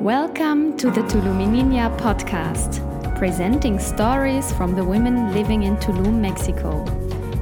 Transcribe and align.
Welcome 0.00 0.78
to 0.78 0.90
the 0.90 1.02
Tulumininia 1.02 1.94
podcast, 1.98 2.80
presenting 3.18 3.78
stories 3.78 4.50
from 4.50 4.74
the 4.74 4.82
women 4.82 5.34
living 5.34 5.64
in 5.64 5.76
Tulum, 5.76 6.22
Mexico. 6.22 6.86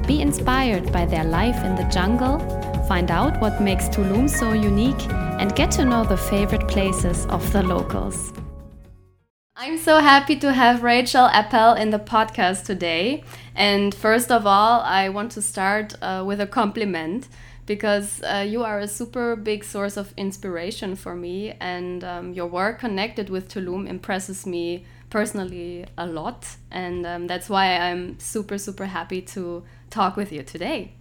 Be 0.05 0.19
inspired 0.19 0.91
by 0.91 1.05
their 1.05 1.23
life 1.23 1.55
in 1.63 1.77
the 1.77 1.85
jungle, 1.85 2.37
find 2.85 3.11
out 3.11 3.39
what 3.39 3.61
makes 3.61 3.87
Tulum 3.87 4.29
so 4.29 4.51
unique, 4.51 5.09
and 5.39 5.55
get 5.55 5.71
to 5.71 5.85
know 5.85 6.03
the 6.03 6.17
favorite 6.17 6.67
places 6.67 7.25
of 7.27 7.49
the 7.53 7.63
locals. 7.63 8.33
I'm 9.55 9.77
so 9.77 9.99
happy 9.99 10.35
to 10.39 10.51
have 10.51 10.83
Rachel 10.83 11.29
Appel 11.31 11.75
in 11.75 11.91
the 11.91 11.99
podcast 11.99 12.65
today. 12.65 13.23
And 13.55 13.95
first 13.95 14.33
of 14.33 14.45
all, 14.45 14.81
I 14.81 15.07
want 15.07 15.31
to 15.31 15.41
start 15.41 15.95
uh, 16.01 16.25
with 16.27 16.41
a 16.41 16.47
compliment 16.47 17.29
because 17.69 18.23
uh, 18.23 18.43
you 18.45 18.63
are 18.63 18.79
a 18.79 18.87
super 18.87 19.35
big 19.35 19.63
source 19.63 19.95
of 19.95 20.11
inspiration 20.17 20.95
for 20.95 21.13
me, 21.15 21.53
and 21.61 22.03
um, 22.03 22.33
your 22.33 22.47
work 22.47 22.79
connected 22.79 23.29
with 23.29 23.47
Tulum 23.47 23.87
impresses 23.87 24.47
me 24.47 24.85
personally 25.11 25.85
a 25.95 26.07
lot. 26.07 26.47
And 26.71 27.05
um, 27.05 27.27
that's 27.27 27.47
why 27.47 27.77
I'm 27.77 28.19
super, 28.19 28.57
super 28.57 28.87
happy 28.87 29.21
to 29.33 29.63
talk 29.91 30.17
with 30.17 30.31
you 30.31 30.41
today. 30.41 30.93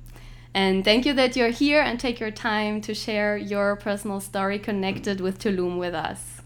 And 0.53 0.85
thank 0.85 1.07
you 1.07 1.15
that 1.15 1.37
you're 1.37 1.57
here 1.65 1.81
and 1.81 1.99
take 1.99 2.21
your 2.21 2.31
time 2.31 2.83
to 2.83 2.93
share 2.95 3.39
your 3.39 3.75
personal 3.77 4.21
story 4.21 4.59
connected 4.59 5.23
with 5.23 5.39
Tulum 5.39 5.79
with 5.79 5.95
us. 5.95 6.43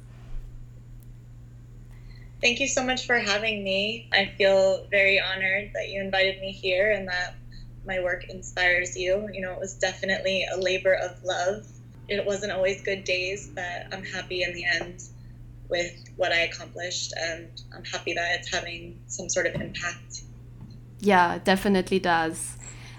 Thank 2.40 2.60
you 2.60 2.68
so 2.68 2.84
much 2.84 3.06
for 3.06 3.18
having 3.18 3.64
me. 3.64 4.08
I 4.12 4.30
feel 4.38 4.86
very 4.88 5.20
honored 5.20 5.72
that 5.74 5.88
you 5.88 6.00
invited 6.00 6.40
me 6.40 6.52
here 6.52 6.92
and 6.92 7.08
that 7.08 7.34
my 7.86 8.00
work 8.00 8.28
inspires 8.28 8.96
you. 8.96 9.28
You 9.32 9.42
know, 9.42 9.52
it 9.52 9.58
was 9.58 9.74
definitely 9.74 10.46
a 10.52 10.56
labor 10.56 10.94
of 10.94 11.22
love. 11.24 11.66
It 12.08 12.24
wasn't 12.24 12.52
always 12.52 12.82
good 12.82 13.04
days, 13.04 13.50
but 13.54 13.86
I'm 13.92 14.04
happy 14.04 14.42
in 14.42 14.52
the 14.52 14.64
end 14.64 15.02
with 15.68 15.92
what 16.16 16.32
I 16.32 16.40
accomplished, 16.40 17.14
and 17.16 17.48
I'm 17.74 17.84
happy 17.84 18.12
that 18.14 18.40
it's 18.40 18.52
having 18.52 19.00
some 19.06 19.28
sort 19.28 19.46
of 19.46 19.54
impact. 19.54 20.22
Yeah, 21.00 21.38
definitely 21.42 21.98
does. 21.98 22.56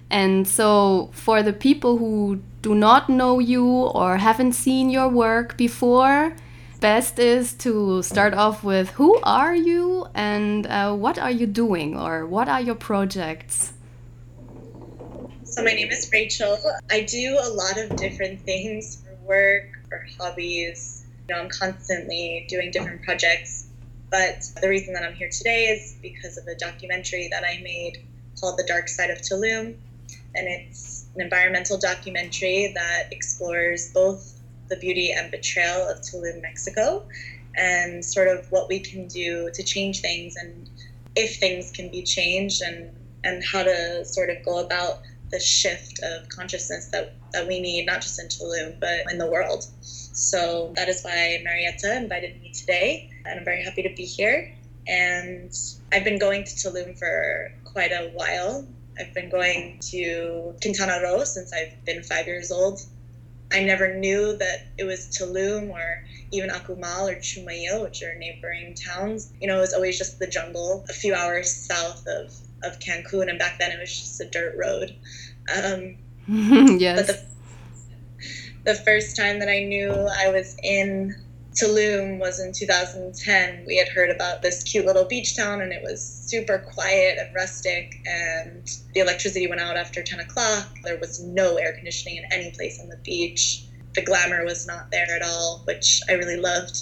And 0.10 0.48
so, 0.48 1.10
for 1.14 1.44
the 1.44 1.54
people 1.54 1.98
who 1.98 2.42
do 2.62 2.76
not 2.76 3.10
know 3.10 3.40
you 3.40 3.66
or 3.68 4.18
haven't 4.18 4.54
seen 4.54 4.90
your 4.90 5.08
work 5.08 5.58
before, 5.58 6.36
best 6.80 7.20
is 7.20 7.54
to 7.54 8.02
start 8.04 8.34
off 8.34 8.64
with 8.64 8.90
who 8.92 9.20
are 9.24 9.56
you 9.56 10.08
and 10.14 10.68
uh, 10.68 10.94
what 10.94 11.18
are 11.18 11.32
you 11.32 11.48
doing 11.48 11.98
or 11.98 12.26
what 12.26 12.50
are 12.50 12.62
your 12.62 12.76
projects? 12.76 13.74
So, 15.54 15.64
my 15.64 15.74
name 15.74 15.92
is 15.92 16.10
Rachel. 16.12 16.58
I 16.90 17.02
do 17.02 17.38
a 17.40 17.48
lot 17.48 17.78
of 17.78 17.96
different 17.96 18.42
things 18.42 19.04
for 19.04 19.14
work, 19.24 19.66
for 19.88 20.04
hobbies. 20.18 21.06
You 21.30 21.36
know, 21.36 21.42
I'm 21.42 21.50
constantly 21.50 22.48
doing 22.50 22.72
different 22.72 23.04
projects. 23.04 23.68
But 24.10 24.50
the 24.60 24.68
reason 24.68 24.96
that 24.96 25.04
I'm 25.04 25.14
here 25.14 25.30
today 25.30 25.66
is 25.66 25.96
because 26.02 26.40
of 26.40 26.48
a 26.48 26.56
documentary 26.56 27.28
that 27.28 27.44
I 27.44 27.62
made 27.62 28.04
called 28.42 28.58
The 28.58 28.64
Dark 28.64 28.90
Side 28.90 29.12
of 29.12 29.20
Tulum. 29.20 29.76
And 30.34 30.48
it's 30.48 31.06
an 31.14 31.22
environmental 31.22 31.78
documentary 31.78 32.72
that 32.74 33.10
explores 33.12 33.94
both 33.94 34.42
the 34.70 34.78
beauty 34.78 35.12
and 35.12 35.30
betrayal 35.30 35.88
of 35.88 36.00
Tulum, 36.00 36.42
Mexico, 36.42 37.06
and 37.56 38.04
sort 38.04 38.28
of 38.28 38.52
what 38.52 38.70
we 38.70 38.80
can 38.80 39.08
do 39.08 39.52
to 39.54 39.62
change 39.62 40.02
things 40.02 40.36
and 40.36 40.68
if 41.16 41.36
things 41.36 41.70
can 41.70 41.90
be 41.90 42.02
changed 42.02 42.64
and, 42.64 42.90
and 43.24 43.44
how 43.44 43.62
to 43.62 44.04
sort 44.04 44.32
of 44.32 44.44
go 44.44 44.58
about 44.58 45.04
the 45.34 45.40
shift 45.40 46.00
of 46.04 46.30
consciousness 46.30 46.90
that, 46.92 47.12
that 47.34 47.48
we 47.48 47.60
need, 47.60 47.86
not 47.88 48.02
just 48.02 48.20
in 48.20 48.28
Tulum, 48.28 48.80
but 48.80 49.12
in 49.12 49.18
the 49.18 49.26
world. 49.26 49.66
So 49.82 50.72
that 50.76 50.88
is 50.88 51.02
why 51.02 51.42
Marietta 51.44 51.98
invited 51.98 52.40
me 52.40 52.54
today, 52.54 53.10
and 53.26 53.40
I'm 53.40 53.44
very 53.44 53.64
happy 53.64 53.82
to 53.82 53.94
be 53.96 54.06
here. 54.06 54.56
And 54.88 55.52
I've 55.92 56.04
been 56.04 56.20
going 56.20 56.44
to 56.44 56.52
Tulum 56.52 56.98
for 56.98 57.52
quite 57.66 57.92
a 57.92 58.12
while. 58.14 58.68
I've 59.00 59.14
been 59.16 59.30
going 59.30 59.80
to 59.90 60.54
Quintana 60.62 61.00
Roo 61.02 61.26
since 61.26 61.52
I've 61.52 61.84
been 61.84 62.04
five 62.04 62.28
years 62.28 62.52
old. 62.52 62.80
I 63.52 63.64
never 63.64 63.96
knew 63.96 64.38
that 64.38 64.68
it 64.78 64.84
was 64.84 65.08
Tulum 65.08 65.72
or 65.72 66.04
even 66.32 66.50
Akumal 66.52 67.12
or 67.12 67.16
Chemuyil, 67.16 67.84
which 67.84 68.04
are 68.04 68.16
neighboring 68.20 68.76
towns. 68.76 69.34
You 69.42 69.48
know, 69.48 69.58
it 69.58 69.62
was 69.62 69.74
always 69.74 69.98
just 69.98 70.20
the 70.20 70.28
jungle 70.28 70.86
a 70.90 70.94
few 70.94 71.16
hours 71.16 71.52
south 71.52 72.06
of 72.08 72.32
of 72.64 72.80
Cancun, 72.80 73.30
and 73.30 73.40
back 73.40 73.60
then 73.60 73.72
it 73.72 73.80
was 73.80 73.90
just 73.90 74.22
a 74.22 74.26
dirt 74.26 74.56
road. 74.58 74.96
Um, 75.54 75.98
yes. 76.80 76.98
But 76.98 77.08
the, 77.08 78.74
the 78.74 78.76
first 78.76 79.16
time 79.16 79.40
that 79.40 79.50
I 79.50 79.64
knew 79.64 79.92
I 79.92 80.30
was 80.30 80.56
in 80.64 81.16
Tulum 81.54 82.20
was 82.20 82.40
in 82.40 82.52
2010. 82.52 83.66
We 83.68 83.78
had 83.78 83.88
heard 83.88 84.10
about 84.10 84.42
this 84.42 84.64
cute 84.64 84.86
little 84.86 85.06
beach 85.06 85.36
town, 85.36 85.62
and 85.62 85.72
it 85.72 85.84
was 85.84 86.02
super 86.04 86.60
quiet 86.74 87.18
and 87.20 87.34
rustic. 87.36 88.02
And 88.06 88.70
the 88.94 89.02
electricity 89.02 89.48
went 89.48 89.62
out 89.62 89.78
after 89.78 90.02
10 90.02 90.20
o'clock. 90.20 90.68
There 90.84 90.98
was 90.98 91.24
no 91.24 91.58
air 91.58 91.74
conditioning 91.74 92.18
in 92.18 92.26
any 92.32 92.52
place 92.52 92.80
on 92.80 92.90
the 92.90 92.98
beach. 92.98 93.66
The 93.94 94.02
glamour 94.02 94.44
was 94.44 94.66
not 94.66 94.90
there 94.90 95.16
at 95.16 95.22
all, 95.22 95.62
which 95.66 96.02
I 96.10 96.14
really 96.14 96.38
loved. 96.38 96.82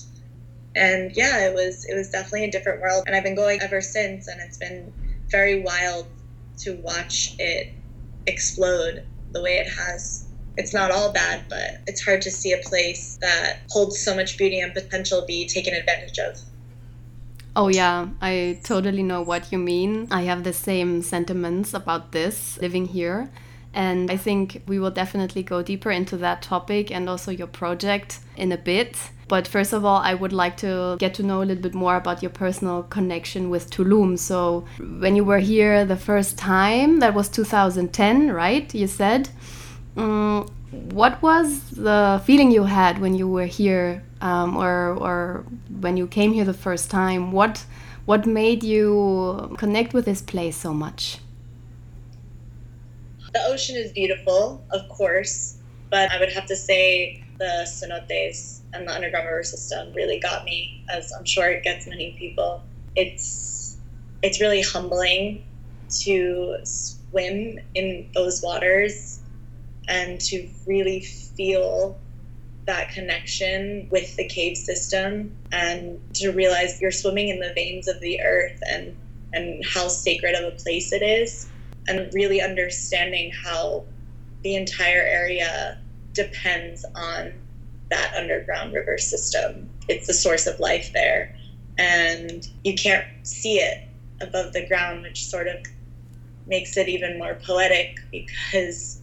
And 0.74 1.12
yeah, 1.18 1.50
it 1.50 1.54
was 1.54 1.84
it 1.86 1.96
was 1.96 2.10
definitely 2.10 2.46
a 2.46 2.52
different 2.52 2.82
world. 2.82 3.04
And 3.06 3.16
I've 3.16 3.24
been 3.24 3.36
going 3.36 3.62
ever 3.62 3.82
since, 3.82 4.30
and 4.30 4.40
it's 4.40 4.58
been 4.58 4.94
very 5.32 5.62
wild 5.62 6.06
to 6.60 6.76
watch 6.84 7.36
it 7.40 7.74
explode 8.28 9.04
the 9.32 9.42
way 9.42 9.58
it 9.58 9.68
has. 9.68 10.28
It's 10.58 10.74
not 10.74 10.92
all 10.92 11.12
bad, 11.12 11.46
but 11.50 11.80
it's 11.88 12.04
hard 12.04 12.22
to 12.24 12.32
see 12.32 12.52
a 12.52 12.58
place 12.58 13.18
that 13.22 13.60
holds 13.70 13.98
so 13.98 14.14
much 14.14 14.38
beauty 14.38 14.60
and 14.60 14.74
potential 14.74 15.24
be 15.26 15.48
taken 15.48 15.74
advantage 15.74 16.20
of. 16.20 16.38
Oh, 17.56 17.68
yeah, 17.68 18.10
I 18.22 18.60
totally 18.64 19.04
know 19.04 19.22
what 19.22 19.52
you 19.52 19.58
mean. 19.58 20.08
I 20.12 20.22
have 20.24 20.44
the 20.44 20.54
same 20.54 21.02
sentiments 21.02 21.74
about 21.74 22.12
this 22.12 22.58
living 22.62 22.86
here. 22.86 23.30
And 23.74 24.12
I 24.12 24.18
think 24.18 24.64
we 24.68 24.80
will 24.80 24.92
definitely 24.92 25.44
go 25.44 25.64
deeper 25.64 25.92
into 25.92 26.18
that 26.18 26.42
topic 26.42 26.92
and 26.92 27.08
also 27.08 27.32
your 27.32 27.48
project 27.48 28.20
in 28.36 28.52
a 28.52 28.58
bit. 28.58 28.98
But 29.28 29.48
first 29.48 29.72
of 29.72 29.86
all, 29.86 30.02
I 30.02 30.14
would 30.14 30.34
like 30.34 30.58
to 30.58 30.98
get 31.00 31.14
to 31.16 31.24
know 31.24 31.42
a 31.42 31.46
little 31.46 31.64
bit 31.64 31.74
more 31.74 31.96
about 31.96 32.22
your 32.22 32.32
personal 32.32 32.84
connection 32.84 33.50
with 33.50 33.70
Tulum. 33.70 34.20
So, 34.20 34.66
when 34.80 35.16
you 35.16 35.24
were 35.24 35.40
here 35.40 35.86
the 35.86 35.96
first 35.96 36.38
time, 36.38 37.00
that 37.00 37.14
was 37.14 37.30
2010, 37.30 38.32
right? 38.32 38.74
You 38.76 38.88
said. 38.88 39.30
Um, 39.96 40.48
what 40.72 41.22
was 41.22 41.70
the 41.72 42.22
feeling 42.26 42.52
you 42.52 42.64
had 42.64 43.00
when 43.00 43.14
you 43.14 43.28
were 43.28 43.46
here, 43.46 44.04
um, 44.22 44.56
or 44.56 44.96
or 44.96 45.46
when 45.80 45.98
you 45.98 46.08
came 46.08 46.34
here 46.34 46.46
the 46.46 46.54
first 46.54 46.90
time? 46.90 47.32
What 47.32 47.66
what 48.06 48.26
made 48.26 48.64
you 48.64 49.54
connect 49.58 49.94
with 49.94 50.06
this 50.06 50.22
place 50.22 50.56
so 50.56 50.74
much? 50.74 51.20
The 53.34 53.42
ocean 53.46 53.76
is 53.76 53.92
beautiful, 53.94 54.66
of 54.72 54.88
course, 54.90 55.58
but 55.90 56.12
I 56.12 56.20
would 56.20 56.32
have 56.34 56.46
to 56.48 56.56
say 56.56 57.24
the 57.40 57.68
cenotes 57.68 58.62
and 58.74 58.88
the 58.88 58.94
underground 58.94 59.28
river 59.28 59.44
system 59.44 59.94
really 59.94 60.20
got 60.20 60.44
me, 60.46 60.84
as 60.94 61.12
I'm 61.18 61.26
sure 61.26 61.50
it 61.50 61.64
gets 61.64 61.88
many 61.88 62.16
people. 62.20 62.64
It's 62.96 63.80
it's 64.22 64.42
really 64.42 64.62
humbling 64.62 65.44
to 66.04 66.58
swim 66.64 67.58
in 67.74 68.10
those 68.14 68.42
waters 68.44 69.22
and 69.88 70.20
to 70.22 70.48
really 70.68 71.02
feel 71.02 72.00
that 72.68 72.92
connection 72.92 73.88
with 73.92 74.16
the 74.18 74.28
cave 74.28 74.56
system 74.56 75.36
and 75.52 76.00
to 76.16 76.32
realize 76.32 76.80
you're 76.82 76.92
swimming 76.92 77.30
in 77.30 77.40
the 77.40 77.52
veins 77.56 77.88
of 77.88 78.00
the 78.02 78.22
earth 78.22 78.60
and 78.72 78.96
and 79.34 79.64
how 79.66 79.88
sacred 79.88 80.36
of 80.36 80.46
a 80.46 80.56
place 80.58 80.94
it 80.94 81.02
is 81.02 81.51
and 81.88 82.12
really 82.14 82.42
understanding 82.42 83.32
how 83.44 83.84
the 84.44 84.56
entire 84.56 85.02
area 85.02 85.78
depends 86.14 86.86
on 86.96 87.34
that 87.90 88.14
underground 88.16 88.74
river 88.74 88.98
system. 88.98 89.70
It's 89.88 90.08
the 90.08 90.14
source 90.14 90.48
of 90.48 90.60
life 90.60 90.92
there. 90.94 91.36
And 91.78 92.48
you 92.64 92.76
can't 92.76 93.06
see 93.24 93.56
it 93.58 93.88
above 94.22 94.54
the 94.54 94.66
ground, 94.68 95.04
which 95.04 95.26
sort 95.26 95.48
of 95.48 95.58
makes 96.48 96.78
it 96.78 96.88
even 96.88 97.18
more 97.18 97.36
poetic 97.36 98.00
because 98.12 99.02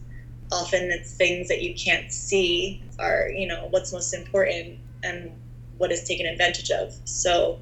often 0.51 0.91
it's 0.91 1.13
things 1.13 1.47
that 1.47 1.61
you 1.61 1.73
can't 1.75 2.11
see 2.11 2.81
are, 2.99 3.29
you 3.29 3.47
know, 3.47 3.67
what's 3.69 3.93
most 3.93 4.13
important 4.13 4.79
and 5.03 5.31
what 5.77 5.91
is 5.91 6.03
taken 6.03 6.25
advantage 6.25 6.69
of. 6.71 6.93
So 7.05 7.59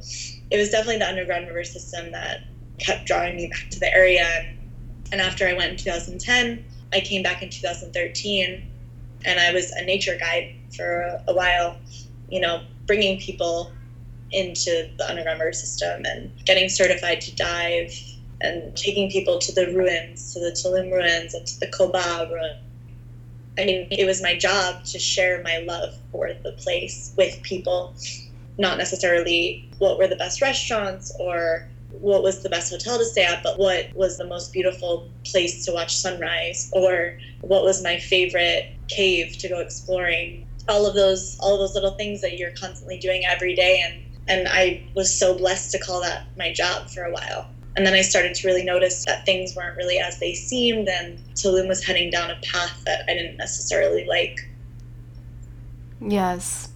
it 0.49 0.57
was 0.57 0.69
definitely 0.69 0.99
the 0.99 1.07
underground 1.07 1.47
river 1.47 1.63
system 1.63 2.11
that 2.11 2.41
kept 2.79 3.05
drawing 3.05 3.35
me 3.35 3.47
back 3.47 3.69
to 3.71 3.79
the 3.79 3.93
area. 3.93 4.45
And 5.11 5.21
after 5.21 5.47
I 5.47 5.53
went 5.53 5.71
in 5.71 5.77
2010, 5.77 6.63
I 6.93 6.99
came 7.01 7.23
back 7.23 7.41
in 7.41 7.49
2013 7.49 8.63
and 9.25 9.39
I 9.39 9.51
was 9.51 9.71
a 9.71 9.83
nature 9.83 10.15
guide 10.15 10.49
for 10.75 11.19
a 11.27 11.33
while, 11.33 11.77
you 12.29 12.39
know, 12.39 12.61
bringing 12.87 13.17
people 13.17 13.69
into 14.31 14.87
the 14.97 15.09
underground 15.09 15.39
river 15.39 15.53
system 15.53 16.03
and 16.05 16.31
getting 16.45 16.69
certified 16.69 17.21
to 17.21 17.31
dive 17.35 17.91
and 18.41 18.75
taking 18.75 19.09
people 19.09 19.37
to 19.39 19.51
the 19.53 19.67
ruins, 19.67 20.33
to 20.33 20.39
the 20.39 20.51
Tulum 20.51 20.91
ruins 20.91 21.33
and 21.33 21.45
to 21.45 21.59
the 21.59 21.67
Coba 21.67 22.27
ruin. 22.29 22.57
I 23.57 23.65
mean, 23.65 23.87
it 23.91 24.05
was 24.05 24.21
my 24.21 24.35
job 24.35 24.83
to 24.85 24.99
share 24.99 25.39
my 25.39 25.57
love 25.57 25.93
for 26.11 26.31
the 26.43 26.51
place 26.53 27.11
with 27.17 27.41
people. 27.41 27.91
not 28.59 28.77
necessarily 28.77 29.59
what 29.79 29.97
were 29.97 30.07
the 30.07 30.15
best 30.15 30.41
restaurants 30.41 31.11
or 31.19 31.63
what 32.01 32.23
was 32.23 32.43
the 32.43 32.49
best 32.49 32.71
hotel 32.71 32.97
to 32.97 33.05
stay 33.05 33.23
at, 33.23 33.43
but 33.43 33.57
what 33.57 33.93
was 33.95 34.17
the 34.17 34.25
most 34.25 34.53
beautiful 34.53 35.09
place 35.25 35.65
to 35.65 35.71
watch 35.71 35.95
sunrise 35.95 36.69
or 36.73 37.17
what 37.41 37.63
was 37.63 37.83
my 37.83 37.97
favorite 37.97 38.73
cave 38.87 39.37
to 39.39 39.49
go 39.49 39.59
exploring. 39.59 40.47
All 40.67 40.85
of 40.85 40.95
those 40.95 41.37
all 41.39 41.53
of 41.53 41.59
those 41.59 41.75
little 41.75 41.95
things 41.95 42.21
that 42.21 42.37
you're 42.37 42.51
constantly 42.51 42.97
doing 42.97 43.23
every 43.25 43.55
day 43.55 43.83
and 43.85 44.03
and 44.29 44.47
I 44.49 44.83
was 44.93 45.17
so 45.17 45.37
blessed 45.37 45.71
to 45.71 45.79
call 45.79 46.01
that 46.01 46.27
my 46.37 46.51
job 46.51 46.89
for 46.89 47.03
a 47.03 47.11
while. 47.11 47.49
And 47.77 47.85
then 47.85 47.93
I 47.93 48.01
started 48.01 48.33
to 48.35 48.47
really 48.47 48.63
notice 48.63 49.05
that 49.05 49.25
things 49.25 49.55
weren't 49.55 49.77
really 49.77 49.99
as 49.99 50.19
they 50.19 50.33
seemed 50.33 50.89
and 50.89 51.17
Tulum 51.35 51.67
was 51.67 51.85
heading 51.85 52.09
down 52.09 52.31
a 52.31 52.39
path 52.41 52.81
that 52.85 53.05
I 53.07 53.13
didn't 53.13 53.37
necessarily 53.37 54.05
like. 54.05 54.39
Yes. 56.01 56.69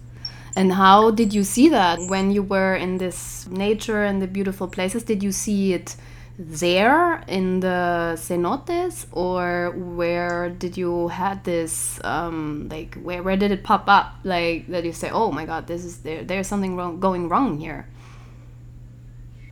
And 0.54 0.72
how 0.72 1.10
did 1.10 1.32
you 1.32 1.44
see 1.44 1.68
that 1.70 1.98
when 2.08 2.30
you 2.30 2.42
were 2.42 2.74
in 2.74 2.98
this 2.98 3.48
nature 3.48 4.04
and 4.04 4.20
the 4.20 4.26
beautiful 4.26 4.68
places? 4.68 5.02
Did 5.02 5.22
you 5.22 5.32
see 5.32 5.72
it 5.72 5.96
there 6.38 7.22
in 7.26 7.60
the 7.60 8.14
cenotes, 8.16 9.06
or 9.12 9.70
where 9.70 10.50
did 10.50 10.76
you 10.76 11.08
had 11.08 11.44
this 11.44 12.00
um, 12.04 12.68
like 12.70 12.96
where 12.96 13.22
where 13.22 13.36
did 13.36 13.50
it 13.50 13.64
pop 13.64 13.84
up? 13.88 14.16
Like 14.24 14.66
that 14.68 14.84
you 14.84 14.92
say, 14.92 15.10
oh 15.10 15.30
my 15.30 15.46
god, 15.46 15.66
this 15.66 15.84
is 15.84 15.98
there. 15.98 16.22
There's 16.22 16.46
something 16.46 16.76
wrong 16.76 17.00
going 17.00 17.28
wrong 17.28 17.58
here. 17.58 17.86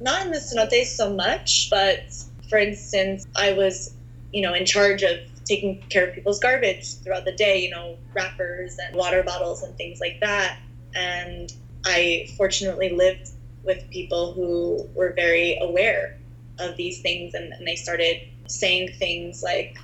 Not 0.01 0.27
in 0.27 0.33
the 0.33 0.39
cenotes 0.39 0.87
so 0.87 1.15
much, 1.15 1.69
but 1.71 2.13
for 2.49 2.59
instance, 2.59 3.27
I 3.37 3.53
was 3.53 3.95
you 4.33 4.43
know 4.43 4.55
in 4.55 4.67
charge 4.67 5.03
of 5.03 5.19
taking 5.45 5.83
care 5.89 6.07
of 6.09 6.15
people's 6.15 6.41
garbage 6.41 6.95
throughout 6.97 7.25
the 7.25 7.33
day. 7.33 7.63
You 7.63 7.71
know, 7.71 7.97
wrappers 8.13 8.79
and 8.79 8.97
water 8.97 9.23
bottles 9.23 9.63
and 9.63 9.75
things 9.77 10.01
like 10.01 10.21
that 10.21 10.59
and 10.95 11.53
I 11.85 12.29
fortunately 12.37 12.91
lived 12.91 13.31
with 13.65 13.89
people 13.91 14.33
who 14.33 14.89
were 14.95 15.13
very 15.15 15.59
aware 15.61 16.19
of 16.59 16.77
these 16.77 17.01
things 17.01 17.35
and, 17.35 17.53
and 17.53 17.67
they 17.67 17.77
started 17.77 18.21
saying 18.49 18.93
things 18.99 19.43
like, 19.43 19.77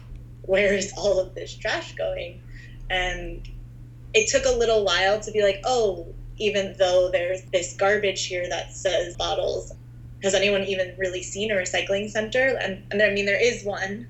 Where 0.42 0.74
is 0.74 0.92
all 0.96 1.18
of 1.18 1.34
this 1.34 1.54
trash 1.54 1.94
going? 1.94 2.40
And 2.90 3.48
it 4.14 4.28
took 4.28 4.44
a 4.44 4.56
little 4.56 4.84
while 4.84 5.20
to 5.20 5.30
be 5.30 5.42
like, 5.42 5.60
Oh, 5.64 6.06
even 6.38 6.74
though 6.78 7.10
there's 7.10 7.42
this 7.52 7.74
garbage 7.74 8.26
here 8.26 8.48
that 8.48 8.72
says 8.72 9.16
bottles, 9.16 9.72
has 10.22 10.34
anyone 10.34 10.64
even 10.64 10.94
really 10.98 11.22
seen 11.22 11.50
a 11.50 11.54
recycling 11.54 12.10
center? 12.10 12.58
And, 12.60 12.82
and 12.90 13.02
I 13.02 13.10
mean, 13.10 13.26
there 13.26 13.40
is 13.40 13.64
one, 13.64 14.08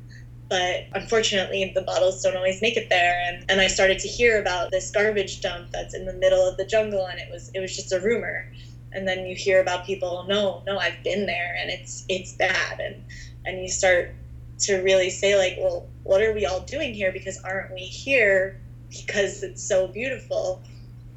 but 0.48 0.84
unfortunately 0.94 1.72
the 1.74 1.82
bottles 1.82 2.22
don't 2.22 2.36
always 2.36 2.62
make 2.62 2.76
it 2.76 2.88
there. 2.88 3.20
And, 3.26 3.44
and 3.48 3.60
i 3.60 3.66
started 3.66 3.98
to 4.00 4.08
hear 4.08 4.40
about 4.40 4.70
this 4.70 4.90
garbage 4.90 5.40
dump 5.40 5.70
that's 5.72 5.94
in 5.94 6.04
the 6.04 6.12
middle 6.12 6.46
of 6.46 6.56
the 6.56 6.64
jungle 6.64 7.06
and 7.06 7.18
it 7.18 7.28
was 7.30 7.50
it 7.54 7.60
was 7.60 7.74
just 7.74 7.92
a 7.92 8.00
rumor. 8.00 8.50
And 8.92 9.06
then 9.06 9.26
you 9.26 9.34
hear 9.34 9.60
about 9.60 9.84
people 9.84 10.24
no 10.28 10.62
no 10.66 10.78
i've 10.78 11.02
been 11.02 11.26
there 11.26 11.56
and 11.60 11.70
it's 11.70 12.04
it's 12.08 12.32
bad. 12.34 12.80
And 12.80 13.04
and 13.44 13.60
you 13.60 13.68
start 13.68 14.14
to 14.60 14.76
really 14.78 15.10
say 15.10 15.36
like 15.36 15.56
well 15.58 15.88
what 16.04 16.22
are 16.22 16.32
we 16.32 16.46
all 16.46 16.60
doing 16.60 16.94
here? 16.94 17.12
Because 17.12 17.38
aren't 17.42 17.72
we 17.74 17.80
here 17.80 18.60
because 18.90 19.42
it's 19.42 19.62
so 19.62 19.88
beautiful 19.88 20.62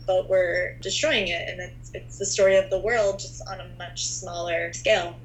but 0.08 0.28
we're 0.28 0.76
destroying 0.81 1.28
it? 1.28 1.48
And 1.50 1.60
it's 1.62 1.92
it's 1.94 2.18
the 2.18 2.26
story 2.26 2.56
of 2.58 2.70
the 2.72 2.80
world 2.80 3.20
just 3.20 3.48
on 3.48 3.60
a 3.60 3.70
much 3.78 4.08
smaller 4.08 4.74
scale. 4.74 5.16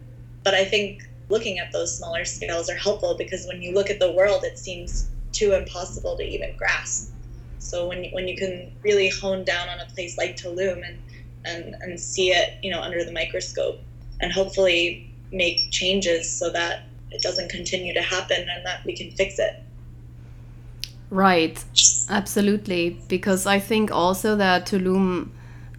But 0.42 0.52
i 0.52 0.64
think 0.66 1.08
looking 1.28 1.58
at 1.58 1.72
those 1.72 1.96
smaller 1.96 2.24
scales 2.24 2.68
are 2.68 2.76
helpful 2.76 3.16
because 3.16 3.46
when 3.46 3.62
you 3.62 3.72
look 3.72 3.90
at 3.90 3.98
the 3.98 4.12
world, 4.12 4.44
it 4.44 4.58
seems 4.58 5.08
too 5.32 5.52
impossible 5.52 6.16
to 6.16 6.22
even 6.22 6.56
grasp. 6.56 7.12
So 7.58 7.88
when 7.88 8.04
you, 8.04 8.10
when 8.12 8.28
you 8.28 8.36
can 8.36 8.72
really 8.82 9.08
hone 9.08 9.44
down 9.44 9.68
on 9.68 9.80
a 9.80 9.86
place 9.86 10.18
like 10.18 10.36
Tulum 10.36 10.86
and, 10.86 10.98
and, 11.44 11.74
and 11.80 11.98
see 11.98 12.30
it, 12.30 12.54
you 12.62 12.70
know, 12.70 12.80
under 12.80 13.04
the 13.04 13.12
microscope 13.12 13.80
and 14.20 14.30
hopefully 14.32 15.10
make 15.32 15.70
changes 15.70 16.30
so 16.30 16.50
that 16.50 16.84
it 17.10 17.22
doesn't 17.22 17.50
continue 17.50 17.94
to 17.94 18.02
happen 18.02 18.46
and 18.48 18.64
that 18.66 18.84
we 18.84 18.94
can 18.94 19.10
fix 19.12 19.38
it. 19.38 19.60
Right, 21.10 21.62
absolutely. 22.08 23.00
Because 23.08 23.46
I 23.46 23.58
think 23.58 23.90
also 23.90 24.36
that 24.36 24.66
Tulum 24.66 25.30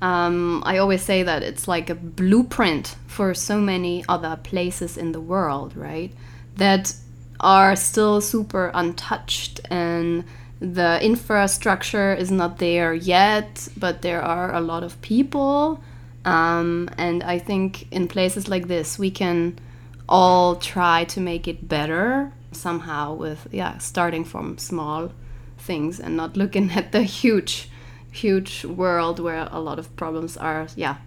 um, 0.02 0.62
I 0.66 0.78
always 0.78 1.02
say 1.02 1.24
that 1.24 1.44
it's 1.44 1.68
like 1.68 1.90
a 1.90 1.96
blueprint 1.96 2.96
for 3.08 3.34
so 3.34 3.60
many 3.60 4.04
other 4.10 4.38
places 4.44 4.98
in 4.98 5.12
the 5.12 5.22
world, 5.22 5.76
right? 5.76 6.12
That 6.58 6.94
are 7.40 7.76
still 7.76 8.22
super 8.22 8.72
untouched 8.74 9.62
and 9.70 10.24
the 10.60 11.04
infrastructure 11.04 12.14
is 12.14 12.32
not 12.32 12.60
there 12.60 12.94
yet, 12.94 13.68
but 13.78 14.02
there 14.02 14.22
are 14.22 14.54
a 14.54 14.62
lot 14.62 14.84
of 14.84 15.00
people. 15.02 15.82
Um, 16.24 16.90
and 16.98 17.24
I 17.24 17.40
think 17.40 17.92
in 17.92 18.08
places 18.08 18.48
like 18.48 18.68
this, 18.68 18.98
we 18.98 19.12
can 19.12 19.60
all 20.08 20.56
try 20.56 21.04
to 21.06 21.20
make 21.20 21.48
it 21.48 21.68
better 21.68 22.32
somehow 22.52 23.14
with, 23.14 23.48
yeah, 23.52 23.78
starting 23.80 24.24
from 24.24 24.58
small 24.58 25.12
things 25.58 26.00
and 26.00 26.16
not 26.16 26.38
looking 26.38 26.72
at 26.80 26.92
the 26.92 27.04
huge 27.04 27.70
huge 28.16 28.66
world 28.66 29.20
where 29.20 29.48
a 29.52 29.60
lot 29.60 29.80
of 29.80 29.96
problems 29.96 30.38
are 30.38 30.68
yeah. 30.76 30.98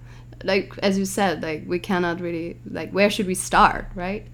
Like 0.45 0.73
as 0.83 0.99
you 0.99 1.05
said 1.05 1.43
like 1.43 1.65
we 1.67 1.79
cannot 1.79 2.21
really 2.21 2.59
like 2.71 2.93
where 2.93 3.11
should 3.11 3.27
we 3.27 3.35
start 3.35 3.87
right? 3.95 4.27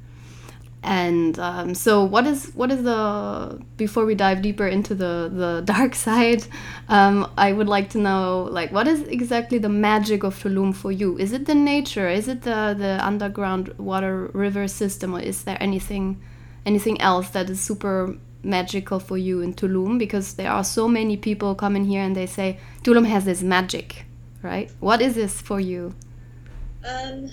And 0.82 1.38
um, 1.38 1.74
so 1.74 2.04
what 2.04 2.26
is 2.26 2.52
what 2.54 2.70
is 2.70 2.82
the 2.82 3.58
before 3.78 4.04
we 4.04 4.14
dive 4.14 4.42
deeper 4.42 4.66
into 4.68 4.94
the 4.94 5.30
the 5.32 5.62
dark 5.72 5.94
side 5.94 6.44
um, 6.90 7.26
i 7.38 7.52
would 7.52 7.68
like 7.68 7.88
to 7.88 7.98
know 7.98 8.48
like 8.50 8.70
what 8.70 8.86
is 8.86 9.00
exactly 9.08 9.56
the 9.56 9.70
magic 9.70 10.22
of 10.24 10.34
tulum 10.42 10.74
for 10.74 10.92
you? 10.92 11.16
Is 11.16 11.32
it 11.32 11.46
the 11.46 11.54
nature? 11.54 12.08
Is 12.08 12.28
it 12.28 12.42
the 12.42 12.74
the 12.76 12.98
underground 13.10 13.72
water 13.78 14.30
river 14.34 14.68
system? 14.68 15.14
Or 15.16 15.20
is 15.20 15.44
there 15.44 15.56
anything 15.58 16.20
anything 16.66 17.00
else 17.00 17.30
that 17.30 17.48
is 17.48 17.60
super 17.60 18.16
magical 18.44 19.00
for 19.00 19.16
you 19.18 19.40
in 19.40 19.54
Tulum? 19.54 19.98
Because 19.98 20.34
there 20.34 20.50
are 20.50 20.64
so 20.64 20.88
many 20.88 21.16
people 21.16 21.54
coming 21.54 21.84
here 21.84 22.02
and 22.02 22.14
they 22.14 22.26
say 22.26 22.58
Tulum 22.82 23.06
has 23.06 23.24
this 23.24 23.42
magic, 23.42 24.04
right? 24.42 24.70
What 24.80 25.00
is 25.00 25.14
this 25.14 25.40
for 25.40 25.60
you? 25.60 25.94
Um, 26.86 27.30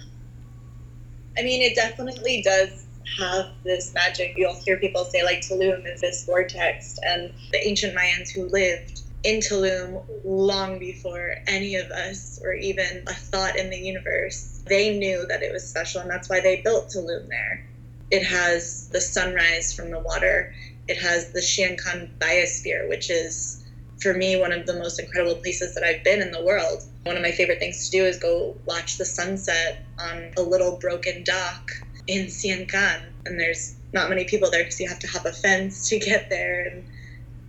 I 1.38 1.44
mean, 1.44 1.62
it 1.62 1.76
definitely 1.76 2.42
does 2.42 2.86
have 3.20 3.48
this 3.64 3.94
magic. 3.94 4.34
You'll 4.38 4.56
hear 4.56 4.78
people 4.78 5.06
say 5.06 5.24
like 5.24 5.42
Tulum 5.42 5.92
is 5.92 6.02
this 6.02 6.26
vortex, 6.26 6.98
and 7.04 7.34
the 7.52 7.66
ancient 7.68 7.96
Mayans 7.96 8.30
who 8.30 8.46
lived 8.46 9.02
in 9.24 9.40
Tulum 9.40 10.04
long 10.24 10.80
before 10.80 11.36
any 11.48 11.76
of 11.76 11.92
us 11.92 12.40
or 12.44 12.54
even 12.54 13.04
a 13.08 13.14
thought 13.14 13.56
in 13.56 13.70
the 13.70 13.78
universe, 13.78 14.64
they 14.66 14.98
knew 14.98 15.26
that 15.28 15.44
it 15.44 15.52
was 15.52 15.68
special, 15.68 16.02
and 16.02 16.10
that's 16.10 16.30
why 16.30 16.40
they 16.40 16.62
built 16.62 16.90
Tulum 16.90 17.28
there. 17.28 17.66
It 18.10 18.24
has 18.26 18.90
the 18.90 19.02
sunrise 19.02 19.74
from 19.74 19.92
the 19.92 20.00
water 20.00 20.54
it 20.92 21.02
has 21.02 21.32
the 21.32 21.42
Sian 21.42 21.78
Ka'an 21.78 22.10
Biosphere, 22.20 22.90
which 22.90 23.10
is 23.10 23.64
for 24.02 24.14
me 24.14 24.38
one 24.38 24.52
of 24.52 24.66
the 24.66 24.74
most 24.74 25.00
incredible 25.00 25.36
places 25.36 25.74
that 25.74 25.86
I've 25.86 26.04
been 26.04 26.22
in 26.22 26.32
the 26.32 26.44
world. 26.44 26.84
One 27.06 27.16
of 27.16 27.24
my 27.24 27.32
favorite 27.32 27.60
things 27.60 27.90
to 27.90 27.98
do 27.98 28.06
is 28.06 28.20
go 28.20 28.58
watch 28.68 28.98
the 28.98 29.06
sunset 29.06 29.86
on 30.00 30.32
a 30.38 30.42
little 30.42 30.78
broken 30.82 31.24
dock 31.24 31.72
in 32.08 32.30
Sian 32.30 32.66
Ka'an. 32.66 33.00
And 33.26 33.40
there's 33.40 33.78
not 33.94 34.10
many 34.10 34.26
people 34.26 34.52
there 34.52 34.64
because 34.64 34.82
you 34.82 34.90
have 34.90 35.00
to 35.00 35.08
hop 35.08 35.26
a 35.26 35.32
fence 35.32 35.88
to 35.90 36.00
get 36.00 36.30
there. 36.30 36.66
And, 36.66 36.84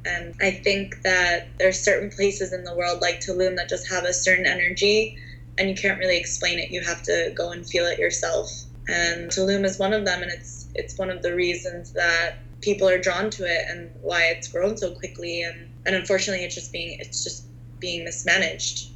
and 0.04 0.34
I 0.40 0.52
think 0.52 1.02
that 1.02 1.48
there's 1.58 1.80
certain 1.80 2.10
places 2.10 2.52
in 2.52 2.62
the 2.62 2.76
world 2.76 3.00
like 3.02 3.20
Tulum 3.20 3.56
that 3.56 3.68
just 3.68 3.90
have 3.90 4.04
a 4.04 4.12
certain 4.12 4.46
energy 4.46 5.16
and 5.58 5.68
you 5.68 5.74
can't 5.74 5.98
really 5.98 6.16
explain 6.16 6.60
it. 6.60 6.70
You 6.70 6.82
have 6.82 7.02
to 7.04 7.34
go 7.36 7.50
and 7.50 7.66
feel 7.66 7.86
it 7.86 7.98
yourself. 7.98 8.48
And 8.88 9.30
Tulum 9.30 9.64
is 9.64 9.80
one 9.80 9.92
of 9.92 10.04
them 10.04 10.22
and 10.22 10.30
it's 10.30 10.68
it's 10.74 10.98
one 10.98 11.10
of 11.10 11.22
the 11.22 11.34
reasons 11.34 11.92
that 11.92 12.36
people 12.62 12.88
are 12.88 12.98
drawn 12.98 13.28
to 13.30 13.44
it 13.44 13.66
and 13.68 13.90
why 14.00 14.24
it's 14.24 14.48
grown 14.48 14.76
so 14.76 14.92
quickly. 14.92 15.42
And 15.42 15.68
and 15.84 15.94
unfortunately 15.94 16.44
it's 16.44 16.54
just 16.54 16.72
being 16.72 16.98
it's 16.98 17.22
just 17.22 17.44
being 17.78 18.04
mismanaged. 18.04 18.90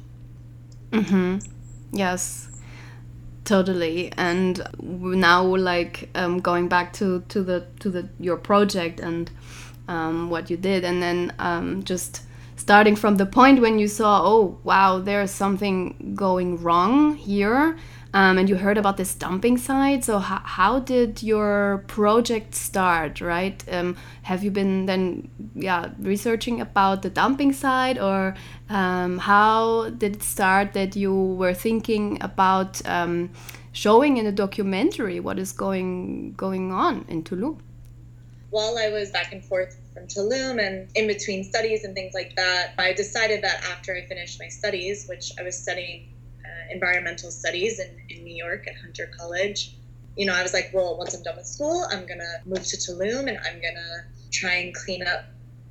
Mm-hmm. 0.91 1.39
Yes. 1.91 2.47
Totally. 3.43 4.11
And 4.17 4.67
now 4.79 5.43
like 5.43 6.09
um, 6.15 6.39
going 6.39 6.67
back 6.67 6.93
to 6.93 7.21
to 7.29 7.43
the 7.43 7.65
to 7.79 7.89
the 7.89 8.09
your 8.19 8.37
project 8.37 8.99
and 8.99 9.29
um, 9.87 10.29
what 10.29 10.49
you 10.49 10.57
did 10.57 10.83
and 10.83 11.01
then 11.01 11.33
um, 11.39 11.83
just 11.83 12.23
starting 12.55 12.95
from 12.95 13.17
the 13.17 13.25
point 13.25 13.61
when 13.61 13.79
you 13.79 13.87
saw 13.87 14.21
oh 14.25 14.59
wow 14.63 14.99
there's 14.99 15.31
something 15.31 16.13
going 16.15 16.61
wrong 16.61 17.15
here 17.15 17.77
um, 18.17 18.39
and 18.39 18.49
you 18.49 18.55
heard 18.55 18.79
about 18.79 18.97
this 18.97 19.13
dumping 19.13 19.57
site. 19.59 20.03
So 20.03 20.17
how, 20.17 20.79
did 20.79 21.21
your 21.21 21.83
project 21.85 22.55
start, 22.55 23.21
right? 23.21 23.63
Um, 23.71 23.95
have 24.23 24.43
you 24.43 24.49
been 24.49 24.87
then, 24.87 25.29
yeah, 25.53 25.89
researching 25.99 26.59
about 26.59 27.03
the 27.03 27.11
dumping 27.11 27.53
site, 27.53 27.99
or 27.99 28.33
um, 28.69 29.19
how 29.19 29.91
did 29.91 30.15
it 30.15 30.23
start 30.23 30.73
that 30.73 30.95
you 30.95 31.13
were 31.13 31.53
thinking 31.53 32.17
about 32.21 32.83
um, 32.87 33.29
showing 33.71 34.17
in 34.17 34.25
a 34.25 34.31
documentary 34.31 35.19
what 35.19 35.37
is 35.37 35.51
going 35.51 36.33
going 36.33 36.71
on 36.71 37.05
in 37.07 37.21
Tulum? 37.21 37.59
While 38.49 38.79
I 38.79 38.89
was 38.89 39.11
back 39.11 39.31
and 39.31 39.45
forth 39.45 39.77
from 39.93 40.07
Tulum 40.07 40.59
and 40.59 40.89
in 40.95 41.05
between 41.05 41.43
studies 41.43 41.83
and 41.83 41.93
things 41.93 42.15
like 42.15 42.35
that, 42.35 42.73
I 42.79 42.93
decided 42.93 43.43
that 43.43 43.63
after 43.65 43.95
I 43.95 44.07
finished 44.07 44.39
my 44.39 44.47
studies, 44.47 45.05
which 45.07 45.33
I 45.39 45.43
was 45.43 45.55
studying 45.55 46.16
environmental 46.71 47.31
studies 47.31 47.79
in, 47.79 47.89
in 48.09 48.23
New 48.23 48.35
York 48.35 48.67
at 48.67 48.75
Hunter 48.75 49.09
College. 49.17 49.75
You 50.15 50.25
know, 50.25 50.33
I 50.33 50.41
was 50.41 50.53
like, 50.53 50.71
well, 50.73 50.97
once 50.97 51.13
I'm 51.13 51.23
done 51.23 51.37
with 51.37 51.45
school, 51.45 51.85
I'm 51.91 52.07
going 52.07 52.19
to 52.19 52.39
move 52.45 52.65
to 52.65 52.77
Tulum 52.77 53.27
and 53.27 53.37
I'm 53.37 53.61
going 53.61 53.75
to 53.75 54.29
try 54.31 54.55
and 54.55 54.73
clean 54.73 55.03
up 55.03 55.25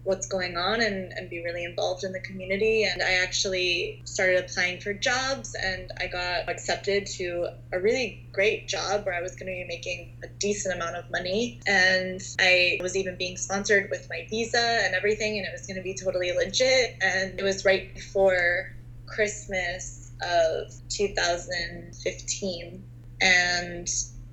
what's 0.06 0.26
going 0.28 0.56
on 0.56 0.80
and, 0.80 1.12
and 1.12 1.28
be 1.28 1.42
really 1.42 1.64
involved 1.64 2.04
in 2.04 2.12
the 2.12 2.20
community. 2.20 2.84
And 2.84 3.02
I 3.02 3.14
actually 3.24 4.00
started 4.04 4.44
applying 4.44 4.80
for 4.80 4.94
jobs 4.94 5.54
and 5.60 5.90
I 6.00 6.06
got 6.06 6.48
accepted 6.48 7.06
to 7.16 7.48
a 7.72 7.80
really 7.80 8.24
great 8.32 8.68
job 8.68 9.04
where 9.04 9.16
I 9.16 9.20
was 9.20 9.32
going 9.32 9.46
to 9.46 9.52
be 9.52 9.64
making 9.66 10.16
a 10.22 10.28
decent 10.28 10.76
amount 10.76 10.94
of 10.94 11.10
money. 11.10 11.60
And 11.66 12.20
I 12.38 12.78
was 12.80 12.96
even 12.96 13.16
being 13.16 13.36
sponsored 13.36 13.90
with 13.90 14.08
my 14.08 14.26
visa 14.30 14.80
and 14.84 14.94
everything, 14.94 15.38
and 15.38 15.46
it 15.46 15.50
was 15.52 15.66
going 15.66 15.76
to 15.76 15.82
be 15.82 15.94
totally 15.94 16.32
legit. 16.32 16.96
And 17.02 17.38
it 17.38 17.42
was 17.42 17.64
right 17.64 17.92
before 17.92 18.72
Christmas 19.06 20.05
of 20.22 20.72
2015. 20.88 22.82
And 23.20 23.88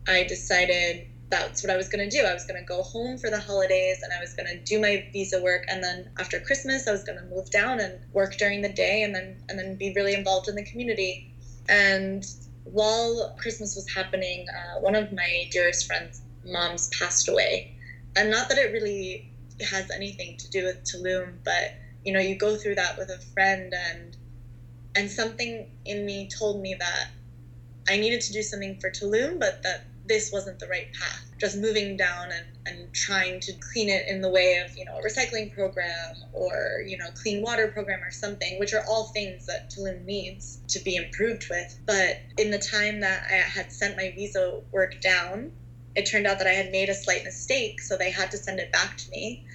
I 0.07 0.23
decided 0.23 1.07
that's 1.29 1.63
what 1.63 1.71
I 1.71 1.77
was 1.77 1.87
going 1.87 2.07
to 2.07 2.15
do. 2.15 2.23
I 2.23 2.33
was 2.33 2.45
going 2.45 2.59
to 2.59 2.65
go 2.65 2.83
home 2.83 3.17
for 3.17 3.29
the 3.29 3.39
holidays 3.39 4.01
and 4.03 4.13
I 4.13 4.19
was 4.19 4.33
going 4.33 4.47
to 4.47 4.57
do 4.57 4.79
my 4.79 5.03
visa 5.11 5.41
work 5.41 5.63
and 5.67 5.83
then 5.83 6.09
after 6.19 6.39
Christmas 6.39 6.87
I 6.87 6.91
was 6.91 7.03
going 7.03 7.17
to 7.17 7.25
move 7.25 7.49
down 7.49 7.79
and 7.79 7.99
work 8.13 8.35
during 8.37 8.61
the 8.61 8.69
day 8.69 9.01
and 9.01 9.15
then 9.15 9.37
and 9.49 9.57
then 9.57 9.75
be 9.75 9.91
really 9.95 10.13
involved 10.13 10.47
in 10.47 10.55
the 10.55 10.63
community. 10.63 11.33
And 11.67 12.23
while 12.65 13.33
Christmas 13.37 13.75
was 13.75 13.91
happening, 13.93 14.45
uh, 14.49 14.79
one 14.79 14.95
of 14.95 15.11
my 15.11 15.47
dearest 15.49 15.87
friends' 15.87 16.21
moms 16.45 16.87
passed 16.99 17.27
away. 17.27 17.71
And 18.15 18.29
not 18.29 18.47
that 18.49 18.57
it 18.57 18.71
really 18.71 19.27
has 19.61 19.89
anything 19.91 20.37
to 20.37 20.49
do 20.49 20.65
with 20.65 20.83
Tulum, 20.83 21.37
but 21.43 21.71
you 22.05 22.13
know, 22.13 22.19
you 22.19 22.35
go 22.35 22.55
through 22.55 22.75
that 22.75 22.97
with 22.97 23.09
a 23.09 23.19
friend 23.33 23.73
and 23.73 24.15
and 24.95 25.09
something 25.09 25.69
in 25.85 26.05
me 26.05 26.29
told 26.29 26.61
me 26.61 26.75
that 26.79 27.07
I 27.89 27.97
needed 27.97 28.21
to 28.21 28.33
do 28.33 28.41
something 28.41 28.79
for 28.79 28.89
Tulum, 28.89 29.39
but 29.39 29.63
that 29.63 29.85
this 30.05 30.31
wasn't 30.31 30.59
the 30.59 30.67
right 30.67 30.87
path. 30.93 31.25
Just 31.39 31.57
moving 31.57 31.97
down 31.97 32.29
and, 32.31 32.45
and 32.65 32.93
trying 32.93 33.39
to 33.41 33.53
clean 33.71 33.89
it 33.89 34.07
in 34.07 34.21
the 34.21 34.29
way 34.29 34.61
of, 34.65 34.77
you 34.77 34.85
know, 34.85 34.97
a 34.97 35.01
recycling 35.01 35.53
program 35.53 36.15
or, 36.33 36.83
you 36.85 36.97
know, 36.97 37.07
clean 37.21 37.41
water 37.41 37.67
program 37.69 38.01
or 38.01 38.11
something, 38.11 38.59
which 38.59 38.73
are 38.73 38.83
all 38.87 39.05
things 39.05 39.45
that 39.47 39.69
Tulum 39.69 40.05
needs 40.05 40.59
to 40.69 40.79
be 40.83 40.95
improved 40.95 41.49
with. 41.49 41.79
But 41.85 42.17
in 42.37 42.51
the 42.51 42.59
time 42.59 42.99
that 43.01 43.27
I 43.29 43.35
had 43.35 43.71
sent 43.71 43.97
my 43.97 44.11
visa 44.15 44.61
work 44.71 44.99
down, 45.01 45.51
it 45.95 46.05
turned 46.05 46.27
out 46.27 46.37
that 46.39 46.47
I 46.47 46.53
had 46.53 46.71
made 46.71 46.89
a 46.89 46.95
slight 46.95 47.23
mistake, 47.23 47.81
so 47.81 47.97
they 47.97 48.11
had 48.11 48.31
to 48.31 48.37
send 48.37 48.59
it 48.59 48.71
back 48.71 48.97
to 48.97 49.09
me, 49.11 49.45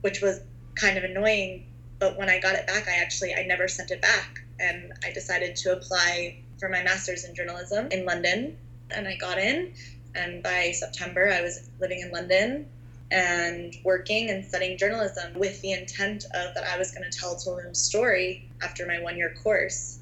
which 0.00 0.22
was 0.22 0.40
kind 0.74 0.96
of 0.96 1.04
annoying. 1.04 1.66
But 2.02 2.18
when 2.18 2.28
I 2.28 2.40
got 2.40 2.56
it 2.56 2.66
back, 2.66 2.88
I 2.88 2.96
actually 2.96 3.32
I 3.32 3.44
never 3.44 3.68
sent 3.68 3.92
it 3.92 4.02
back, 4.02 4.40
and 4.58 4.92
I 5.04 5.12
decided 5.12 5.54
to 5.54 5.72
apply 5.72 6.36
for 6.58 6.68
my 6.68 6.82
master's 6.82 7.24
in 7.24 7.32
journalism 7.32 7.86
in 7.92 8.04
London 8.04 8.56
and 8.90 9.06
I 9.06 9.14
got 9.14 9.38
in. 9.38 9.72
And 10.16 10.42
by 10.42 10.72
September, 10.72 11.30
I 11.30 11.42
was 11.42 11.70
living 11.78 12.00
in 12.00 12.10
London 12.10 12.66
and 13.12 13.72
working 13.84 14.30
and 14.30 14.44
studying 14.44 14.78
journalism 14.78 15.34
with 15.38 15.60
the 15.60 15.70
intent 15.70 16.24
of 16.34 16.56
that 16.56 16.64
I 16.64 16.76
was 16.76 16.90
going 16.90 17.08
to 17.08 17.16
tell 17.16 17.36
Tulum's 17.36 17.80
story 17.80 18.48
after 18.60 18.84
my 18.84 19.00
one 19.00 19.16
year 19.16 19.32
course. 19.40 20.00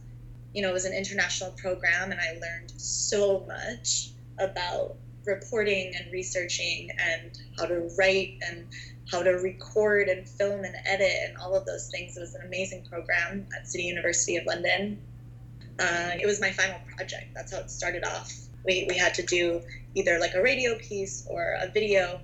You 0.54 0.62
know, 0.62 0.70
it 0.70 0.72
was 0.72 0.86
an 0.86 0.94
international 0.94 1.50
program, 1.50 2.12
and 2.12 2.18
I 2.18 2.32
learned 2.40 2.72
so 2.78 3.44
much 3.46 4.08
about 4.38 4.96
reporting 5.26 5.92
and 5.96 6.10
researching 6.10 6.88
and 6.98 7.38
how 7.58 7.66
to 7.66 7.90
write 7.98 8.38
and 8.48 8.66
how 9.10 9.22
to 9.22 9.30
record 9.30 10.08
and 10.08 10.28
film 10.28 10.64
and 10.64 10.74
edit 10.86 11.12
and 11.26 11.36
all 11.38 11.54
of 11.54 11.64
those 11.66 11.90
things. 11.90 12.16
It 12.16 12.20
was 12.20 12.34
an 12.34 12.42
amazing 12.46 12.84
program 12.90 13.46
at 13.56 13.66
City 13.66 13.84
University 13.84 14.36
of 14.36 14.46
London. 14.46 15.00
Uh, 15.78 16.12
it 16.20 16.26
was 16.26 16.40
my 16.40 16.50
final 16.50 16.80
project. 16.94 17.34
That's 17.34 17.52
how 17.52 17.60
it 17.60 17.70
started 17.70 18.04
off 18.04 18.32
we, 18.64 18.86
we 18.88 18.96
had 18.96 19.14
to 19.14 19.22
do 19.22 19.62
either 19.94 20.18
like 20.18 20.34
a 20.34 20.42
radio 20.42 20.76
piece 20.78 21.26
or 21.28 21.56
a 21.60 21.68
video 21.68 22.20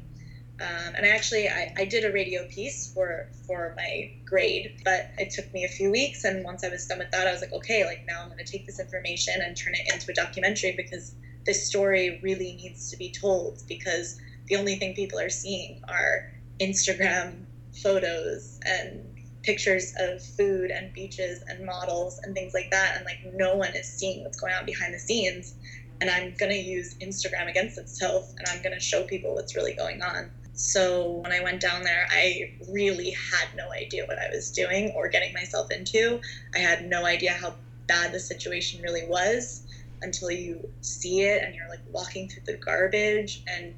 um, 0.58 0.94
and 0.94 1.04
I 1.04 1.10
actually 1.10 1.48
I, 1.48 1.74
I 1.76 1.84
did 1.84 2.04
a 2.04 2.12
radio 2.12 2.46
piece 2.48 2.92
for 2.92 3.28
for 3.46 3.74
my 3.76 4.12
grade 4.24 4.80
but 4.84 5.10
it 5.18 5.30
took 5.30 5.52
me 5.52 5.64
a 5.64 5.68
few 5.68 5.90
weeks 5.90 6.24
and 6.24 6.44
once 6.44 6.64
i 6.64 6.68
was 6.68 6.86
done 6.86 6.98
with 6.98 7.10
that 7.10 7.26
i 7.26 7.32
was 7.32 7.42
like 7.42 7.52
okay 7.52 7.84
like 7.84 8.04
now 8.06 8.22
i'm 8.22 8.28
going 8.28 8.44
to 8.44 8.50
take 8.50 8.66
this 8.66 8.80
information 8.80 9.34
and 9.42 9.56
turn 9.56 9.74
it 9.74 9.92
into 9.92 10.10
a 10.10 10.14
documentary 10.14 10.72
because 10.72 11.14
this 11.44 11.66
story 11.66 12.20
really 12.22 12.58
needs 12.62 12.90
to 12.90 12.96
be 12.96 13.10
told 13.10 13.62
because 13.68 14.18
the 14.46 14.56
only 14.56 14.76
thing 14.76 14.94
people 14.94 15.18
are 15.18 15.28
seeing 15.28 15.82
are 15.88 16.32
instagram 16.60 17.44
photos 17.82 18.60
and 18.64 19.02
pictures 19.42 19.94
of 19.98 20.20
food 20.22 20.70
and 20.70 20.92
beaches 20.92 21.42
and 21.48 21.64
models 21.64 22.18
and 22.24 22.34
things 22.34 22.52
like 22.52 22.68
that 22.70 22.96
and 22.96 23.04
like 23.04 23.18
no 23.34 23.54
one 23.54 23.74
is 23.76 23.86
seeing 23.86 24.24
what's 24.24 24.40
going 24.40 24.52
on 24.52 24.66
behind 24.66 24.92
the 24.92 24.98
scenes 24.98 25.54
and 26.00 26.10
I'm 26.10 26.34
going 26.38 26.52
to 26.52 26.58
use 26.58 26.94
Instagram 26.96 27.48
against 27.48 27.78
itself 27.78 28.32
and 28.38 28.46
I'm 28.48 28.62
going 28.62 28.74
to 28.74 28.80
show 28.80 29.04
people 29.04 29.34
what's 29.34 29.56
really 29.56 29.74
going 29.74 30.02
on. 30.02 30.30
So 30.52 31.10
when 31.22 31.32
I 31.32 31.42
went 31.42 31.60
down 31.60 31.84
there, 31.84 32.06
I 32.10 32.54
really 32.68 33.10
had 33.10 33.48
no 33.56 33.70
idea 33.72 34.04
what 34.06 34.18
I 34.18 34.28
was 34.30 34.50
doing 34.50 34.92
or 34.96 35.08
getting 35.08 35.32
myself 35.32 35.70
into. 35.70 36.20
I 36.54 36.58
had 36.58 36.88
no 36.88 37.04
idea 37.04 37.32
how 37.32 37.54
bad 37.86 38.12
the 38.12 38.20
situation 38.20 38.82
really 38.82 39.06
was 39.06 39.66
until 40.02 40.30
you 40.30 40.68
see 40.80 41.22
it 41.22 41.42
and 41.42 41.54
you're 41.54 41.68
like 41.68 41.80
walking 41.90 42.28
through 42.28 42.42
the 42.46 42.56
garbage 42.56 43.42
and 43.46 43.74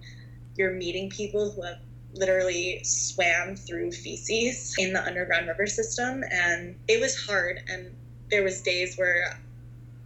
you're 0.56 0.72
meeting 0.72 1.10
people 1.10 1.50
who 1.50 1.62
have 1.62 1.78
literally 2.14 2.80
swam 2.84 3.54
through 3.54 3.92
feces 3.92 4.74
in 4.78 4.92
the 4.92 5.04
underground 5.04 5.46
river 5.46 5.66
system 5.66 6.24
and 6.30 6.74
it 6.88 7.00
was 7.00 7.26
hard 7.26 7.60
and 7.68 7.94
there 8.30 8.42
was 8.42 8.60
days 8.62 8.96
where 8.96 9.38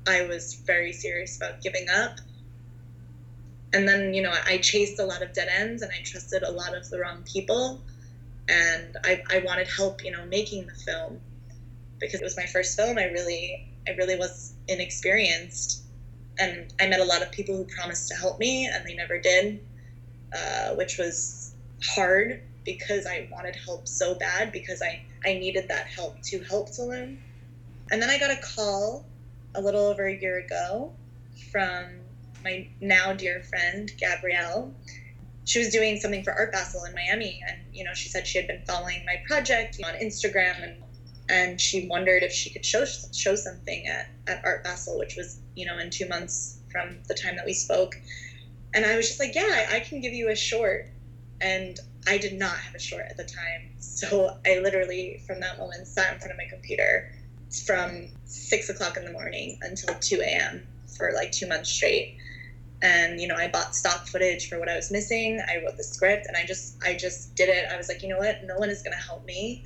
I 0.07 0.23
was 0.23 0.55
very 0.55 0.93
serious 0.93 1.37
about 1.37 1.61
giving 1.61 1.89
up. 1.89 2.19
And 3.73 3.89
then, 3.89 4.13
you 4.15 4.23
know, 4.23 4.33
I 4.47 4.59
chased 4.59 5.01
a 5.01 5.05
lot 5.05 5.23
of 5.23 5.33
dead 5.33 5.49
ends 5.49 5.83
and 5.83 5.91
I 5.93 6.03
trusted 6.05 6.43
a 6.43 6.51
lot 6.51 6.77
of 6.77 6.89
the 6.91 6.99
wrong 6.99 7.23
people. 7.23 7.81
And 8.49 8.97
I, 9.05 9.23
I 9.31 9.39
wanted 9.39 9.69
help, 9.69 10.05
you 10.05 10.11
know, 10.11 10.27
making 10.27 10.67
the 10.67 10.75
film 10.75 11.21
because 11.99 12.21
it 12.21 12.25
was 12.25 12.37
my 12.37 12.47
first 12.47 12.77
film. 12.77 12.99
I 12.99 13.05
really, 13.05 13.67
I 13.87 13.93
really 13.93 14.17
was 14.17 14.55
inexperienced. 14.69 15.83
And 16.39 16.73
I 16.81 16.89
met 16.89 17.01
a 17.01 17.05
lot 17.05 17.23
of 17.23 17.31
people 17.31 17.57
who 17.57 17.65
promised 17.65 18.09
to 18.09 18.15
help 18.15 18.39
me 18.39 18.67
and 18.67 18.85
they 18.87 18.95
never 18.95 19.19
did, 19.19 19.61
uh, 20.37 20.75
which 20.75 20.99
was 20.99 21.42
hard 21.83 22.43
because 22.65 23.07
I 23.07 23.29
wanted 23.31 23.57
help 23.57 23.89
so 23.89 24.15
bad 24.15 24.53
because 24.53 24.83
I, 24.83 25.03
I 25.25 25.35
needed 25.35 25.69
that 25.69 25.87
help 25.87 26.21
to 26.23 26.41
help 26.45 26.71
Tulum. 26.71 27.19
And 27.91 28.01
then 28.01 28.09
I 28.09 28.19
got 28.19 28.31
a 28.31 28.41
call 28.41 29.05
a 29.55 29.61
little 29.61 29.87
over 29.87 30.07
a 30.07 30.17
year 30.17 30.39
ago 30.39 30.93
from 31.51 31.87
my 32.45 32.69
now 32.81 33.12
dear 33.12 33.43
friend 33.43 33.93
Gabrielle. 33.99 34.73
She 35.45 35.59
was 35.59 35.71
doing 35.71 35.99
something 35.99 36.23
for 36.23 36.33
Art 36.33 36.53
Basel 36.53 36.85
in 36.85 36.95
Miami, 36.95 37.41
and 37.49 37.59
you 37.73 37.85
know, 37.85 37.95
she 37.95 38.09
said 38.09 38.27
she 38.27 38.39
had 38.39 38.47
been 38.47 38.62
following 38.65 39.05
my 39.05 39.23
project 39.27 39.81
on 39.85 39.95
Instagram, 39.95 40.62
and 40.62 40.83
and 41.29 41.61
she 41.61 41.89
wondered 41.89 42.23
if 42.23 42.33
she 42.33 42.51
could 42.51 42.65
show 42.65 42.85
show 42.85 43.35
something 43.35 43.87
at, 43.87 44.09
at 44.27 44.45
Art 44.45 44.62
Basel, 44.62 44.99
which 44.99 45.17
was 45.17 45.41
you 45.57 45.67
know 45.67 45.79
in 45.79 45.91
two 45.91 46.09
months 46.09 46.59
from 46.71 46.99
the 47.09 47.15
time 47.15 47.37
that 47.37 47.45
we 47.45 47.53
spoke. 47.53 47.95
And 48.75 48.87
I 48.87 48.97
was 48.97 49.07
just 49.07 49.21
like, 49.21 49.35
yeah, 49.35 49.69
I 49.71 49.81
can 49.81 50.01
give 50.01 50.15
you 50.15 50.31
a 50.31 50.37
short. 50.37 50.89
And 51.43 51.79
I 52.07 52.19
did 52.19 52.33
not 52.33 52.57
have 52.57 52.75
a 52.75 52.79
short 52.79 53.07
at 53.11 53.17
the 53.17 53.25
time, 53.25 53.71
so 53.79 54.37
I 54.47 54.59
literally 54.59 55.21
from 55.27 55.41
that 55.41 55.59
moment 55.59 55.87
sat 55.87 56.13
in 56.13 56.19
front 56.19 56.33
of 56.33 56.39
my 56.39 56.47
computer 56.49 57.11
from 57.67 58.09
six 58.25 58.69
o'clock 58.69 58.97
in 58.97 59.05
the 59.05 59.13
morning 59.13 59.59
until 59.63 59.95
2 59.95 60.21
a.m. 60.21 60.67
for 60.97 61.13
like 61.15 61.33
two 61.33 61.47
months 61.47 61.71
straight. 61.71 62.17
And, 62.81 63.21
you 63.21 63.29
know, 63.29 63.37
I 63.37 63.49
bought 63.49 63.75
stock 63.75 64.07
footage 64.07 64.49
for 64.49 64.59
what 64.59 64.69
I 64.69 64.75
was 64.75 64.91
missing. 64.91 65.41
I 65.49 65.63
wrote 65.63 65.77
the 65.77 65.85
script 65.85 66.27
and 66.27 66.37
I 66.37 66.45
just, 66.45 66.77
I 66.83 66.95
just 66.95 67.35
did 67.35 67.49
it. 67.49 67.67
I 67.71 67.77
was 67.77 67.89
like, 67.89 68.03
you 68.03 68.09
know 68.09 68.19
what? 68.19 68.43
No 68.45 68.57
one 68.57 68.71
is 68.71 68.83
going 68.83 68.97
to 68.97 69.03
help 69.03 69.25
me. 69.25 69.63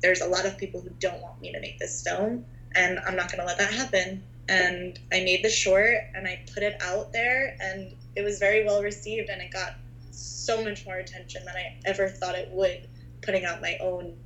There's 0.00 0.20
a 0.20 0.26
lot 0.26 0.46
of 0.46 0.56
people 0.56 0.80
who 0.80 0.90
don't 0.98 1.20
want 1.20 1.40
me 1.40 1.52
to 1.52 1.60
make 1.60 1.78
this 1.78 2.02
film 2.02 2.44
and 2.74 2.98
I'm 3.06 3.16
not 3.16 3.30
going 3.30 3.40
to 3.40 3.46
let 3.46 3.58
that 3.58 3.72
happen. 3.72 4.22
And 4.48 4.98
I 5.12 5.20
made 5.20 5.44
the 5.44 5.50
short 5.50 5.96
and 6.14 6.26
I 6.26 6.40
put 6.54 6.62
it 6.62 6.80
out 6.80 7.12
there 7.12 7.54
and 7.60 7.94
it 8.16 8.22
was 8.22 8.38
very 8.38 8.64
well 8.64 8.82
received 8.82 9.28
and 9.28 9.42
it 9.42 9.50
got 9.50 9.74
so 10.18 10.62
much 10.64 10.84
more 10.86 10.96
attention 10.96 11.44
than 11.44 11.54
I 11.54 11.76
ever 11.84 12.08
thought 12.08 12.34
it 12.34 12.50
would 12.50 12.88
putting 13.22 13.44
out 13.44 13.60
my 13.60 13.76
own 13.80 14.16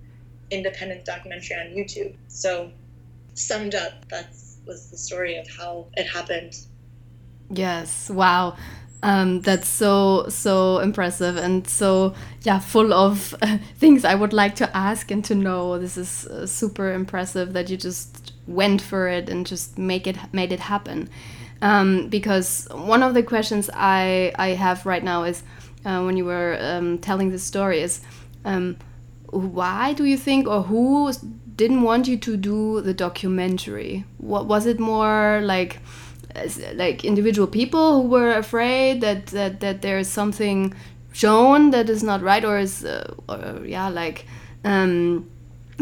independent 0.51 1.05
documentary 1.05 1.57
on 1.57 1.67
YouTube. 1.69 2.15
So 2.29 2.71
summed 3.35 3.75
up, 3.75 4.09
that 4.09 4.35
was 4.67 4.91
the 4.91 4.97
story 4.97 5.37
of 5.37 5.49
how 5.49 5.87
it 5.95 6.05
happened. 6.05 6.57
Yes, 7.51 8.09
wow. 8.09 8.57
Um, 9.05 9.41
that's 9.41 9.67
so 9.67 10.27
so 10.29 10.79
impressive 10.79 11.37
and 11.37 11.67
so 11.67 12.15
yeah 12.43 12.61
full 12.61 12.93
of 12.95 13.35
uh, 13.43 13.59
things 13.77 14.05
I 14.05 14.15
would 14.15 14.33
like 14.33 14.55
to 14.57 14.77
ask 14.77 15.11
and 15.11 15.25
to 15.25 15.35
know. 15.35 15.77
This 15.81 15.97
is 15.97 16.27
uh, 16.27 16.47
super 16.47 16.93
impressive 16.93 17.53
that 17.53 17.69
you 17.69 17.77
just 17.77 18.33
went 18.47 18.81
for 18.81 19.09
it 19.09 19.29
and 19.29 19.45
just 19.45 19.77
make 19.77 20.07
it 20.07 20.17
made 20.33 20.53
it 20.53 20.61
happen. 20.61 21.09
Um, 21.61 22.09
because 22.09 22.69
one 22.71 23.03
of 23.03 23.15
the 23.15 23.25
questions 23.25 23.69
I 23.75 24.33
I 24.39 24.51
have 24.51 24.87
right 24.87 25.03
now 25.03 25.25
is 25.25 25.43
uh, 25.85 26.03
when 26.03 26.17
you 26.17 26.25
were 26.25 26.57
um, 26.61 26.99
telling 26.99 27.31
the 27.31 27.39
story 27.39 27.81
is 27.81 28.01
um, 28.45 28.77
why 29.31 29.93
do 29.93 30.05
you 30.05 30.17
think 30.17 30.47
or 30.47 30.63
who 30.63 31.13
didn't 31.57 31.83
want 31.83 32.07
you 32.09 32.17
to 32.19 32.37
do 32.37 32.81
the 32.81 32.95
documentary? 32.95 34.05
What 34.19 34.47
was 34.47 34.67
it 34.67 34.79
more 34.79 35.41
like? 35.43 35.81
like 36.75 37.05
individual 37.05 37.47
people 37.47 38.01
who 38.01 38.09
were 38.09 38.33
afraid 38.33 39.03
that 39.03 39.27
that, 39.27 39.61
that 39.61 39.83
there's 39.83 40.09
something 40.09 40.75
shown 41.13 41.71
that 41.71 41.91
is 41.91 42.03
not 42.03 42.23
right 42.23 42.45
or 42.45 42.59
is 42.59 42.85
uh, 42.85 43.15
or, 43.29 43.67
yeah 43.67 43.89
like 43.89 44.27
um, 44.65 45.29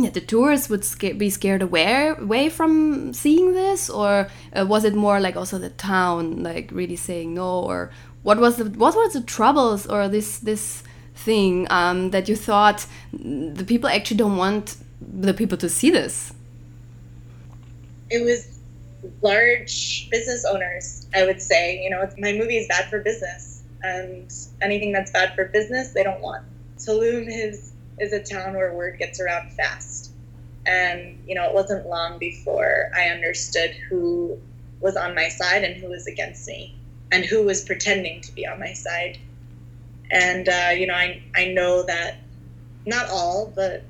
yeah, 0.02 0.10
the 0.10 0.20
tourists 0.20 0.68
would 0.68 0.84
sca 0.84 1.14
be 1.14 1.30
scared 1.30 1.62
away 1.62 2.08
away 2.08 2.48
from 2.48 3.12
seeing 3.12 3.52
this? 3.52 3.90
Or 3.90 4.28
uh, 4.52 4.66
was 4.66 4.84
it 4.84 4.94
more 4.94 5.20
like 5.20 5.36
also 5.36 5.58
the 5.58 5.70
town 5.70 6.42
like 6.42 6.70
really 6.72 6.96
saying 6.96 7.34
no? 7.34 7.60
Or 7.60 7.90
what 8.22 8.38
was 8.38 8.56
the 8.56 8.64
what 8.64 8.94
was 8.94 9.12
the 9.12 9.22
troubles 9.22 9.86
or 9.86 10.08
this 10.08 10.38
this 10.38 10.82
thing 11.14 11.66
um, 11.70 12.10
that 12.10 12.28
you 12.28 12.36
thought 12.36 12.86
the 13.12 13.64
people 13.64 13.88
actually 13.88 14.16
don't 14.16 14.36
want 14.36 14.76
the 15.00 15.34
people 15.34 15.58
to 15.58 15.68
see 15.68 15.90
this? 15.90 16.32
It 18.10 18.24
was 18.24 18.58
large 19.22 20.10
business 20.10 20.44
owners 20.44 21.06
i 21.14 21.24
would 21.24 21.40
say. 21.40 21.82
You 21.82 21.90
know 21.90 22.08
my 22.18 22.32
movie 22.32 22.58
is 22.58 22.68
bad 22.68 22.90
for 22.90 23.00
business. 23.00 23.62
And 23.82 24.30
anything 24.60 24.92
that's 24.92 25.10
bad 25.10 25.34
for 25.34 25.46
business 25.46 25.92
they 25.92 26.02
don't 26.02 26.20
want. 26.20 26.44
Tulum 26.78 27.26
is 27.28 27.69
is 28.00 28.12
a 28.12 28.22
town 28.22 28.54
where 28.54 28.74
word 28.74 28.98
gets 28.98 29.20
around 29.20 29.52
fast 29.52 30.12
and 30.66 31.18
you 31.26 31.34
know 31.34 31.44
it 31.44 31.54
wasn't 31.54 31.86
long 31.86 32.18
before 32.18 32.90
i 32.96 33.06
understood 33.06 33.70
who 33.88 34.38
was 34.80 34.96
on 34.96 35.14
my 35.14 35.28
side 35.28 35.62
and 35.62 35.76
who 35.76 35.88
was 35.88 36.06
against 36.06 36.46
me 36.48 36.74
and 37.12 37.24
who 37.24 37.42
was 37.42 37.62
pretending 37.62 38.20
to 38.22 38.32
be 38.32 38.46
on 38.46 38.58
my 38.58 38.72
side. 38.72 39.18
And 40.10 40.48
uh, 40.48 40.70
you 40.74 40.86
know, 40.86 40.94
I 40.94 41.22
I 41.36 41.46
know 41.46 41.84
that 41.86 42.16
not 42.86 43.08
all, 43.10 43.52
but 43.54 43.84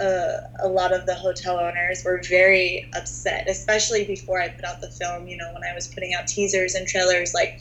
uh, 0.00 0.38
a 0.62 0.68
lot 0.68 0.92
of 0.92 1.06
the 1.06 1.14
hotel 1.14 1.58
owners 1.58 2.02
were 2.04 2.20
very 2.28 2.84
upset, 2.94 3.48
especially 3.48 4.04
before 4.04 4.40
I 4.40 4.48
put 4.48 4.64
out 4.64 4.80
the 4.80 4.90
film. 4.90 5.26
You 5.26 5.36
know, 5.36 5.52
when 5.52 5.62
I 5.70 5.74
was 5.74 5.88
putting 5.88 6.14
out 6.14 6.26
teasers 6.26 6.74
and 6.74 6.86
trailers, 6.86 7.32
like, 7.32 7.60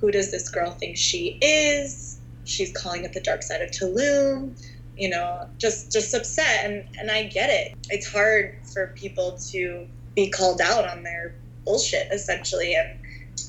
who 0.00 0.10
does 0.10 0.30
this 0.30 0.48
girl 0.50 0.72
think 0.72 0.96
she 0.96 1.38
is? 1.40 2.20
She's 2.44 2.72
calling 2.72 3.04
it 3.04 3.12
the 3.12 3.20
dark 3.20 3.42
side 3.42 3.62
of 3.62 3.70
Tulum. 3.70 4.58
You 4.98 5.10
know, 5.10 5.48
just 5.58 5.92
just 5.92 6.12
upset, 6.14 6.64
and 6.64 6.84
and 6.98 7.10
I 7.10 7.24
get 7.24 7.50
it. 7.50 7.76
It's 7.88 8.10
hard 8.10 8.58
for 8.72 8.88
people 8.96 9.38
to 9.50 9.86
be 10.14 10.28
called 10.28 10.60
out 10.60 10.88
on 10.88 11.04
their 11.04 11.34
bullshit, 11.64 12.10
essentially, 12.12 12.74
and 12.74 12.98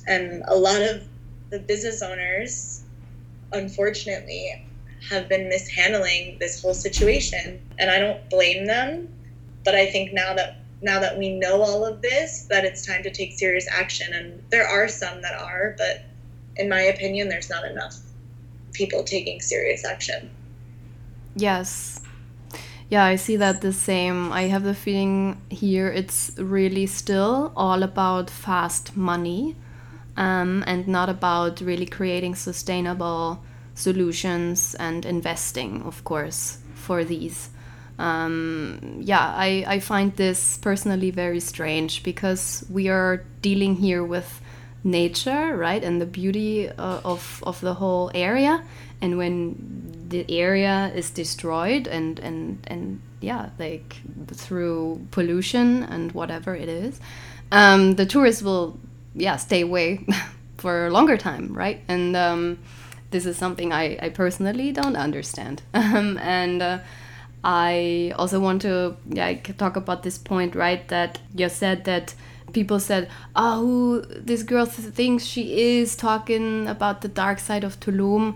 and 0.07 0.43
a 0.47 0.55
lot 0.55 0.81
of 0.81 1.03
the 1.49 1.59
business 1.59 2.01
owners, 2.01 2.83
unfortunately, 3.51 4.65
have 5.09 5.27
been 5.29 5.49
mishandling 5.49 6.37
this 6.39 6.61
whole 6.61 6.73
situation. 6.73 7.59
And 7.77 7.89
I 7.89 7.99
don't 7.99 8.29
blame 8.29 8.65
them. 8.65 9.09
But 9.65 9.75
I 9.75 9.87
think 9.87 10.13
now 10.13 10.33
that 10.35 10.57
now 10.81 10.99
that 10.99 11.17
we 11.17 11.29
know 11.37 11.61
all 11.61 11.85
of 11.85 12.01
this, 12.01 12.43
that 12.43 12.63
it's 12.63 12.85
time 12.85 13.03
to 13.03 13.11
take 13.11 13.33
serious 13.33 13.67
action. 13.69 14.13
And 14.13 14.41
there 14.49 14.67
are 14.67 14.87
some 14.87 15.21
that 15.21 15.33
are, 15.33 15.75
but 15.77 16.05
in 16.55 16.69
my 16.69 16.81
opinion, 16.81 17.29
there's 17.29 17.49
not 17.49 17.65
enough 17.65 17.97
people 18.71 19.03
taking 19.03 19.41
serious 19.41 19.83
action. 19.83 20.29
Yes. 21.39 22.01
Yeah, 22.89 23.03
I 23.05 23.15
see 23.17 23.35
that 23.37 23.61
the 23.61 23.71
same. 23.71 24.31
I 24.31 24.43
have 24.43 24.63
the 24.63 24.73
feeling 24.73 25.41
here 25.49 25.89
it's 25.89 26.31
really 26.37 26.87
still 26.87 27.53
all 27.55 27.83
about 27.83 28.29
fast 28.29 28.97
money 28.97 29.55
um, 30.17 30.63
and 30.67 30.87
not 30.87 31.07
about 31.07 31.61
really 31.61 31.85
creating 31.85 32.35
sustainable 32.35 33.43
solutions 33.75 34.75
and 34.79 35.05
investing, 35.05 35.83
of 35.83 36.03
course, 36.03 36.57
for 36.73 37.03
these. 37.03 37.49
Um, 37.99 38.99
yeah, 39.01 39.33
I, 39.35 39.63
I 39.67 39.79
find 39.79 40.15
this 40.15 40.57
personally 40.57 41.11
very 41.11 41.39
strange 41.39 42.01
because 42.03 42.65
we 42.71 42.89
are 42.89 43.23
dealing 43.41 43.75
here 43.75 44.03
with 44.03 44.41
nature, 44.83 45.55
right, 45.55 45.83
and 45.83 46.01
the 46.01 46.05
beauty 46.05 46.69
uh, 46.69 47.01
of, 47.03 47.43
of 47.45 47.61
the 47.61 47.75
whole 47.75 48.09
area. 48.15 48.63
And 49.01 49.17
when 49.17 49.98
the 50.09 50.25
area 50.29 50.91
is 50.95 51.09
destroyed 51.09 51.87
and, 51.87 52.19
and, 52.19 52.59
and 52.67 53.01
yeah, 53.21 53.49
like 53.59 53.97
through 54.33 55.07
pollution 55.11 55.83
and 55.83 56.11
whatever 56.11 56.55
it 56.55 56.69
is, 56.69 56.99
um, 57.51 57.95
the 57.95 58.05
tourists 58.05 58.41
will 58.41 58.79
yeah 59.15 59.35
stay 59.37 59.61
away 59.61 60.05
for 60.57 60.87
a 60.87 60.91
longer 60.91 61.17
time, 61.17 61.53
right? 61.53 61.81
And 61.87 62.15
um, 62.15 62.59
this 63.11 63.25
is 63.25 63.37
something 63.37 63.71
I, 63.71 63.97
I 64.01 64.09
personally 64.09 64.71
don't 64.71 64.95
understand. 64.95 65.61
Um, 65.73 66.17
and 66.19 66.61
uh, 66.61 66.79
I 67.43 68.13
also 68.17 68.39
want 68.39 68.61
to 68.63 68.97
yeah, 69.09 69.33
talk 69.33 69.75
about 69.75 70.03
this 70.03 70.17
point, 70.17 70.55
right? 70.55 70.87
That 70.89 71.19
you 71.35 71.49
said 71.49 71.85
that 71.85 72.13
people 72.53 72.79
said, 72.79 73.09
"Oh, 73.35 74.01
this 74.09 74.43
girl 74.43 74.65
thinks 74.65 75.23
she 75.23 75.77
is 75.79 75.95
talking 75.95 76.67
about 76.67 77.01
the 77.01 77.07
dark 77.07 77.39
side 77.39 77.63
of 77.63 77.79
Tulum." 77.79 78.35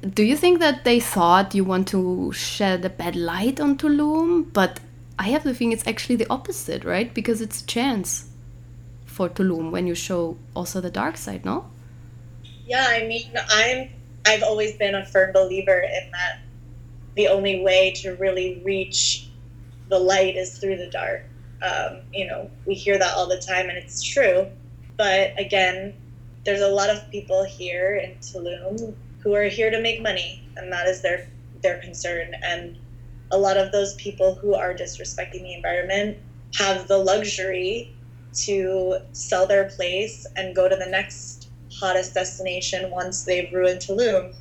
Do 0.00 0.22
you 0.22 0.34
think 0.34 0.60
that 0.60 0.84
they 0.84 0.98
thought 0.98 1.54
you 1.54 1.62
want 1.62 1.88
to 1.88 2.32
shed 2.32 2.84
a 2.86 2.88
bad 2.88 3.16
light 3.16 3.60
on 3.60 3.76
Tulum? 3.76 4.50
But 4.50 4.80
I 5.18 5.28
have 5.28 5.44
the 5.44 5.52
feeling 5.52 5.72
it's 5.72 5.86
actually 5.86 6.16
the 6.16 6.26
opposite, 6.30 6.84
right? 6.84 7.12
Because 7.12 7.42
it's 7.42 7.60
a 7.60 7.66
chance 7.66 8.30
for 9.04 9.28
Tulum 9.28 9.70
when 9.70 9.86
you 9.86 9.94
show 9.94 10.38
also 10.56 10.80
the 10.80 10.90
dark 10.90 11.18
side, 11.18 11.44
no? 11.44 11.66
Yeah, 12.66 12.86
I 12.88 13.06
mean, 13.06 13.30
I'm 13.50 13.90
I've 14.26 14.42
always 14.42 14.74
been 14.76 14.94
a 14.94 15.04
firm 15.04 15.32
believer 15.32 15.80
in 15.80 16.10
that 16.12 16.40
the 17.14 17.28
only 17.28 17.62
way 17.62 17.92
to 17.96 18.14
really 18.14 18.62
reach 18.64 19.28
the 19.90 19.98
light 19.98 20.36
is 20.36 20.56
through 20.56 20.76
the 20.76 20.88
dark. 20.88 21.24
Um, 21.60 22.00
you 22.10 22.26
know, 22.26 22.50
we 22.64 22.72
hear 22.72 22.98
that 22.98 23.14
all 23.14 23.28
the 23.28 23.40
time, 23.40 23.68
and 23.68 23.76
it's 23.76 24.02
true. 24.02 24.46
But 24.96 25.38
again, 25.38 25.92
there's 26.46 26.62
a 26.62 26.68
lot 26.68 26.88
of 26.88 27.10
people 27.10 27.44
here 27.44 27.96
in 27.96 28.16
Tulum 28.20 28.94
who 29.22 29.34
are 29.34 29.44
here 29.44 29.70
to 29.70 29.80
make 29.80 30.00
money, 30.02 30.42
and 30.56 30.72
that 30.72 30.86
is 30.86 31.00
their 31.02 31.26
their 31.62 31.76
concern. 31.78 32.34
And 32.42 32.78
a 33.30 33.38
lot 33.38 33.56
of 33.56 33.70
those 33.72 33.94
people 33.94 34.34
who 34.34 34.54
are 34.54 34.74
disrespecting 34.74 35.42
the 35.42 35.54
environment 35.54 36.18
have 36.58 36.88
the 36.88 36.98
luxury 36.98 37.94
to 38.32 38.96
sell 39.12 39.46
their 39.46 39.64
place 39.64 40.26
and 40.36 40.54
go 40.54 40.68
to 40.68 40.76
the 40.76 40.86
next 40.86 41.48
hottest 41.72 42.14
destination 42.14 42.90
once 42.90 43.24
they've 43.24 43.52
ruined 43.52 43.80
Tulum. 43.80 44.34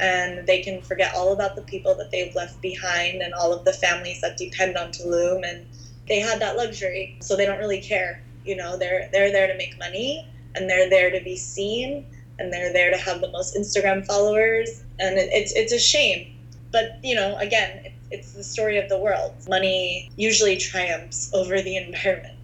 And 0.00 0.46
they 0.46 0.58
can 0.58 0.80
forget 0.80 1.14
all 1.14 1.32
about 1.32 1.54
the 1.54 1.62
people 1.62 1.94
that 1.96 2.10
they've 2.10 2.34
left 2.34 2.60
behind 2.60 3.22
and 3.22 3.32
all 3.34 3.52
of 3.52 3.64
the 3.64 3.72
families 3.72 4.20
that 4.20 4.36
depend 4.36 4.76
on 4.76 4.90
Tulum. 4.90 5.48
And 5.48 5.66
they 6.08 6.18
had 6.18 6.40
that 6.40 6.56
luxury, 6.56 7.16
so 7.20 7.36
they 7.36 7.44
don't 7.44 7.58
really 7.58 7.78
care. 7.80 8.22
You 8.44 8.56
know, 8.56 8.76
they're 8.76 9.08
they're 9.12 9.30
there 9.30 9.46
to 9.46 9.56
make 9.56 9.78
money 9.78 10.26
and 10.54 10.68
they're 10.68 10.88
there 10.88 11.10
to 11.10 11.20
be 11.20 11.36
seen 11.36 12.04
and 12.38 12.52
they're 12.52 12.72
there 12.72 12.90
to 12.90 12.96
have 12.96 13.20
the 13.20 13.30
most 13.30 13.56
Instagram 13.56 14.06
followers. 14.06 14.84
And 14.98 15.18
it, 15.18 15.30
it's 15.32 15.52
it's 15.52 15.72
a 15.72 15.78
shame, 15.78 16.34
but 16.70 16.98
you 17.02 17.14
know, 17.14 17.36
again, 17.38 17.84
it, 17.84 17.92
it's 18.10 18.32
the 18.32 18.44
story 18.44 18.78
of 18.78 18.88
the 18.88 18.98
world. 18.98 19.32
Money 19.48 20.10
usually 20.16 20.56
triumphs 20.56 21.30
over 21.34 21.60
the 21.62 21.76
environment. 21.76 22.38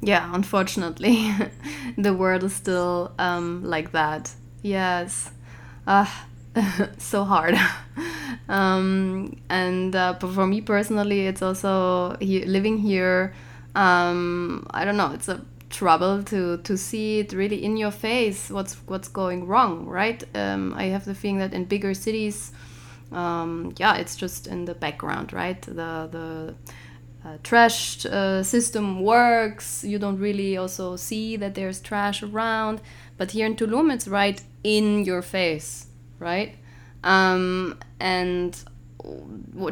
Yeah 0.00 0.32
unfortunately 0.32 1.34
the 1.98 2.14
world 2.14 2.44
is 2.44 2.54
still 2.54 3.12
um, 3.18 3.64
like 3.64 3.92
that. 3.92 4.32
Yes. 4.62 5.30
Uh, 5.86 6.06
so 6.98 7.24
hard. 7.24 7.56
Um, 8.48 9.36
and 9.50 9.94
uh, 9.94 10.14
but 10.18 10.32
for 10.32 10.46
me 10.46 10.62
personally 10.62 11.26
it's 11.26 11.42
also 11.42 12.16
he, 12.18 12.46
living 12.46 12.78
here 12.78 13.34
um, 13.74 14.66
i 14.70 14.86
don't 14.86 14.96
know 14.96 15.12
it's 15.12 15.28
a 15.28 15.44
trouble 15.70 16.22
to 16.22 16.56
to 16.58 16.76
see 16.76 17.20
it 17.20 17.32
really 17.32 17.62
in 17.62 17.76
your 17.76 17.90
face 17.90 18.48
what's 18.50 18.74
what's 18.86 19.08
going 19.08 19.46
wrong 19.46 19.84
right 19.86 20.24
um, 20.34 20.72
i 20.74 20.84
have 20.84 21.04
the 21.04 21.14
feeling 21.14 21.38
that 21.38 21.52
in 21.52 21.64
bigger 21.64 21.92
cities 21.92 22.52
um, 23.12 23.72
yeah 23.76 23.96
it's 23.96 24.16
just 24.16 24.46
in 24.46 24.64
the 24.64 24.74
background 24.74 25.32
right 25.32 25.62
the 25.62 26.08
the 26.10 26.54
uh, 27.24 27.36
uh, 28.08 28.42
system 28.42 29.02
works. 29.02 29.84
You 29.84 29.98
don't 29.98 30.18
really 30.18 30.56
also 30.56 30.96
see 30.96 31.36
that 31.36 31.54
there's 31.54 31.80
trash 31.80 32.22
around. 32.22 32.80
But 33.16 33.32
here 33.32 33.46
in 33.46 33.56
Tulum, 33.56 33.92
it's 33.92 34.06
right 34.06 34.40
in 34.62 35.04
your 35.04 35.22
face, 35.22 35.86
right? 36.18 36.56
Um, 37.02 37.78
and 38.00 38.56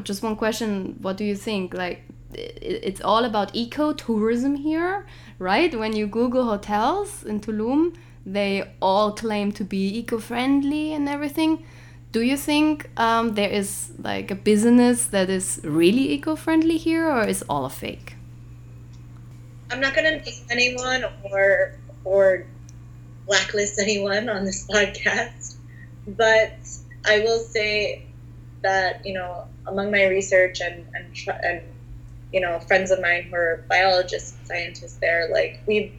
just 0.03 0.23
one 0.23 0.37
question: 0.37 0.97
What 1.01 1.17
do 1.17 1.25
you 1.25 1.37
think? 1.37 1.75
Like, 1.75 2.03
it's 2.35 3.01
all 3.01 3.25
about 3.25 3.55
eco 3.55 3.93
tourism 3.93 4.57
here, 4.57 5.07
right? 5.39 5.77
When 5.79 5.95
you 5.95 6.07
Google 6.07 6.45
hotels 6.45 7.25
in 7.25 7.41
Tulum, 7.41 7.97
they 8.25 8.69
all 8.83 9.13
claim 9.13 9.53
to 9.53 9.65
be 9.65 9.99
eco 9.99 10.19
friendly 10.19 10.93
and 10.93 11.09
everything 11.09 11.65
do 12.17 12.23
you 12.23 12.37
think 12.39 12.89
um, 12.97 13.35
there 13.35 13.51
is 13.51 13.93
like 13.99 14.31
a 14.31 14.35
business 14.35 15.07
that 15.09 15.29
is 15.29 15.61
really 15.65 16.13
eco-friendly 16.13 16.79
here 16.79 17.07
or 17.11 17.25
is 17.25 17.45
all 17.49 17.67
a 17.67 17.71
fake 17.71 18.15
i'm 19.71 19.81
not 19.81 19.95
going 19.95 20.07
to 20.19 20.25
name 20.25 20.47
anyone 20.51 21.05
or 21.31 21.75
or 22.05 22.47
blacklist 23.27 23.79
anyone 23.79 24.31
on 24.31 24.45
this 24.47 24.67
podcast 24.73 25.57
but 26.07 26.57
i 27.05 27.19
will 27.21 27.41
say 27.41 28.07
that 28.63 29.05
you 29.05 29.13
know 29.13 29.45
among 29.67 29.91
my 29.91 30.07
research 30.07 30.61
and 30.61 30.87
and 30.95 31.07
and 31.45 31.63
you 32.37 32.43
know 32.43 32.61
friends 32.61 32.91
of 32.91 33.01
mine 33.01 33.23
who 33.31 33.35
are 33.35 33.65
biologists 33.67 34.37
scientists 34.47 34.97
there 34.97 35.31
like 35.33 35.59
we've 35.67 35.91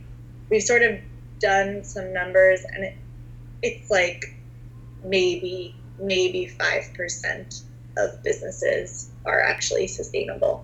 we've 0.51 0.61
sort 0.61 0.83
of 0.83 0.99
done 1.39 1.83
some 1.83 2.13
numbers 2.13 2.63
and 2.63 2.83
it, 2.83 2.95
it's 3.63 3.89
like 3.89 4.23
maybe 5.03 5.75
maybe 5.99 6.47
5% 6.59 7.63
of 7.97 8.21
businesses 8.21 9.09
are 9.25 9.41
actually 9.41 9.87
sustainable. 9.87 10.63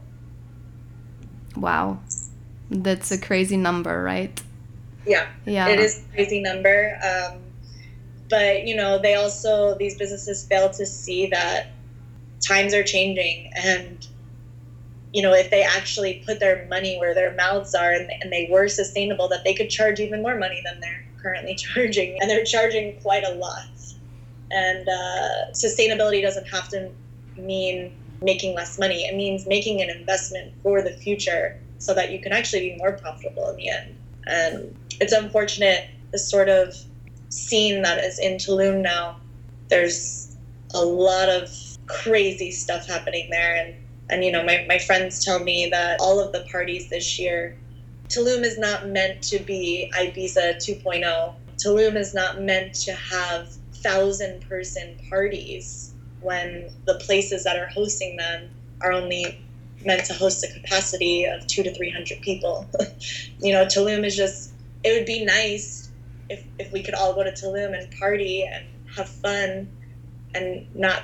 Wow. 1.55 1.97
That's 2.69 3.11
a 3.11 3.19
crazy 3.19 3.57
number 3.57 4.03
right? 4.03 4.39
Yeah. 5.07 5.27
Yeah. 5.47 5.69
It 5.69 5.79
is 5.79 6.03
a 6.03 6.13
crazy 6.13 6.39
number 6.39 6.99
um, 7.03 7.39
but 8.29 8.67
you 8.67 8.75
know 8.75 8.99
they 8.99 9.15
also 9.15 9.75
these 9.79 9.97
businesses 9.97 10.45
fail 10.45 10.69
to 10.69 10.85
see 10.85 11.27
that 11.27 11.69
times 12.47 12.75
are 12.75 12.83
changing 12.83 13.51
and 13.55 14.07
you 15.13 15.21
know 15.21 15.33
if 15.33 15.49
they 15.49 15.63
actually 15.63 16.23
put 16.25 16.39
their 16.39 16.67
money 16.67 16.97
where 16.97 17.13
their 17.13 17.33
mouths 17.35 17.73
are 17.73 17.91
and, 17.91 18.09
and 18.21 18.31
they 18.31 18.47
were 18.51 18.67
sustainable 18.67 19.27
that 19.29 19.43
they 19.43 19.53
could 19.53 19.69
charge 19.69 19.99
even 19.99 20.21
more 20.21 20.37
money 20.37 20.61
than 20.65 20.79
they're 20.79 21.03
currently 21.23 21.55
charging. 21.73 22.17
And 22.21 22.29
they're 22.29 22.43
charging 22.43 22.99
quite 23.01 23.23
a 23.23 23.33
lot. 23.33 23.65
And 24.51 24.87
uh, 24.87 25.51
sustainability 25.53 26.21
doesn't 26.21 26.47
have 26.47 26.69
to 26.69 26.91
mean 27.37 27.91
making 28.21 28.55
less 28.55 28.77
money. 28.77 29.05
It 29.05 29.15
means 29.15 29.47
making 29.47 29.81
an 29.81 29.89
investment 29.89 30.53
for 30.61 30.81
the 30.81 30.91
future 30.91 31.59
so 31.79 31.93
that 31.95 32.11
you 32.11 32.19
can 32.21 32.31
actually 32.31 32.69
be 32.69 32.77
more 32.77 32.91
profitable 32.93 33.49
in 33.49 33.55
the 33.55 33.69
end. 33.69 33.95
And 34.27 34.75
it's 34.99 35.11
unfortunate 35.11 35.87
the 36.11 36.19
sort 36.19 36.49
of 36.49 36.75
scene 37.29 37.81
that 37.81 38.03
is 38.03 38.19
in 38.19 38.33
tulum 38.33 38.81
now 38.81 39.17
there's 39.69 40.37
a 40.75 40.85
lot 40.85 41.29
of 41.29 41.49
crazy 41.87 42.51
stuff 42.51 42.87
happening 42.87 43.27
there. 43.31 43.55
And 43.55 43.75
and 44.13 44.25
you 44.25 44.31
know 44.31 44.43
my, 44.43 44.65
my 44.69 44.79
friends 44.79 45.23
tell 45.23 45.39
me 45.39 45.67
that 45.71 45.97
all 46.01 46.21
of 46.21 46.33
the 46.33 46.41
parties 46.51 46.89
this 46.89 47.19
year 47.19 47.55
tulum 48.09 48.43
is 48.45 48.57
not 48.57 48.87
meant 48.87 49.21
to 49.23 49.39
be 49.39 49.91
ibiza 49.97 50.55
2.0 50.57 51.35
tulum 51.63 51.97
is 51.97 52.13
not 52.13 52.39
meant 52.39 52.73
to 52.73 52.93
have 52.93 53.47
thousand 53.83 54.41
person 54.49 54.97
parties 55.09 55.95
when 56.21 56.69
the 56.87 56.95
places 56.95 57.43
that 57.43 57.57
are 57.57 57.67
hosting 57.73 58.17
them 58.17 58.51
are 58.83 58.93
only 58.93 59.25
meant 59.85 60.05
to 60.05 60.13
host 60.13 60.43
a 60.43 60.49
capacity 60.49 61.25
of 61.25 61.45
two 61.47 61.63
to 61.63 61.71
three 61.71 61.89
hundred 61.91 62.21
people. 62.21 62.67
You 63.39 63.53
know 63.53 63.65
tulum 63.65 64.05
is 64.05 64.15
just 64.15 64.53
it 64.83 64.93
would 64.93 65.05
be 65.05 65.23
nice 65.25 65.91
if, 66.29 66.43
if 66.59 66.71
we 66.73 66.83
could 66.83 66.95
all 66.95 67.13
go 67.13 67.23
to 67.23 67.31
tulum 67.31 67.77
and 67.77 67.89
party 67.99 68.45
and 68.51 68.65
have 68.95 69.09
fun 69.09 69.69
and 70.35 70.63
not 70.73 71.03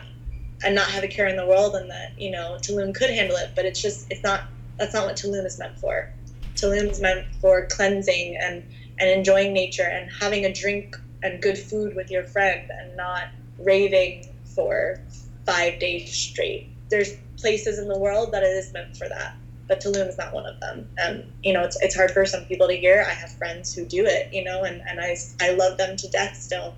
and 0.64 0.76
not 0.76 0.90
have 0.90 1.04
a 1.04 1.08
care 1.08 1.28
in 1.28 1.36
the 1.38 1.46
world 1.46 1.76
and 1.76 1.90
that 1.90 2.12
you 2.18 2.32
know 2.32 2.58
Tulum 2.62 2.94
could 2.94 3.10
handle 3.10 3.38
it 3.38 3.52
but 3.56 3.66
it's 3.66 3.82
just 3.82 4.08
it's 4.10 4.24
not 4.24 4.42
that's 4.80 4.94
not 4.94 5.06
what 5.06 5.16
Tulum 5.18 5.46
is 5.46 5.60
meant 5.60 5.78
for. 5.78 6.10
Tulum 6.56 6.90
is 6.90 7.02
meant 7.02 7.26
for 7.42 7.68
cleansing 7.68 8.38
and 8.42 8.64
and 9.00 9.10
enjoying 9.10 9.54
nature 9.54 9.88
and 9.88 10.10
having 10.20 10.46
a 10.46 10.54
drink 10.54 10.96
and 11.24 11.42
good 11.42 11.58
food 11.58 11.94
with 11.96 12.10
your 12.12 12.24
friend 12.24 12.70
and 12.80 12.96
not 12.98 13.24
raving 13.60 14.24
for 14.56 14.98
five 15.46 15.80
days 15.80 16.12
straight. 16.12 16.66
There's 16.90 17.12
places 17.40 17.80
in 17.80 17.88
the 17.88 18.00
world 18.00 18.32
that 18.34 18.44
it 18.44 18.48
is 18.48 18.72
meant 18.74 18.96
for 18.98 19.08
that 19.10 19.34
but 19.68 19.80
Tulum 19.82 20.08
is 20.10 20.18
not 20.18 20.34
one 20.34 20.48
of 20.48 20.60
them. 20.62 20.88
And 20.98 21.24
you 21.44 21.54
know 21.54 21.64
it's, 21.64 21.78
it's 21.82 21.96
hard 21.96 22.12
for 22.12 22.26
some 22.26 22.46
people 22.46 22.68
to 22.68 22.78
hear. 22.78 23.06
I 23.08 23.14
have 23.14 23.32
friends 23.38 23.74
who 23.74 23.86
do 23.86 24.06
it 24.06 24.28
you 24.32 24.44
know 24.44 24.64
and, 24.64 24.82
and 24.90 25.00
I, 25.02 25.16
I 25.42 25.52
love 25.52 25.78
them 25.78 25.96
to 25.98 26.08
death 26.10 26.36
still 26.36 26.76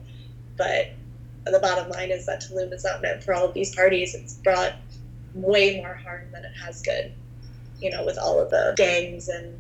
but 0.57 0.87
the 1.45 1.59
bottom 1.59 1.89
line 1.89 2.11
is 2.11 2.25
that 2.25 2.41
Tulum 2.41 2.71
is 2.73 2.83
not 2.83 3.01
meant 3.01 3.23
for 3.23 3.33
all 3.33 3.45
of 3.45 3.53
these 3.53 3.75
parties. 3.75 4.13
It's 4.13 4.35
brought 4.35 4.73
way 5.33 5.77
more 5.77 5.95
harm 5.95 6.27
than 6.31 6.45
it 6.45 6.53
has 6.63 6.81
good, 6.81 7.11
you 7.79 7.89
know, 7.89 8.05
with 8.05 8.17
all 8.17 8.39
of 8.39 8.49
the 8.49 8.73
gangs 8.77 9.27
and 9.27 9.57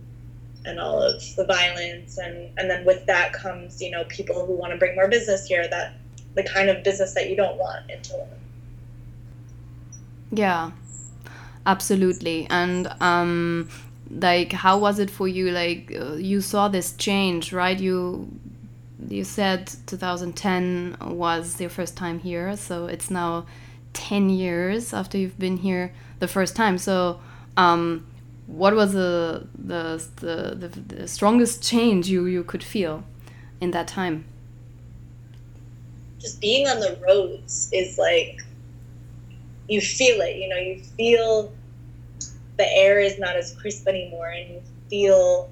and 0.63 0.79
all 0.79 1.01
of 1.01 1.23
the 1.35 1.45
violence 1.45 2.19
and 2.19 2.51
and 2.57 2.69
then 2.69 2.85
with 2.85 3.05
that 3.07 3.33
comes, 3.33 3.81
you 3.81 3.89
know, 3.89 4.03
people 4.05 4.45
who 4.45 4.53
want 4.53 4.71
to 4.71 4.77
bring 4.77 4.95
more 4.95 5.07
business 5.07 5.45
here 5.47 5.67
that 5.67 5.93
the 6.35 6.43
kind 6.43 6.69
of 6.69 6.83
business 6.83 7.13
that 7.13 7.29
you 7.29 7.35
don't 7.35 7.57
want 7.57 7.89
in 7.89 7.99
Tulum. 7.99 8.27
Yeah. 10.31 10.71
Absolutely. 11.65 12.47
And 12.49 12.93
um 13.01 13.69
like 14.09 14.51
how 14.51 14.77
was 14.77 14.99
it 14.99 15.09
for 15.09 15.27
you 15.27 15.51
like 15.51 15.91
uh, 15.99 16.13
you 16.13 16.41
saw 16.41 16.67
this 16.67 16.93
change, 16.93 17.53
right? 17.53 17.79
You 17.79 18.29
you 19.09 19.23
said 19.23 19.71
2010 19.87 20.97
was 21.01 21.59
your 21.59 21.69
first 21.69 21.97
time 21.97 22.19
here, 22.19 22.55
so 22.55 22.85
it's 22.87 23.09
now 23.09 23.45
10 23.93 24.29
years 24.29 24.93
after 24.93 25.17
you've 25.17 25.39
been 25.39 25.57
here 25.57 25.93
the 26.19 26.27
first 26.27 26.55
time. 26.55 26.77
So, 26.77 27.19
um, 27.57 28.07
what 28.47 28.75
was 28.75 28.93
the, 28.93 29.47
the, 29.55 30.03
the, 30.17 30.67
the, 30.95 31.07
strongest 31.07 31.63
change 31.63 32.09
you, 32.09 32.25
you 32.25 32.43
could 32.43 32.63
feel 32.63 33.03
in 33.61 33.71
that 33.71 33.87
time? 33.87 34.25
Just 36.19 36.41
being 36.41 36.67
on 36.67 36.79
the 36.79 36.99
roads 37.01 37.69
is 37.71 37.97
like, 37.97 38.41
you 39.69 39.79
feel 39.79 40.19
it, 40.21 40.35
you 40.35 40.49
know, 40.49 40.57
you 40.57 40.81
feel 40.97 41.53
the 42.57 42.77
air 42.77 42.99
is 42.99 43.17
not 43.17 43.35
as 43.35 43.55
crisp 43.55 43.87
anymore 43.87 44.27
and 44.27 44.49
you 44.49 44.61
feel 44.89 45.49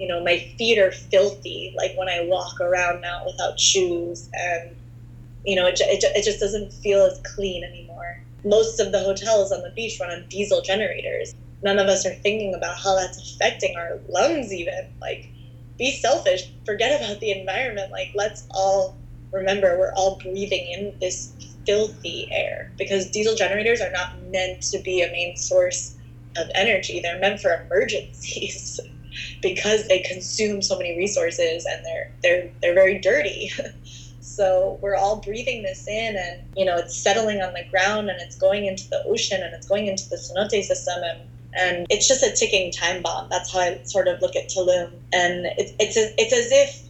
you 0.00 0.08
know, 0.08 0.24
my 0.24 0.38
feet 0.56 0.78
are 0.78 0.90
filthy, 0.90 1.74
like 1.76 1.92
when 1.98 2.08
I 2.08 2.24
walk 2.24 2.58
around 2.58 3.02
now 3.02 3.20
without 3.26 3.60
shoes. 3.60 4.30
And, 4.32 4.74
you 5.44 5.54
know, 5.54 5.66
it, 5.66 5.78
it, 5.78 6.02
it 6.02 6.24
just 6.24 6.40
doesn't 6.40 6.72
feel 6.72 7.02
as 7.02 7.20
clean 7.34 7.62
anymore. 7.62 8.16
Most 8.42 8.80
of 8.80 8.92
the 8.92 9.00
hotels 9.00 9.52
on 9.52 9.60
the 9.60 9.72
beach 9.76 9.98
run 10.00 10.10
on 10.10 10.24
diesel 10.30 10.62
generators. 10.62 11.34
None 11.62 11.78
of 11.78 11.88
us 11.88 12.06
are 12.06 12.14
thinking 12.14 12.54
about 12.54 12.78
how 12.78 12.96
that's 12.96 13.34
affecting 13.34 13.74
our 13.76 14.00
lungs, 14.08 14.50
even. 14.50 14.88
Like, 15.02 15.30
be 15.78 15.92
selfish, 15.92 16.50
forget 16.64 16.98
about 16.98 17.20
the 17.20 17.38
environment. 17.38 17.92
Like, 17.92 18.08
let's 18.14 18.46
all 18.52 18.96
remember 19.34 19.78
we're 19.78 19.92
all 19.92 20.18
breathing 20.22 20.66
in 20.72 20.94
this 21.02 21.34
filthy 21.66 22.26
air 22.32 22.72
because 22.78 23.10
diesel 23.10 23.34
generators 23.34 23.82
are 23.82 23.92
not 23.92 24.18
meant 24.30 24.62
to 24.62 24.80
be 24.82 25.02
a 25.02 25.12
main 25.12 25.36
source 25.36 25.98
of 26.38 26.46
energy, 26.54 27.00
they're 27.00 27.20
meant 27.20 27.40
for 27.40 27.66
emergencies. 27.66 28.80
because 29.42 29.88
they 29.88 30.00
consume 30.00 30.62
so 30.62 30.76
many 30.76 30.96
resources 30.96 31.66
and 31.66 31.84
they're 31.84 32.12
they're 32.22 32.50
they're 32.62 32.74
very 32.74 32.98
dirty. 32.98 33.50
so 34.20 34.78
we're 34.82 34.96
all 34.96 35.20
breathing 35.20 35.62
this 35.62 35.86
in 35.88 36.16
and 36.16 36.42
you 36.56 36.64
know 36.64 36.76
it's 36.76 36.96
settling 36.96 37.40
on 37.40 37.52
the 37.54 37.64
ground 37.70 38.08
and 38.10 38.20
it's 38.20 38.36
going 38.36 38.64
into 38.66 38.88
the 38.90 39.02
ocean 39.06 39.42
and 39.42 39.54
it's 39.54 39.66
going 39.66 39.86
into 39.86 40.08
the 40.08 40.16
cenote 40.16 40.62
system 40.62 41.02
and 41.02 41.28
and 41.58 41.86
it's 41.90 42.06
just 42.06 42.22
a 42.22 42.30
ticking 42.30 42.70
time 42.70 43.02
bomb. 43.02 43.28
That's 43.28 43.52
how 43.52 43.60
I 43.60 43.80
sort 43.84 44.08
of 44.08 44.20
look 44.20 44.36
at 44.36 44.48
Tulum, 44.48 44.90
and 45.12 45.46
it's 45.56 45.72
it's 45.78 45.96
it's 45.96 46.32
as 46.32 46.52
if 46.52 46.82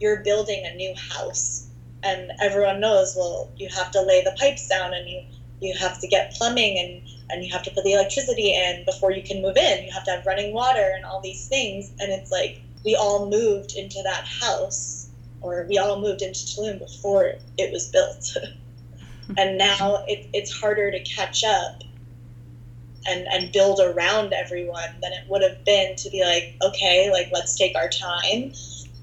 you're 0.00 0.22
building 0.22 0.62
a 0.66 0.74
new 0.74 0.94
house, 0.96 1.68
and 2.02 2.32
everyone 2.40 2.80
knows 2.80 3.14
well 3.16 3.50
you 3.56 3.68
have 3.74 3.90
to 3.92 4.02
lay 4.02 4.22
the 4.22 4.34
pipes 4.38 4.66
down 4.66 4.92
and 4.94 5.08
you 5.08 5.22
you 5.60 5.74
have 5.78 5.98
to 6.00 6.08
get 6.08 6.32
plumbing 6.32 6.78
and 6.78 7.02
and 7.30 7.44
you 7.44 7.52
have 7.52 7.62
to 7.62 7.70
put 7.70 7.84
the 7.84 7.92
electricity 7.92 8.54
in 8.54 8.84
before 8.84 9.10
you 9.10 9.22
can 9.22 9.42
move 9.42 9.56
in. 9.56 9.84
You 9.84 9.92
have 9.92 10.04
to 10.04 10.10
have 10.12 10.26
running 10.26 10.52
water 10.52 10.92
and 10.94 11.04
all 11.04 11.20
these 11.20 11.46
things. 11.46 11.92
And 12.00 12.12
it's 12.12 12.30
like 12.30 12.60
we 12.84 12.94
all 12.94 13.28
moved 13.28 13.74
into 13.76 14.02
that 14.04 14.24
house, 14.40 15.08
or 15.40 15.66
we 15.68 15.78
all 15.78 16.00
moved 16.00 16.22
into 16.22 16.40
Tulum 16.40 16.78
before 16.78 17.32
it 17.58 17.72
was 17.72 17.88
built. 17.88 18.36
and 19.36 19.56
now 19.56 20.02
it, 20.06 20.24
it's 20.32 20.52
harder 20.52 20.90
to 20.90 21.00
catch 21.00 21.44
up 21.44 21.82
and, 23.06 23.26
and 23.32 23.50
build 23.52 23.80
around 23.80 24.32
everyone 24.32 24.90
than 25.02 25.12
it 25.12 25.24
would 25.28 25.42
have 25.42 25.64
been 25.64 25.94
to 25.96 26.10
be 26.10 26.22
like, 26.22 26.52
okay, 26.62 27.10
like 27.10 27.28
let's 27.32 27.56
take 27.56 27.76
our 27.76 27.88
time 27.88 28.52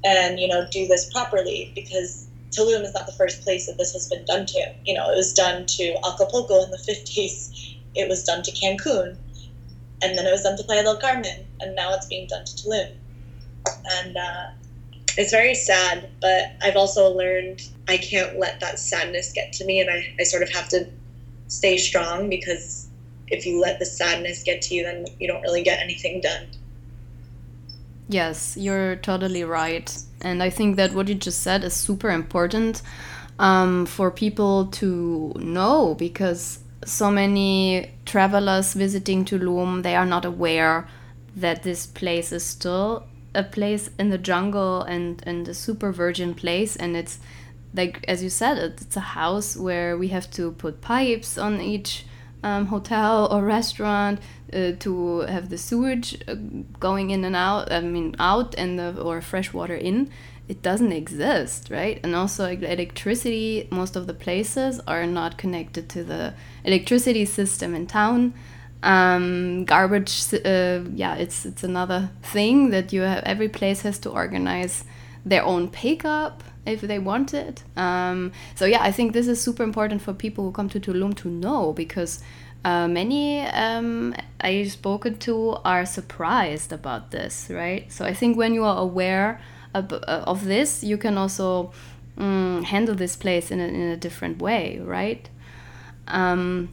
and, 0.04 0.40
you 0.40 0.48
know, 0.48 0.66
do 0.72 0.88
this 0.88 1.06
properly 1.06 1.72
because 1.76 2.28
Tulum 2.52 2.84
is 2.84 2.94
not 2.94 3.06
the 3.06 3.12
first 3.12 3.42
place 3.42 3.66
that 3.66 3.78
this 3.78 3.94
has 3.94 4.08
been 4.08 4.24
done 4.26 4.46
to. 4.46 4.72
You 4.86 4.94
know, 4.94 5.10
it 5.10 5.16
was 5.16 5.34
done 5.34 5.66
to 5.66 5.96
Acapulco 6.06 6.64
in 6.64 6.72
the 6.72 6.78
50s 6.78 7.76
it 7.96 8.08
was 8.08 8.24
done 8.24 8.44
to 8.44 8.52
Cancun, 8.52 9.18
and 10.02 10.18
then 10.18 10.26
it 10.26 10.32
was 10.32 10.44
done 10.44 10.58
to 10.58 10.64
Playa 10.64 10.84
del 10.84 10.98
Carmen, 10.98 11.46
and 11.60 11.76
now 11.76 11.94
it's 11.94 12.08
being 12.08 12.28
done 12.28 12.46
to 12.46 12.56
Tulum. 12.56 12.92
And 13.92 14.18
uh, 14.18 14.48
it's 15.18 15.32
very 15.32 15.56
sad, 15.56 16.10
but 16.22 16.52
I've 16.62 16.76
also 16.76 17.10
learned 17.10 17.62
I 17.88 17.98
can't 17.98 18.40
let 18.40 18.60
that 18.60 18.80
sadness 18.80 19.34
get 19.34 19.54
to 19.54 19.66
me, 19.66 19.82
and 19.82 19.90
I, 19.90 20.14
I 20.20 20.24
sort 20.24 20.44
of 20.44 20.50
have 20.50 20.70
to 20.70 20.88
stay 21.48 21.78
strong 21.78 22.30
because 22.30 22.88
if 23.28 23.46
you 23.46 23.60
let 23.60 23.80
the 23.80 23.86
sadness 23.86 24.44
get 24.44 24.62
to 24.64 24.76
you, 24.76 24.84
then 24.84 25.06
you 25.20 25.28
don't 25.28 25.42
really 25.42 25.64
get 25.64 25.80
anything 25.80 26.22
done. 26.22 26.48
Yes, 28.08 28.58
you're 28.58 28.96
totally 28.96 29.44
right. 29.44 29.96
And 30.22 30.42
I 30.42 30.50
think 30.50 30.78
that 30.78 30.94
what 30.94 31.08
you 31.08 31.16
just 31.16 31.42
said 31.42 31.64
is 31.64 31.74
super 31.74 32.10
important 32.10 32.82
um, 33.38 33.86
for 33.86 34.10
people 34.10 34.66
to 34.68 35.34
know 35.36 35.96
because 35.96 36.60
so 36.86 37.12
many 37.12 37.92
travelers 38.06 38.74
visiting 38.74 39.26
Tulum, 39.26 39.84
they 39.84 39.96
are 39.96 40.06
not 40.06 40.26
aware 40.26 40.88
that 41.36 41.64
this 41.64 41.86
place 41.86 42.32
is 42.32 42.44
still 42.44 43.06
a 43.36 43.44
place 43.44 43.90
in 44.00 44.10
the 44.10 44.18
jungle 44.18 44.82
and, 44.84 45.22
and 45.26 45.48
a 45.48 45.54
super 45.54 45.92
virgin 45.92 46.34
place 46.34 46.76
and 46.76 46.98
it's 46.98 47.20
like 47.74 48.04
as 48.08 48.24
you 48.24 48.30
said, 48.30 48.58
it's 48.58 48.98
a 48.98 49.00
house 49.00 49.56
where 49.56 49.98
we 49.98 50.08
have 50.10 50.30
to 50.32 50.52
put 50.54 50.82
pipes 50.82 51.38
on 51.38 51.62
each 51.62 52.06
um, 52.44 52.68
hotel 52.68 53.28
or 53.32 53.44
restaurant 53.44 54.20
uh, 54.54 54.72
to 54.80 55.20
have 55.22 55.50
the 55.50 55.58
sewage 55.58 56.18
uh, 56.28 56.36
going 56.80 57.12
in 57.12 57.24
and 57.24 57.36
out. 57.36 57.72
I 57.72 57.82
mean, 57.82 58.16
out 58.20 58.56
and 58.58 58.80
the 58.80 59.00
or 59.02 59.22
fresh 59.22 59.54
water 59.54 59.76
in. 59.76 60.10
It 60.50 60.64
doesn't 60.64 60.92
exist, 60.92 61.70
right? 61.70 62.00
And 62.04 62.16
also 62.16 62.48
electricity. 62.48 63.68
Most 63.70 63.96
of 63.96 64.08
the 64.08 64.16
places 64.16 64.82
are 64.88 65.06
not 65.06 65.38
connected 65.38 65.88
to 65.90 66.04
the 66.04 66.34
electricity 66.64 67.26
system 67.26 67.76
in 67.76 67.86
town. 67.86 68.34
Um, 68.82 69.66
garbage, 69.66 70.34
uh, 70.34 70.82
yeah, 70.94 71.16
it's 71.16 71.46
it's 71.46 71.64
another 71.64 72.10
thing 72.24 72.72
that 72.72 72.92
you 72.92 73.02
have. 73.02 73.24
Every 73.26 73.48
place 73.48 73.82
has 73.82 74.00
to 74.00 74.10
organize 74.10 74.86
their 75.24 75.44
own 75.44 75.70
pickup 75.70 76.44
if 76.66 76.82
they 76.82 76.98
want 76.98 77.34
it. 77.34 77.64
Um, 77.78 78.32
so 78.56 78.66
yeah, 78.66 78.82
I 78.82 78.92
think 78.92 79.14
this 79.14 79.28
is 79.28 79.40
super 79.40 79.64
important 79.64 80.02
for 80.02 80.14
people 80.14 80.44
who 80.46 80.52
come 80.52 80.70
to 80.70 80.80
Tulum 80.80 81.16
to 81.18 81.30
know 81.30 81.74
because 81.74 82.24
uh, 82.66 82.88
many 82.88 83.42
um, 83.42 84.16
I've 84.42 84.72
spoken 84.72 85.18
to 85.20 85.58
are 85.64 85.86
surprised 85.86 86.72
about 86.72 87.12
this, 87.12 87.50
right? 87.50 87.92
So 87.92 88.06
I 88.06 88.14
think 88.14 88.38
when 88.38 88.54
you 88.54 88.64
are 88.64 88.78
aware 88.78 89.40
of, 89.74 89.92
uh, 89.94 90.34
this, 90.34 90.84
you 90.84 90.98
can 90.98 91.18
also 91.18 91.72
um, 92.18 92.64
handle 92.64 92.96
this 92.96 93.16
place 93.16 93.52
in 93.52 93.60
a, 93.60 93.68
in 93.68 93.82
a 93.82 93.98
different 93.98 94.40
way, 94.42 94.80
right? 94.80 95.30
Um, 96.08 96.70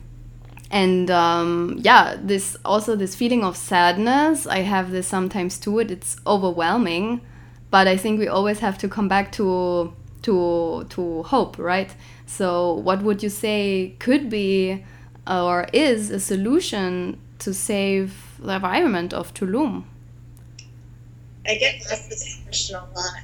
and 0.70 1.10
um, 1.10 1.78
yeah, 1.80 2.16
this 2.20 2.56
also 2.64 2.96
this 2.96 3.14
feeling 3.14 3.44
of 3.44 3.56
sadness. 3.56 4.46
I 4.46 4.58
have 4.60 4.90
this 4.90 5.06
sometimes 5.06 5.58
too. 5.58 5.78
It 5.78 5.90
it's 5.90 6.16
overwhelming 6.26 7.20
but 7.70 7.86
I 7.86 7.96
think 7.96 8.18
we 8.18 8.28
always 8.28 8.60
have 8.60 8.78
to 8.78 8.88
come 8.88 9.08
back 9.08 9.32
to 9.32 9.92
to 10.22 10.86
to 10.90 11.22
hope, 11.24 11.58
right? 11.58 11.94
So 12.26 12.74
what 12.74 13.02
would 13.02 13.22
you 13.22 13.28
say 13.28 13.94
could 13.98 14.30
be 14.30 14.84
or 15.26 15.66
is 15.72 16.10
a 16.10 16.20
solution 16.20 17.18
to 17.40 17.52
save 17.52 18.14
the 18.38 18.54
environment 18.54 19.12
of 19.12 19.34
Tulum? 19.34 19.84
I 21.48 21.54
get 21.56 21.76
asked 21.90 22.10
this 22.10 22.40
question 22.44 22.76
a 22.76 22.80
lot. 22.80 23.20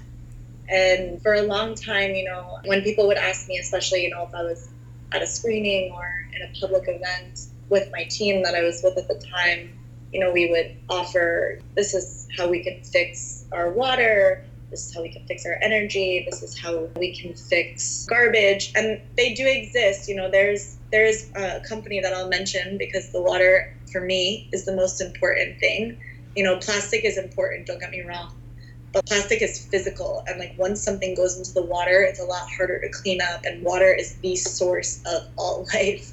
And 0.68 1.20
for 1.22 1.35
a 1.35 1.42
long 1.42 1.74
time, 1.74 2.14
you 2.14 2.24
know, 2.24 2.58
when 2.64 2.82
people 2.82 3.06
would 3.06 3.18
ask 3.18 3.48
me, 3.48 3.58
especially, 3.58 4.04
you 4.04 4.11
know, 4.11 4.24
if 4.24 4.35
I 4.35 4.42
was 4.42 4.68
at 5.12 5.22
a 5.22 5.26
screening 5.26 5.92
or 5.92 6.26
in 6.35 6.42
a 6.42 6.61
public 6.61 6.85
event 6.88 7.46
with 7.68 7.90
my 7.92 8.04
team 8.04 8.42
that 8.44 8.54
I 8.54 8.62
was 8.62 8.80
with 8.82 8.96
at 8.96 9.08
the 9.08 9.22
time, 9.35 9.78
you 10.12 10.20
know, 10.20 10.30
we 10.30 10.50
would 10.50 10.74
offer 10.88 11.58
this 11.74 11.94
is 11.94 12.28
how 12.37 12.48
we 12.48 12.62
can 12.62 12.82
fix 12.82 13.44
our 13.52 13.70
water, 13.70 14.44
this 14.70 14.87
is 14.87 14.94
how 14.94 15.02
we 15.02 15.11
can 15.11 15.24
fix 15.26 15.44
our 15.44 15.58
energy, 15.62 16.26
this 16.28 16.42
is 16.42 16.58
how 16.58 16.88
we 16.96 17.14
can 17.14 17.35
fix 17.35 18.06
garbage. 18.08 18.72
And 18.74 19.00
they 19.16 19.35
do 19.35 19.46
exist. 19.46 20.08
You 20.08 20.16
know, 20.16 20.30
there's 20.30 20.78
there's 20.90 21.30
a 21.35 21.61
company 21.61 22.00
that 22.00 22.12
I'll 22.12 22.28
mention 22.28 22.78
because 22.78 23.11
the 23.12 23.20
water 23.20 23.74
for 23.90 24.00
me 24.00 24.48
is 24.52 24.64
the 24.64 24.74
most 24.74 25.00
important 25.00 25.58
thing. 25.58 25.98
You 26.36 26.44
know, 26.44 26.56
plastic 26.58 27.04
is 27.04 27.18
important, 27.18 27.66
don't 27.66 27.80
get 27.80 27.90
me 27.90 28.02
wrong. 28.02 28.34
But 28.92 29.06
plastic 29.06 29.40
is 29.40 29.66
physical 29.66 30.22
and 30.26 30.38
like 30.38 30.54
once 30.58 30.82
something 30.82 31.14
goes 31.14 31.38
into 31.38 31.52
the 31.54 31.62
water, 31.62 32.02
it's 32.02 32.20
a 32.20 32.24
lot 32.24 32.48
harder 32.50 32.80
to 32.80 32.88
clean 32.90 33.20
up 33.22 33.44
and 33.44 33.62
water 33.62 33.92
is 33.92 34.16
the 34.16 34.36
source 34.36 35.00
of 35.06 35.28
all 35.36 35.66
life. 35.74 36.12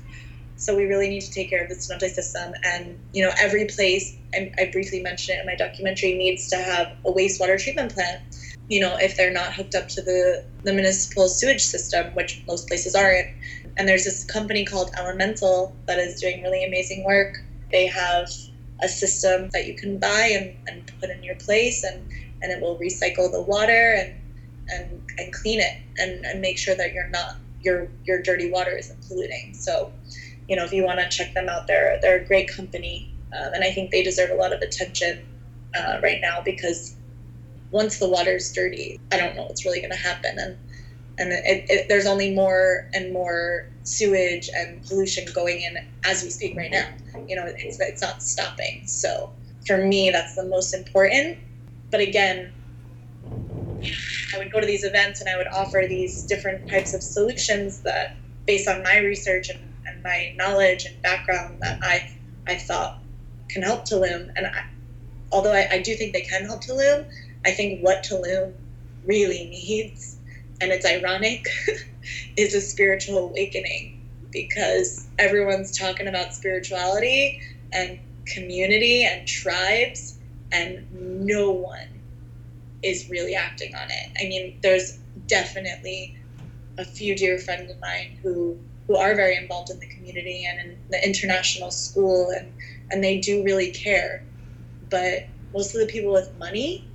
So 0.59 0.75
we 0.75 0.85
really 0.85 1.07
need 1.07 1.21
to 1.21 1.31
take 1.31 1.49
care 1.49 1.63
of 1.63 1.69
the 1.69 1.75
cenote 1.75 2.09
system. 2.09 2.53
And, 2.65 2.99
you 3.13 3.23
know, 3.23 3.31
every 3.39 3.65
place, 3.65 4.17
I, 4.33 4.51
I 4.57 4.65
briefly 4.65 5.01
mentioned 5.01 5.37
it 5.37 5.41
in 5.41 5.45
my 5.45 5.55
documentary, 5.55 6.15
needs 6.15 6.49
to 6.49 6.57
have 6.57 6.87
a 7.05 7.11
wastewater 7.11 7.57
treatment 7.57 7.93
plant. 7.93 8.21
You 8.67 8.81
know, 8.81 8.97
if 8.97 9.15
they're 9.15 9.31
not 9.31 9.53
hooked 9.53 9.73
up 9.73 9.87
to 9.87 10.01
the, 10.01 10.43
the 10.63 10.73
municipal 10.73 11.29
sewage 11.29 11.61
system, 11.61 12.13
which 12.13 12.43
most 12.45 12.67
places 12.67 12.93
aren't. 12.93 13.29
And 13.77 13.87
there's 13.87 14.03
this 14.03 14.25
company 14.25 14.65
called 14.65 14.91
Elemental 14.99 15.73
that 15.85 15.97
is 15.97 16.19
doing 16.19 16.43
really 16.43 16.65
amazing 16.65 17.05
work. 17.05 17.41
They 17.71 17.87
have 17.87 18.29
a 18.81 18.87
system 18.87 19.49
that 19.51 19.67
you 19.67 19.75
can 19.75 19.97
buy 19.97 20.31
and, 20.33 20.55
and 20.67 20.91
put 20.99 21.09
in 21.09 21.23
your 21.23 21.35
place 21.35 21.83
and, 21.83 22.09
and 22.41 22.51
it 22.51 22.61
will 22.61 22.77
recycle 22.77 23.31
the 23.31 23.41
water 23.41 23.95
and, 23.97 24.15
and, 24.69 25.01
and 25.17 25.33
clean 25.33 25.59
it 25.59 25.77
and, 25.97 26.25
and 26.25 26.41
make 26.41 26.57
sure 26.57 26.75
that 26.75 26.93
you're 26.93 27.09
not 27.09 27.35
your 27.61 27.89
your 28.05 28.21
dirty 28.21 28.49
water 28.49 28.71
isn't 28.71 29.07
polluting. 29.07 29.53
So 29.53 29.91
you 30.47 30.55
know, 30.55 30.63
if 30.63 30.73
you 30.73 30.83
want 30.83 30.99
to 30.99 31.09
check 31.09 31.33
them 31.33 31.47
out, 31.49 31.67
they're 31.67 31.99
they're 32.01 32.21
a 32.21 32.25
great 32.25 32.49
company, 32.49 33.13
um, 33.37 33.53
and 33.53 33.63
I 33.63 33.71
think 33.71 33.91
they 33.91 34.01
deserve 34.01 34.31
a 34.31 34.35
lot 34.35 34.53
of 34.53 34.61
attention 34.61 35.25
uh, 35.77 35.99
right 36.01 36.19
now 36.21 36.41
because 36.43 36.95
once 37.71 37.99
the 37.99 38.09
water's 38.09 38.51
dirty, 38.51 38.99
I 39.11 39.17
don't 39.17 39.35
know 39.35 39.43
what's 39.43 39.65
really 39.65 39.79
going 39.79 39.91
to 39.91 39.97
happen, 39.97 40.39
and 40.39 40.57
and 41.19 41.31
it, 41.33 41.65
it, 41.69 41.85
there's 41.89 42.07
only 42.07 42.33
more 42.33 42.89
and 42.93 43.13
more 43.13 43.67
sewage 43.83 44.49
and 44.55 44.83
pollution 44.85 45.25
going 45.35 45.61
in 45.61 45.77
as 46.05 46.23
we 46.23 46.29
speak 46.31 46.55
right 46.57 46.71
now. 46.71 46.87
You 47.27 47.35
know, 47.35 47.45
it's 47.47 47.79
it's 47.79 48.01
not 48.01 48.23
stopping. 48.23 48.83
So 48.85 49.31
for 49.67 49.77
me, 49.77 50.11
that's 50.11 50.35
the 50.35 50.45
most 50.45 50.73
important. 50.73 51.39
But 51.91 52.01
again, 52.01 52.53
I 54.33 54.37
would 54.39 54.51
go 54.51 54.59
to 54.59 54.67
these 54.67 54.83
events 54.83 55.21
and 55.21 55.29
I 55.29 55.37
would 55.37 55.47
offer 55.47 55.85
these 55.87 56.23
different 56.23 56.67
types 56.69 56.93
of 56.93 57.03
solutions 57.03 57.81
that, 57.81 58.17
based 58.47 58.67
on 58.67 58.83
my 58.83 58.97
research 58.99 59.49
and 59.49 59.59
and 59.87 60.03
my 60.03 60.33
knowledge 60.37 60.85
and 60.85 61.01
background 61.01 61.59
that 61.61 61.79
I 61.83 62.09
I 62.47 62.57
thought 62.57 63.03
can 63.49 63.63
help 63.63 63.85
Tulum. 63.85 64.29
And 64.35 64.47
I, 64.47 64.63
although 65.31 65.53
I, 65.53 65.67
I 65.71 65.79
do 65.79 65.95
think 65.95 66.13
they 66.13 66.21
can 66.21 66.45
help 66.45 66.63
Tulum, 66.63 67.05
I 67.45 67.51
think 67.51 67.81
what 67.81 68.03
Tulum 68.03 68.53
really 69.05 69.45
needs, 69.49 70.18
and 70.61 70.71
it's 70.71 70.85
ironic, 70.85 71.45
is 72.37 72.53
a 72.53 72.61
spiritual 72.61 73.17
awakening 73.19 73.93
because 74.31 75.07
everyone's 75.17 75.77
talking 75.77 76.07
about 76.07 76.33
spirituality 76.33 77.39
and 77.71 77.99
community 78.27 79.03
and 79.03 79.25
tribes, 79.27 80.19
and 80.51 80.85
no 80.91 81.51
one 81.51 82.01
is 82.83 83.09
really 83.09 83.35
acting 83.35 83.73
on 83.75 83.89
it. 83.89 84.09
I 84.21 84.27
mean, 84.27 84.53
there's 84.61 84.99
definitely 85.27 86.13
a 86.77 86.85
few 86.85 87.15
dear 87.15 87.37
friends 87.37 87.69
of 87.69 87.79
mine 87.81 88.17
who 88.23 88.57
who 88.87 88.95
are 88.95 89.15
very 89.15 89.35
involved 89.35 89.69
in 89.69 89.79
the 89.79 89.87
community 89.87 90.45
and 90.49 90.59
in 90.59 90.77
the 90.89 91.05
international 91.05 91.71
school 91.71 92.29
and 92.35 92.53
and 92.91 93.03
they 93.03 93.17
do 93.17 93.43
really 93.43 93.69
care 93.69 94.23
but 94.89 95.23
most 95.53 95.75
of 95.75 95.81
the 95.81 95.87
people 95.87 96.11
with 96.13 96.29
money 96.39 96.88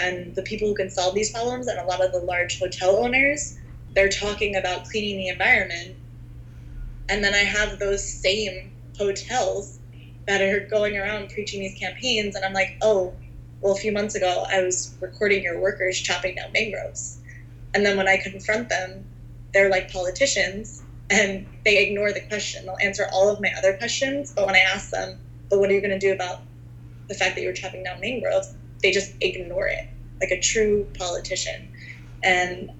and 0.00 0.34
the 0.34 0.42
people 0.42 0.68
who 0.68 0.74
can 0.74 0.90
solve 0.90 1.14
these 1.14 1.30
problems 1.30 1.66
and 1.66 1.78
a 1.78 1.84
lot 1.84 2.04
of 2.04 2.12
the 2.12 2.18
large 2.18 2.58
hotel 2.58 2.96
owners 2.96 3.56
they're 3.94 4.08
talking 4.08 4.56
about 4.56 4.84
cleaning 4.84 5.16
the 5.16 5.28
environment 5.28 5.96
and 7.08 7.22
then 7.24 7.34
i 7.34 7.38
have 7.38 7.78
those 7.78 8.04
same 8.04 8.70
hotels 8.98 9.78
that 10.26 10.40
are 10.40 10.60
going 10.60 10.96
around 10.96 11.28
preaching 11.28 11.60
these 11.60 11.74
campaigns 11.74 12.34
and 12.34 12.44
i'm 12.44 12.52
like 12.52 12.76
oh 12.82 13.12
well 13.60 13.72
a 13.72 13.76
few 13.76 13.92
months 13.92 14.14
ago 14.14 14.44
i 14.52 14.60
was 14.62 14.96
recording 15.00 15.42
your 15.42 15.58
workers 15.60 16.00
chopping 16.00 16.34
down 16.34 16.50
mangroves 16.52 17.18
and 17.74 17.84
then 17.84 17.96
when 17.96 18.08
i 18.08 18.16
confront 18.16 18.68
them 18.68 19.04
they're 19.52 19.70
like 19.70 19.90
politicians 19.90 20.82
and 21.10 21.44
they 21.64 21.82
ignore 21.82 22.12
the 22.12 22.20
question. 22.20 22.64
They'll 22.64 22.76
answer 22.80 23.06
all 23.12 23.28
of 23.28 23.40
my 23.40 23.50
other 23.58 23.72
questions, 23.72 24.32
but 24.34 24.46
when 24.46 24.54
I 24.54 24.60
ask 24.60 24.90
them, 24.90 25.18
but 25.50 25.58
what 25.58 25.68
are 25.70 25.74
you 25.74 25.80
going 25.80 25.98
to 25.98 25.98
do 25.98 26.12
about 26.12 26.40
the 27.08 27.14
fact 27.14 27.34
that 27.34 27.42
you're 27.42 27.52
chopping 27.52 27.82
down 27.82 28.00
mangroves? 28.00 28.54
They 28.82 28.90
just 28.90 29.12
ignore 29.20 29.66
it 29.68 29.84
like 30.20 30.30
a 30.30 30.38
true 30.38 30.86
politician. 30.98 31.68
And 32.22 32.70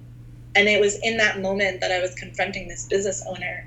and 0.55 0.67
it 0.67 0.79
was 0.79 0.97
in 1.01 1.17
that 1.17 1.39
moment 1.39 1.81
that 1.81 1.91
I 1.91 1.99
was 1.99 2.13
confronting 2.13 2.67
this 2.67 2.85
business 2.85 3.23
owner 3.25 3.65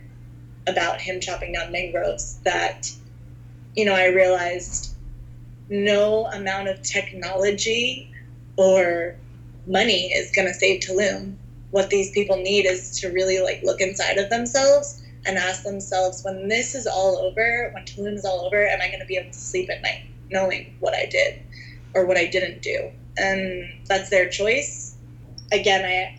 about 0.67 1.01
him 1.01 1.21
chopping 1.21 1.53
down 1.53 1.73
mangroves 1.73 2.39
that 2.45 2.93
you 3.75 3.85
know, 3.85 3.95
I 3.95 4.07
realized 4.07 4.93
no 5.69 6.27
amount 6.27 6.69
of 6.69 6.81
technology 6.83 8.07
or 8.57 9.15
money 9.67 10.13
is 10.13 10.31
going 10.31 10.47
to 10.47 10.55
save 10.55 10.81
Tulum 10.81 11.37
what 11.71 11.91
these 11.91 12.11
people 12.11 12.37
need 12.37 12.67
is 12.67 13.01
to 13.01 13.09
really 13.09 13.41
like 13.41 13.61
look 13.63 13.81
inside 13.81 14.17
of 14.19 14.29
themselves 14.29 15.03
and 15.27 15.37
ask 15.37 15.65
themselves 15.65 16.23
when 16.23 16.47
this 16.47 16.75
is 16.75 16.87
all 16.87 17.19
over, 17.19 17.69
when 17.73 17.85
Tulum 17.85 18.15
is 18.15 18.25
all 18.25 18.45
over, 18.47 18.65
am 18.65 18.81
I 18.81 18.87
going 18.89 19.01
to 19.01 19.07
be 19.07 19.17
able 19.17 19.33
to 19.33 19.39
sleep 19.39 19.69
at 19.71 19.83
night 19.83 20.03
knowing 20.31 20.73
what 20.79 20.95
I 20.95 21.05
did 21.07 21.35
or 21.95 22.07
what 22.07 22.17
I 22.17 22.27
didn't 22.27 22.63
do? 22.63 22.91
And 23.17 23.65
that's 23.87 24.11
their 24.11 24.29
choice. 24.29 24.97
Again, 25.53 25.85
I 25.85 26.19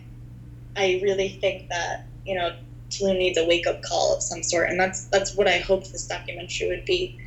I 0.80 1.00
really 1.02 1.28
think 1.28 1.68
that 1.68 2.06
you 2.24 2.34
know 2.34 2.56
Tulum 2.90 3.18
needs 3.18 3.38
a 3.38 3.44
wake 3.44 3.66
up 3.66 3.82
call 3.82 4.16
of 4.16 4.22
some 4.22 4.42
sort, 4.42 4.70
and 4.70 4.78
that's 4.78 5.06
that's 5.06 5.34
what 5.34 5.46
I 5.48 5.58
hoped 5.58 5.92
this 5.92 6.06
documentary 6.06 6.68
would 6.68 6.84
be. 6.84 7.18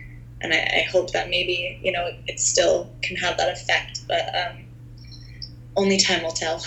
And 0.41 0.53
I, 0.53 0.57
I 0.57 0.89
hope 0.91 1.11
that 1.11 1.29
maybe 1.29 1.79
you 1.83 1.91
know 1.91 2.09
it 2.27 2.39
still 2.39 2.89
can 3.01 3.15
have 3.17 3.37
that 3.37 3.51
effect, 3.53 4.01
but 4.07 4.33
um, 4.35 4.65
only 5.75 5.97
time 5.97 6.23
will 6.23 6.31
tell. 6.31 6.63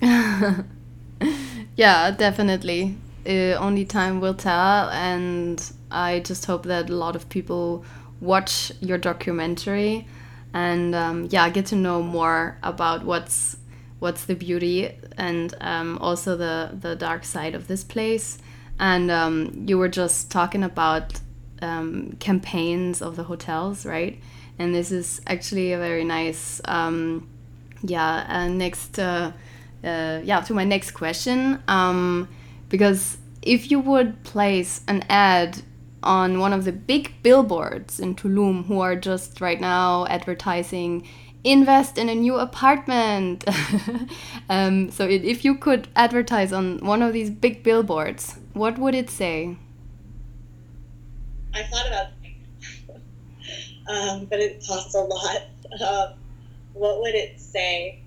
yeah, 1.76 2.10
definitely. 2.10 2.96
Uh, 3.26 3.54
only 3.58 3.84
time 3.84 4.20
will 4.20 4.34
tell, 4.34 4.88
and 4.90 5.72
I 5.90 6.20
just 6.20 6.46
hope 6.46 6.64
that 6.64 6.88
a 6.88 6.94
lot 6.94 7.16
of 7.16 7.28
people 7.28 7.84
watch 8.20 8.72
your 8.80 8.98
documentary 8.98 10.06
and 10.52 10.94
um, 10.94 11.28
yeah, 11.30 11.48
get 11.50 11.66
to 11.66 11.76
know 11.76 12.02
more 12.02 12.58
about 12.62 13.04
what's 13.04 13.56
what's 13.98 14.24
the 14.24 14.34
beauty 14.34 14.90
and 15.16 15.54
um, 15.60 15.98
also 15.98 16.36
the 16.36 16.70
the 16.80 16.96
dark 16.96 17.24
side 17.24 17.54
of 17.54 17.68
this 17.68 17.84
place. 17.84 18.38
And 18.78 19.10
um, 19.10 19.64
you 19.66 19.76
were 19.76 19.90
just 19.90 20.30
talking 20.30 20.62
about 20.62 21.20
um, 21.60 22.16
campaigns 22.18 23.02
of 23.02 23.16
the 23.16 23.24
hotels, 23.24 23.84
right? 23.84 24.18
And 24.58 24.74
this 24.74 24.90
is 24.90 25.20
actually 25.26 25.72
a 25.72 25.78
very 25.78 26.04
nice, 26.04 26.60
um, 26.64 27.28
yeah. 27.82 28.26
Uh, 28.28 28.48
next, 28.48 28.98
uh, 28.98 29.32
uh, 29.84 30.20
yeah, 30.24 30.40
to 30.40 30.54
my 30.54 30.64
next 30.64 30.92
question, 30.92 31.62
um, 31.68 32.28
because 32.68 33.18
if 33.42 33.70
you 33.70 33.80
would 33.80 34.22
place 34.22 34.82
an 34.88 35.04
ad 35.08 35.62
on 36.02 36.40
one 36.40 36.52
of 36.52 36.64
the 36.64 36.72
big 36.72 37.12
billboards 37.22 38.00
in 38.00 38.14
Tulum 38.14 38.66
who 38.66 38.80
are 38.80 38.96
just 38.96 39.40
right 39.40 39.60
now 39.60 40.06
advertising 40.06 41.06
invest 41.44 41.98
in 41.98 42.08
a 42.08 42.14
new 42.14 42.36
apartment. 42.36 43.44
um, 44.48 44.90
so 44.90 45.06
it, 45.06 45.24
if 45.24 45.44
you 45.44 45.54
could 45.56 45.88
advertise 45.96 46.52
on 46.52 46.78
one 46.78 47.02
of 47.02 47.12
these 47.12 47.30
big 47.30 47.62
billboards, 47.62 48.38
what 48.52 48.78
would 48.78 48.94
it 48.94 49.10
say? 49.10 49.56
I 51.54 51.62
thought 51.64 51.86
about 51.86 52.06
um, 53.88 54.26
but 54.26 54.38
it 54.40 54.64
costs 54.66 54.94
a 54.94 55.00
lot. 55.00 55.42
Um, 55.80 56.18
what 56.74 57.00
would 57.00 57.14
it 57.14 57.40
say? 57.40 58.02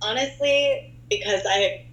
Honestly, 0.00 0.94
because 1.10 1.42
I 1.46 1.86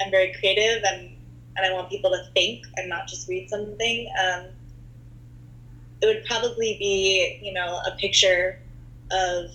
I'm 0.00 0.10
very 0.10 0.34
creative 0.38 0.82
and 0.84 1.15
and 1.56 1.66
I 1.66 1.72
want 1.72 1.88
people 1.88 2.10
to 2.10 2.22
think 2.34 2.66
and 2.76 2.88
not 2.88 3.06
just 3.06 3.28
read 3.28 3.48
something. 3.48 4.08
Um, 4.22 4.46
it 6.02 6.06
would 6.06 6.24
probably 6.26 6.76
be, 6.78 7.40
you 7.42 7.52
know, 7.52 7.80
a 7.86 7.96
picture 7.96 8.60
of 9.10 9.50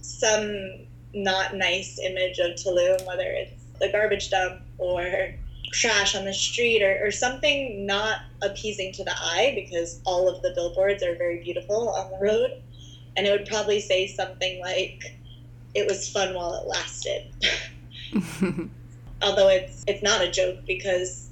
some 0.00 0.86
not 1.12 1.54
nice 1.54 1.98
image 1.98 2.38
of 2.38 2.52
Tulum, 2.52 3.04
whether 3.06 3.24
it's 3.24 3.64
the 3.80 3.90
garbage 3.90 4.30
dump 4.30 4.60
or 4.78 5.34
trash 5.72 6.14
on 6.14 6.24
the 6.24 6.32
street 6.32 6.82
or, 6.82 7.04
or 7.04 7.10
something 7.10 7.84
not 7.84 8.20
appeasing 8.42 8.92
to 8.92 9.02
the 9.02 9.14
eye 9.16 9.52
because 9.56 10.00
all 10.04 10.28
of 10.28 10.40
the 10.42 10.52
billboards 10.54 11.02
are 11.02 11.16
very 11.16 11.42
beautiful 11.42 11.90
on 11.90 12.10
the 12.12 12.18
road. 12.18 12.62
And 13.16 13.26
it 13.26 13.30
would 13.30 13.46
probably 13.46 13.80
say 13.80 14.06
something 14.06 14.60
like, 14.60 15.02
it 15.74 15.88
was 15.88 16.08
fun 16.08 16.34
while 16.34 16.54
it 16.54 16.66
lasted. 16.66 17.32
Although 19.22 19.48
it's 19.48 19.84
it's 19.86 20.02
not 20.02 20.22
a 20.22 20.30
joke 20.30 20.58
because 20.66 21.30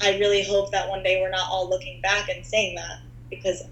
I 0.00 0.18
really 0.18 0.42
hope 0.42 0.72
that 0.72 0.88
one 0.88 1.02
day 1.02 1.20
we're 1.20 1.30
not 1.30 1.48
all 1.50 1.68
looking 1.68 2.00
back 2.00 2.28
and 2.28 2.44
saying 2.44 2.76
that 2.76 3.00
because 3.28 3.62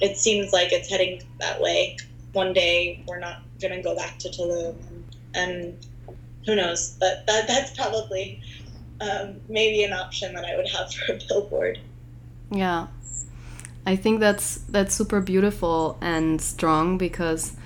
it 0.00 0.16
seems 0.16 0.52
like 0.52 0.72
it's 0.72 0.88
heading 0.88 1.22
that 1.40 1.60
way. 1.60 1.96
One 2.32 2.52
day 2.52 3.04
we're 3.06 3.18
not 3.18 3.42
to 3.60 3.82
go 3.82 3.94
back 3.94 4.18
to 4.18 4.28
Tulum, 4.28 4.74
and, 5.34 5.76
who 6.44 6.56
knows? 6.56 6.96
But 6.98 7.24
that 7.26 7.46
that's 7.46 7.74
probably 7.76 8.40
um, 9.00 9.40
maybe 9.48 9.84
an 9.84 9.92
option 9.92 10.34
that 10.34 10.44
I 10.44 10.56
would 10.56 10.68
have 10.68 10.92
for 10.92 11.12
a 11.12 11.18
billboard. 11.28 11.78
Yeah, 12.50 12.88
I 13.86 13.96
think 13.96 14.20
that's 14.20 14.56
that's 14.68 14.94
super 14.94 15.20
beautiful 15.20 15.98
and 16.00 16.40
strong 16.40 16.98
because 16.98 17.56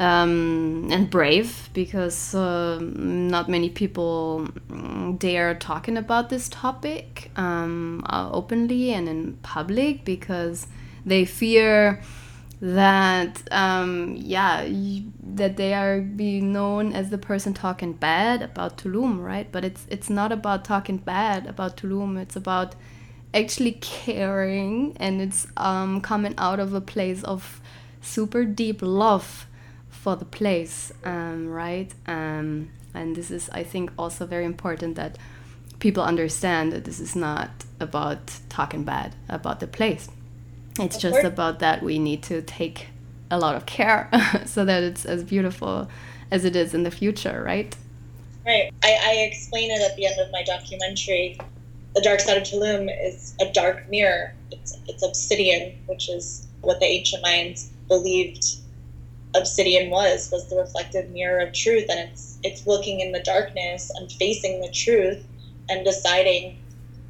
um, 0.00 0.88
and 0.90 1.08
brave 1.08 1.70
because 1.72 2.34
uh, 2.34 2.78
not 2.80 3.48
many 3.48 3.70
people 3.70 4.48
mm, 4.68 5.18
dare 5.18 5.54
talking 5.54 5.96
about 5.96 6.30
this 6.30 6.48
topic 6.48 7.30
um, 7.36 8.04
uh, 8.08 8.28
openly 8.32 8.92
and 8.92 9.08
in 9.08 9.34
public 9.42 10.04
because 10.04 10.66
they 11.06 11.24
fear 11.24 12.00
that 12.60 13.42
um, 13.52 14.16
yeah 14.18 14.66
that 15.22 15.56
they 15.56 15.74
are 15.74 16.00
being 16.00 16.52
known 16.52 16.92
as 16.92 17.10
the 17.10 17.18
person 17.18 17.52
talking 17.52 17.92
bad 17.92 18.42
about 18.42 18.78
Tulum 18.78 19.22
right? 19.22 19.50
But 19.52 19.64
it's 19.64 19.86
it's 19.90 20.10
not 20.10 20.32
about 20.32 20.64
talking 20.64 20.96
bad 20.96 21.46
about 21.46 21.76
Tulum. 21.76 22.20
It's 22.20 22.36
about 22.36 22.74
actually 23.32 23.72
caring 23.80 24.96
and 24.98 25.20
it's 25.20 25.46
um, 25.56 26.00
coming 26.00 26.34
out 26.38 26.58
of 26.58 26.72
a 26.72 26.80
place 26.80 27.22
of 27.24 27.60
super 28.00 28.44
deep 28.44 28.80
love 28.80 29.46
for 30.00 30.16
the 30.16 30.24
place, 30.24 30.92
um, 31.04 31.48
right? 31.48 31.92
Um, 32.06 32.70
and 32.92 33.16
this 33.16 33.30
is, 33.30 33.48
I 33.50 33.62
think, 33.62 33.90
also 33.98 34.26
very 34.26 34.44
important 34.44 34.96
that 34.96 35.16
people 35.78 36.02
understand 36.02 36.72
that 36.72 36.84
this 36.84 37.00
is 37.00 37.16
not 37.16 37.50
about 37.80 38.38
talking 38.48 38.84
bad 38.84 39.14
about 39.28 39.60
the 39.60 39.66
place. 39.66 40.08
It's 40.78 40.96
just 40.96 41.24
about 41.24 41.60
that 41.60 41.82
we 41.82 41.98
need 41.98 42.22
to 42.24 42.42
take 42.42 42.88
a 43.30 43.38
lot 43.38 43.54
of 43.54 43.66
care 43.66 44.10
so 44.44 44.64
that 44.64 44.82
it's 44.82 45.04
as 45.04 45.22
beautiful 45.22 45.88
as 46.30 46.44
it 46.44 46.56
is 46.56 46.74
in 46.74 46.82
the 46.82 46.90
future, 46.90 47.42
right? 47.44 47.76
Right. 48.44 48.72
I, 48.82 48.98
I 49.02 49.12
explain 49.30 49.70
it 49.70 49.80
at 49.80 49.96
the 49.96 50.06
end 50.06 50.18
of 50.20 50.30
my 50.32 50.42
documentary. 50.42 51.38
The 51.94 52.02
dark 52.02 52.20
side 52.20 52.36
of 52.36 52.42
Tulum 52.42 52.90
is 53.02 53.34
a 53.40 53.50
dark 53.52 53.88
mirror. 53.88 54.34
It's, 54.50 54.76
it's 54.88 55.02
obsidian, 55.02 55.78
which 55.86 56.08
is 56.08 56.46
what 56.60 56.80
the 56.80 56.86
ancient 56.86 57.24
Mayans 57.24 57.68
believed 57.88 58.56
obsidian 59.34 59.90
was 59.90 60.28
was 60.32 60.48
the 60.48 60.56
reflective 60.56 61.08
mirror 61.10 61.40
of 61.40 61.52
truth 61.52 61.86
and 61.90 62.00
it's 62.00 62.38
it's 62.42 62.66
looking 62.66 63.00
in 63.00 63.12
the 63.12 63.20
darkness 63.20 63.90
and 63.96 64.12
facing 64.12 64.60
the 64.60 64.70
truth 64.70 65.26
and 65.70 65.84
deciding 65.84 66.56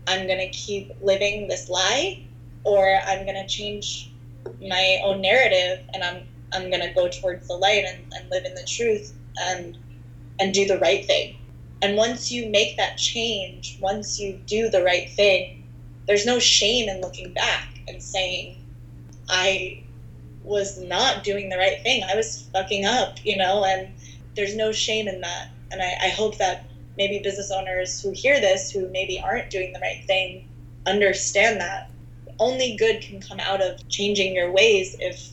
i'm 0.09 0.27
going 0.27 0.39
to 0.39 0.49
keep 0.49 0.91
living 1.01 1.49
this 1.49 1.69
lie 1.69 2.19
or 2.65 2.99
i'm 3.07 3.25
going 3.25 3.37
to 3.37 3.47
change 3.47 4.15
my 4.61 4.99
own 5.05 5.21
narrative 5.21 5.81
and 5.95 6.05
i'm 6.05 6.27
i'm 6.53 6.71
going 6.71 6.83
to 6.83 6.93
go 6.95 7.09
towards 7.09 7.49
the 7.49 7.55
light 7.55 7.85
and, 7.85 8.07
and 8.19 8.31
live 8.31 8.45
in 8.47 8.55
the 8.55 8.65
truth 8.69 9.13
and 9.43 9.79
and 10.41 10.55
do 10.55 10.67
the 10.67 10.79
right 10.79 11.05
thing. 11.05 11.37
And 11.83 11.97
once 11.97 12.31
you 12.31 12.51
make 12.51 12.77
that 12.77 12.97
change 12.97 13.79
once 13.81 14.19
you 14.19 14.41
do 14.47 14.71
the 14.71 14.83
right 14.83 15.09
thing 15.11 15.53
there's 16.09 16.27
no 16.27 16.39
shame 16.41 16.89
in 16.89 17.01
looking 17.01 17.33
back 17.35 17.69
and 17.89 18.03
saying 18.03 18.57
i 19.31 19.84
was 20.45 20.79
not 20.79 21.25
doing 21.25 21.49
the 21.49 21.59
right 21.59 21.81
thing. 21.83 22.03
I 22.05 22.15
was 22.15 22.49
fucking 22.53 22.85
up, 22.85 23.17
you 23.25 23.37
know, 23.37 23.65
and 23.65 23.89
there's 24.37 24.55
no 24.55 24.73
shame 24.73 25.09
in 25.09 25.21
that. 25.23 25.49
And 25.73 25.83
I, 25.83 25.95
I 26.05 26.09
hope 26.09 26.39
that 26.39 26.67
maybe 26.97 27.21
business 27.25 27.51
owners 27.51 28.01
who 28.01 28.13
hear 28.13 28.41
this, 28.41 28.71
who 28.71 28.89
maybe 28.91 29.21
aren't 29.21 29.51
doing 29.51 29.73
the 29.73 29.81
right 29.81 30.05
thing, 30.07 30.49
understand 30.87 31.61
that 31.61 31.91
only 32.39 32.77
good 32.77 33.01
can 33.01 33.21
come 33.21 33.41
out 33.41 33.61
of 33.61 33.89
changing 33.89 34.35
your 34.35 34.51
ways 34.51 34.97
if 35.01 35.31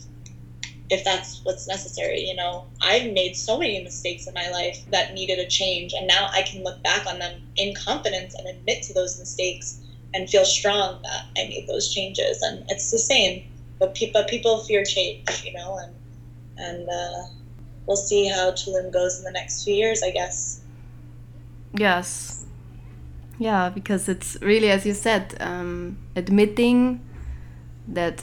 if 0.90 1.04
that's 1.06 1.42
what's 1.44 1.68
necessary 1.68 2.20
you 2.20 2.36
know 2.36 2.66
i've 2.82 3.12
made 3.12 3.36
so 3.36 3.58
many 3.58 3.82
mistakes 3.84 4.28
in 4.28 4.34
my 4.34 4.50
life 4.52 4.78
that 4.92 5.14
needed 5.14 5.40
a 5.40 5.48
change 5.48 5.94
and 5.94 6.06
now 6.06 6.30
i 6.34 6.42
can 6.42 6.64
look 6.64 6.82
back 6.84 7.08
on 7.08 7.18
them 7.20 7.42
in 7.56 7.74
confidence 7.74 8.36
and 8.36 8.48
admit 8.48 8.84
to 8.84 8.94
those 8.94 9.18
mistakes 9.18 9.80
and 10.14 10.30
feel 10.30 10.46
strong 10.46 11.02
that 11.02 11.26
i 11.38 11.48
made 11.48 11.66
those 11.68 11.92
changes 11.92 12.42
and 12.42 12.64
it's 12.70 12.92
the 12.92 13.00
same 13.00 13.44
but, 13.82 13.96
pe- 13.96 14.12
but 14.12 14.30
people 14.30 14.60
fear 14.60 14.86
change, 14.86 15.44
you 15.44 15.54
know, 15.54 15.78
and 15.82 15.94
and 16.58 16.88
uh, 16.88 17.24
we'll 17.88 17.98
see 17.98 18.28
how 18.28 18.52
Tulum 18.52 18.94
goes 18.94 19.18
in 19.18 19.26
the 19.26 19.32
next 19.32 19.64
few 19.64 19.74
years, 19.74 20.04
I 20.04 20.12
guess. 20.12 20.62
Yes. 21.74 22.46
Yeah, 23.40 23.70
because 23.70 24.08
it's 24.08 24.38
really, 24.42 24.70
as 24.70 24.86
you 24.86 24.94
said, 24.94 25.36
um, 25.40 25.98
admitting 26.16 27.02
that, 27.88 28.22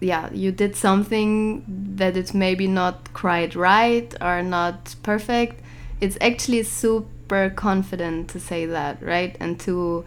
yeah, 0.00 0.28
you 0.32 0.50
did 0.50 0.74
something 0.74 1.64
that 1.96 2.16
it's 2.16 2.34
maybe 2.34 2.66
not 2.66 3.12
quite 3.12 3.54
right 3.54 4.12
or 4.20 4.42
not 4.42 4.96
perfect. 5.04 5.62
It's 6.00 6.18
actually 6.20 6.64
super 6.64 7.48
confident 7.50 8.28
to 8.30 8.40
say 8.40 8.66
that, 8.66 9.00
right? 9.00 9.36
And 9.38 9.60
to 9.60 10.04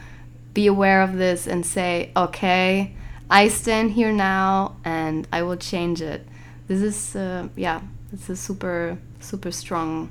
be 0.53 0.67
aware 0.67 1.01
of 1.01 1.15
this 1.15 1.47
and 1.47 1.65
say, 1.65 2.11
okay, 2.17 2.93
I 3.29 3.47
stand 3.47 3.91
here 3.91 4.11
now 4.11 4.75
and 4.83 5.27
I 5.31 5.41
will 5.41 5.57
change 5.57 6.01
it. 6.01 6.27
This 6.67 6.81
is, 6.81 7.15
uh, 7.15 7.47
yeah, 7.55 7.81
it's 8.13 8.29
a 8.29 8.35
super, 8.35 8.97
super 9.19 9.51
strong 9.51 10.09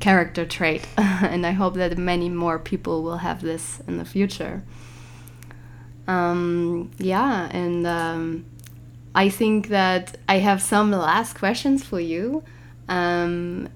character 0.00 0.44
trait. 0.44 0.86
and 0.96 1.46
I 1.46 1.52
hope 1.52 1.74
that 1.74 1.96
many 1.96 2.28
more 2.28 2.58
people 2.58 3.02
will 3.02 3.18
have 3.18 3.40
this 3.40 3.80
in 3.86 3.98
the 3.98 4.04
future. 4.04 4.62
Um, 6.08 6.90
yeah, 6.98 7.48
and 7.50 7.86
um, 7.86 8.46
I 9.14 9.28
think 9.28 9.68
that 9.68 10.16
I 10.28 10.38
have 10.38 10.62
some 10.62 10.90
last 10.90 11.34
questions 11.34 11.84
for 11.84 12.00
you. 12.00 12.44
Um, 12.88 13.68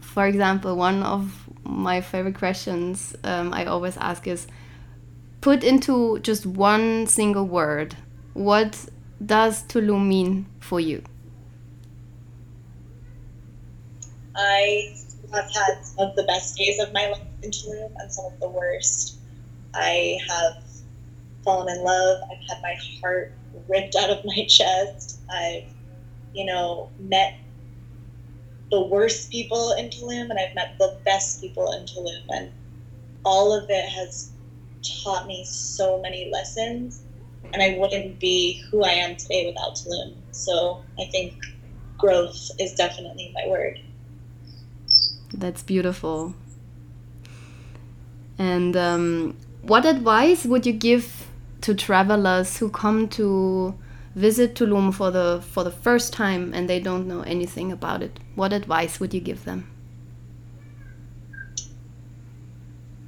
for 0.00 0.26
example, 0.26 0.76
one 0.76 1.02
of 1.02 1.48
my 1.64 2.00
favorite 2.00 2.36
questions 2.36 3.16
um, 3.24 3.52
I 3.54 3.64
always 3.64 3.96
ask 3.96 4.26
is 4.26 4.46
put 5.40 5.64
into 5.64 6.18
just 6.20 6.44
one 6.44 7.06
single 7.06 7.46
word 7.46 7.96
what 8.34 8.86
does 9.24 9.62
Tulum 9.64 10.06
mean 10.06 10.46
for 10.60 10.80
you? 10.80 11.02
I 14.34 14.94
have 15.32 15.50
had 15.54 15.84
some 15.84 16.08
of 16.08 16.16
the 16.16 16.24
best 16.24 16.56
days 16.56 16.78
of 16.80 16.92
my 16.92 17.08
life 17.08 17.22
in 17.42 17.50
Tulum 17.50 17.92
and 17.98 18.12
some 18.12 18.26
of 18.26 18.40
the 18.40 18.48
worst. 18.48 19.18
I 19.74 20.18
have 20.28 20.62
fallen 21.44 21.76
in 21.76 21.84
love. 21.84 22.22
I've 22.30 22.48
had 22.48 22.62
my 22.62 22.76
heart 23.00 23.32
ripped 23.68 23.94
out 23.96 24.10
of 24.10 24.24
my 24.24 24.44
chest. 24.48 25.20
I've, 25.30 25.64
you 26.34 26.44
know, 26.44 26.90
met 26.98 27.34
the 28.70 28.80
worst 28.80 29.30
people 29.30 29.72
in 29.72 29.90
Tulum 29.90 30.30
and 30.30 30.38
I've 30.38 30.54
met 30.54 30.76
the 30.78 30.98
best 31.04 31.40
people 31.40 31.70
in 31.72 31.84
Tulum. 31.84 32.24
And 32.30 32.50
all 33.24 33.52
of 33.52 33.66
it 33.68 33.88
has 33.88 34.32
taught 35.02 35.26
me 35.26 35.44
so 35.44 36.00
many 36.00 36.30
lessons. 36.30 37.02
And 37.52 37.62
I 37.62 37.76
wouldn't 37.78 38.18
be 38.18 38.62
who 38.70 38.82
I 38.82 38.90
am 38.90 39.16
today 39.16 39.46
without 39.46 39.74
Tulum. 39.76 40.14
So 40.30 40.82
I 40.98 41.04
think 41.06 41.34
growth 41.98 42.50
is 42.58 42.74
definitely 42.74 43.32
my 43.34 43.48
word. 43.48 43.80
That's 45.34 45.62
beautiful. 45.62 46.34
And 48.38 48.76
um, 48.76 49.36
what 49.62 49.84
advice 49.86 50.44
would 50.44 50.66
you 50.66 50.72
give 50.72 51.28
to 51.62 51.74
travelers 51.74 52.58
who 52.58 52.68
come 52.68 53.08
to 53.08 53.74
visit 54.14 54.54
Tulum 54.54 54.92
for 54.92 55.10
the 55.10 55.42
for 55.42 55.64
the 55.64 55.70
first 55.70 56.12
time 56.12 56.52
and 56.52 56.68
they 56.68 56.80
don't 56.80 57.06
know 57.06 57.22
anything 57.22 57.70
about 57.70 58.02
it? 58.02 58.18
What 58.34 58.52
advice 58.52 58.98
would 58.98 59.14
you 59.14 59.20
give 59.20 59.44
them? 59.44 59.68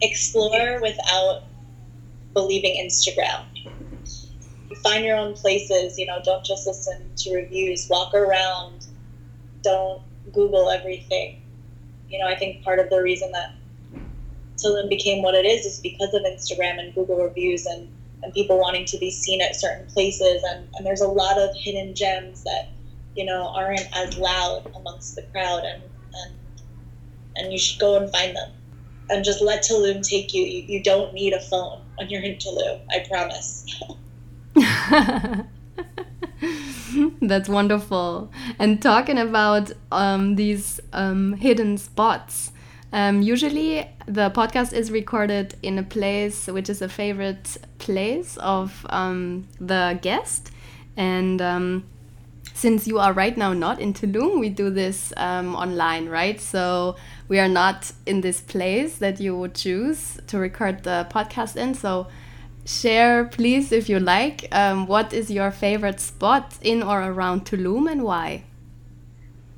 Explore 0.00 0.80
without 0.80 1.44
believing 2.32 2.76
Instagram. 2.84 3.44
Find 4.82 5.04
your 5.04 5.16
own 5.16 5.34
places, 5.34 5.98
you 5.98 6.06
know, 6.06 6.20
don't 6.24 6.44
just 6.44 6.66
listen 6.66 7.10
to 7.16 7.34
reviews, 7.34 7.86
walk 7.88 8.14
around, 8.14 8.86
don't 9.62 10.02
Google 10.32 10.70
everything. 10.70 11.38
You 12.08 12.18
know, 12.18 12.28
I 12.28 12.36
think 12.36 12.62
part 12.62 12.78
of 12.78 12.90
the 12.90 13.02
reason 13.02 13.30
that 13.32 13.54
Tulum 14.62 14.88
became 14.88 15.22
what 15.22 15.34
it 15.34 15.44
is 15.44 15.64
is 15.64 15.80
because 15.80 16.14
of 16.14 16.22
Instagram 16.22 16.78
and 16.78 16.94
Google 16.94 17.16
reviews 17.16 17.66
and 17.66 17.88
and 18.22 18.32
people 18.32 18.58
wanting 18.58 18.86
to 18.86 18.98
be 18.98 19.10
seen 19.10 19.42
at 19.42 19.54
certain 19.54 19.86
places. 19.86 20.42
And, 20.50 20.66
and 20.76 20.86
there's 20.86 21.02
a 21.02 21.08
lot 21.08 21.38
of 21.38 21.50
hidden 21.54 21.94
gems 21.94 22.42
that 22.44 22.72
you 23.14 23.24
know 23.24 23.52
aren't 23.54 23.86
as 23.94 24.16
loud 24.16 24.64
amongst 24.76 25.16
the 25.16 25.22
crowd 25.32 25.64
and 25.64 25.82
and 25.82 26.38
and 27.36 27.52
you 27.52 27.58
should 27.58 27.80
go 27.80 27.96
and 27.96 28.10
find 28.10 28.36
them. 28.36 28.50
And 29.10 29.24
just 29.24 29.42
let 29.42 29.64
Tulum 29.64 30.02
take 30.08 30.32
you. 30.32 30.44
You, 30.44 30.64
you 30.66 30.82
don't 30.82 31.12
need 31.12 31.34
a 31.34 31.40
phone 31.40 31.82
when 31.96 32.08
you're 32.08 32.22
in 32.22 32.36
Tulum 32.36 32.80
I 32.90 33.04
promise 33.10 33.66
That's 37.20 37.48
wonderful. 37.48 38.30
And 38.58 38.80
talking 38.80 39.18
about 39.18 39.72
um, 39.90 40.36
these 40.36 40.80
um, 40.92 41.34
hidden 41.34 41.78
spots, 41.78 42.52
um, 42.92 43.22
usually, 43.22 43.88
the 44.06 44.30
podcast 44.30 44.72
is 44.72 44.92
recorded 44.92 45.56
in 45.62 45.78
a 45.78 45.82
place 45.82 46.46
which 46.46 46.70
is 46.70 46.80
a 46.80 46.88
favorite 46.88 47.56
place 47.78 48.36
of 48.36 48.86
um, 48.88 49.48
the 49.60 49.98
guest. 50.00 50.52
And 50.96 51.42
um, 51.42 51.84
since 52.52 52.86
you 52.86 53.00
are 53.00 53.12
right 53.12 53.36
now 53.36 53.52
not 53.52 53.80
in 53.80 53.94
Tulum, 53.94 54.38
we 54.38 54.48
do 54.48 54.70
this 54.70 55.12
um, 55.16 55.56
online, 55.56 56.08
right? 56.08 56.40
So 56.40 56.94
we 57.26 57.40
are 57.40 57.48
not 57.48 57.90
in 58.06 58.20
this 58.20 58.40
place 58.40 58.98
that 58.98 59.18
you 59.18 59.36
would 59.36 59.54
choose 59.56 60.20
to 60.28 60.38
record 60.38 60.84
the 60.84 61.06
podcast 61.10 61.56
in. 61.56 61.74
So 61.74 62.06
share, 62.64 63.24
please, 63.24 63.72
if 63.72 63.88
you 63.88 64.00
like, 64.00 64.48
um, 64.52 64.86
what 64.86 65.12
is 65.12 65.30
your 65.30 65.50
favorite 65.50 66.00
spot 66.00 66.58
in 66.62 66.82
or 66.82 67.02
around 67.02 67.44
Tulum 67.44 67.90
and 67.90 68.02
why? 68.02 68.44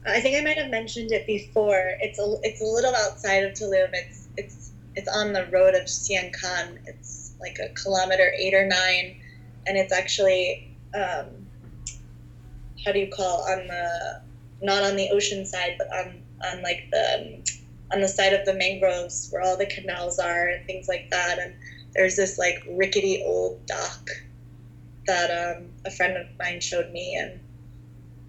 I 0.06 0.20
think 0.20 0.36
I 0.36 0.44
might 0.44 0.56
have 0.56 0.70
mentioned 0.70 1.10
it 1.10 1.26
before. 1.26 1.96
It's 2.00 2.18
a 2.18 2.36
it's 2.42 2.60
a 2.60 2.64
little 2.64 2.94
outside 2.94 3.42
of 3.44 3.54
Tulum. 3.54 3.88
It's 3.92 4.28
it's 4.36 4.70
it's 4.94 5.08
on 5.08 5.32
the 5.32 5.46
road 5.46 5.74
of 5.74 5.88
Sian 5.88 6.30
Ka'an. 6.32 6.78
It's 6.86 7.34
like 7.40 7.58
a 7.58 7.68
kilometer 7.74 8.32
eight 8.38 8.54
or 8.54 8.66
nine, 8.66 9.20
and 9.66 9.76
it's 9.76 9.92
actually 9.92 10.72
um, 10.94 11.26
how 12.84 12.92
do 12.92 13.00
you 13.00 13.08
call 13.08 13.42
on 13.50 13.66
the 13.66 14.22
not 14.62 14.84
on 14.84 14.96
the 14.96 15.10
ocean 15.10 15.44
side, 15.44 15.74
but 15.76 15.88
on 15.88 16.22
on 16.44 16.62
like 16.62 16.88
the 16.92 17.42
on 17.92 18.00
the 18.00 18.08
side 18.08 18.32
of 18.32 18.44
the 18.46 18.54
mangroves 18.54 19.28
where 19.30 19.42
all 19.42 19.56
the 19.56 19.66
canals 19.66 20.18
are 20.18 20.48
and 20.48 20.66
things 20.66 20.88
like 20.88 21.10
that. 21.10 21.38
And 21.38 21.54
there's 21.96 22.16
this 22.16 22.38
like 22.38 22.62
rickety 22.66 23.22
old 23.24 23.64
dock 23.66 24.10
that 25.06 25.30
um, 25.30 25.70
a 25.84 25.90
friend 25.90 26.16
of 26.16 26.26
mine 26.38 26.60
showed 26.60 26.90
me, 26.90 27.16
and 27.16 27.40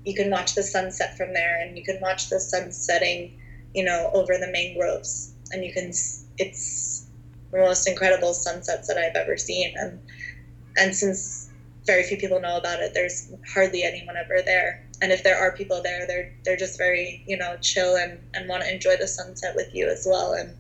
you 0.08 0.14
can 0.14 0.30
watch 0.30 0.56
the 0.56 0.64
sunset 0.64 1.18
from 1.18 1.34
there 1.34 1.60
and 1.60 1.78
you 1.78 1.84
can 1.84 2.00
watch 2.00 2.30
the 2.30 2.40
sun 2.40 2.72
setting 2.72 3.30
you 3.74 3.84
know 3.84 4.10
over 4.14 4.38
the 4.38 4.48
mangroves 4.48 5.34
and 5.52 5.66
you 5.66 5.74
can 5.74 5.90
it's 6.38 7.04
the 7.52 7.58
most 7.58 7.88
incredible 7.88 8.34
sunsets 8.34 8.88
that 8.88 8.98
i've 8.98 9.16
ever 9.16 9.36
seen 9.36 9.74
and 9.76 10.00
and 10.78 10.96
since 10.96 11.50
very 11.86 12.04
few 12.04 12.18
people 12.18 12.40
know 12.40 12.56
about 12.56 12.80
it 12.80 12.94
there's 12.94 13.30
hardly 13.54 13.84
anyone 13.84 14.16
ever 14.16 14.42
there 14.46 14.80
and 15.02 15.12
if 15.12 15.24
there 15.24 15.38
are 15.38 15.52
people 15.52 15.82
there 15.82 16.08
they're 16.08 16.30
they're 16.46 16.56
just 16.56 16.78
very 16.78 17.22
you 17.28 17.38
know 17.38 17.58
chill 17.60 17.96
and 17.96 18.18
and 18.34 18.48
want 18.48 18.64
to 18.64 18.72
enjoy 18.72 18.96
the 18.96 19.08
sunset 19.08 19.54
with 19.56 19.68
you 19.74 19.90
as 19.90 20.08
well 20.10 20.32
and 20.34 20.56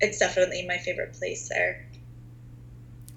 it's 0.00 0.18
definitely 0.18 0.62
my 0.66 0.76
favorite 0.76 1.12
place 1.14 1.48
there 1.48 1.78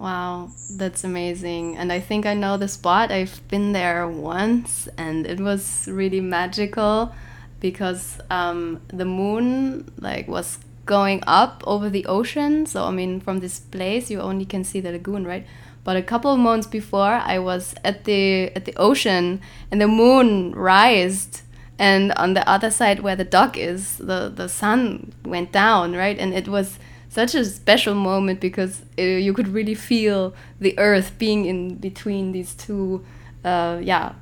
Wow, 0.03 0.49
that's 0.69 1.05
amazing. 1.05 1.77
And 1.77 1.89
I 1.89 2.01
think 2.01 2.25
I 2.25 2.33
know 2.33 2.57
the 2.57 2.67
spot. 2.67 3.09
I've 3.09 3.39
been 3.47 3.71
there 3.71 4.05
once 4.05 4.89
and 4.97 5.25
it 5.25 5.39
was 5.39 5.87
really 5.89 6.19
magical 6.19 7.15
because 7.61 8.19
um, 8.29 8.81
the 8.89 9.05
moon 9.05 9.89
like 9.97 10.27
was 10.27 10.59
going 10.85 11.23
up 11.25 11.63
over 11.65 11.89
the 11.89 12.05
ocean. 12.05 12.65
So 12.65 12.83
I 12.83 12.91
mean 12.91 13.21
from 13.21 13.39
this 13.39 13.61
place 13.61 14.11
you 14.11 14.19
only 14.19 14.43
can 14.43 14.65
see 14.65 14.81
the 14.81 14.91
lagoon, 14.91 15.25
right? 15.25 15.47
But 15.85 15.95
a 15.95 16.01
couple 16.01 16.33
of 16.33 16.39
months 16.39 16.67
before 16.67 17.21
I 17.23 17.39
was 17.39 17.73
at 17.85 18.03
the 18.03 18.51
at 18.57 18.65
the 18.65 18.75
ocean 18.75 19.39
and 19.71 19.79
the 19.79 19.87
moon 19.87 20.51
rised 20.51 21.43
and 21.79 22.11
on 22.17 22.33
the 22.33 22.45
other 22.47 22.71
side 22.71 22.99
where 22.99 23.15
the 23.15 23.23
dock 23.23 23.57
is, 23.57 23.99
the 23.99 24.29
the 24.35 24.49
sun 24.49 25.13
went 25.23 25.53
down, 25.53 25.93
right? 25.93 26.19
And 26.19 26.33
it 26.33 26.49
was 26.49 26.77
such 27.13 27.35
a 27.35 27.45
special 27.45 27.93
moment 27.93 28.39
because 28.39 28.81
uh, 28.97 29.01
you 29.01 29.33
could 29.33 29.47
really 29.47 29.75
feel 29.75 30.33
the 30.59 30.77
earth 30.79 31.17
being 31.19 31.45
in 31.45 31.75
between 31.75 32.31
these 32.31 32.55
two 32.55 33.05
uh, 33.45 33.79
yeah 33.81 34.13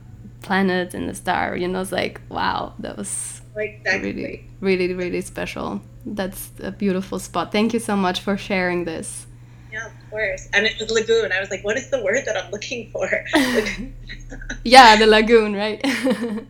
planets 0.42 0.94
and 0.94 1.08
the 1.08 1.14
star 1.14 1.56
you 1.56 1.68
know 1.68 1.82
it's 1.82 1.92
like 1.92 2.20
wow 2.30 2.74
that 2.80 2.98
was 2.98 3.42
exactly. 3.56 4.14
really 4.14 4.46
really 4.60 4.94
really 4.94 5.22
special. 5.22 5.82
That's 6.06 6.52
a 6.64 6.72
beautiful 6.72 7.20
spot. 7.20 7.52
Thank 7.52 7.74
you 7.74 7.80
so 7.80 7.96
much 7.96 8.22
for 8.22 8.36
sharing 8.36 8.86
this. 8.86 9.28
Yeah 9.72 9.86
of 9.86 9.94
course. 10.10 10.50
And 10.54 10.66
it 10.66 10.80
was 10.80 10.92
lagoon. 10.92 11.32
I 11.32 11.40
was 11.40 11.50
like 11.50 11.64
what 11.64 11.78
is 11.78 11.90
the 11.90 12.04
word 12.04 12.26
that 12.26 12.36
i'm 12.38 12.52
looking 12.52 12.92
for? 12.92 13.10
Yeah 14.64 14.96
the 14.98 15.08
lagoon 15.08 15.56
right? 15.56 15.80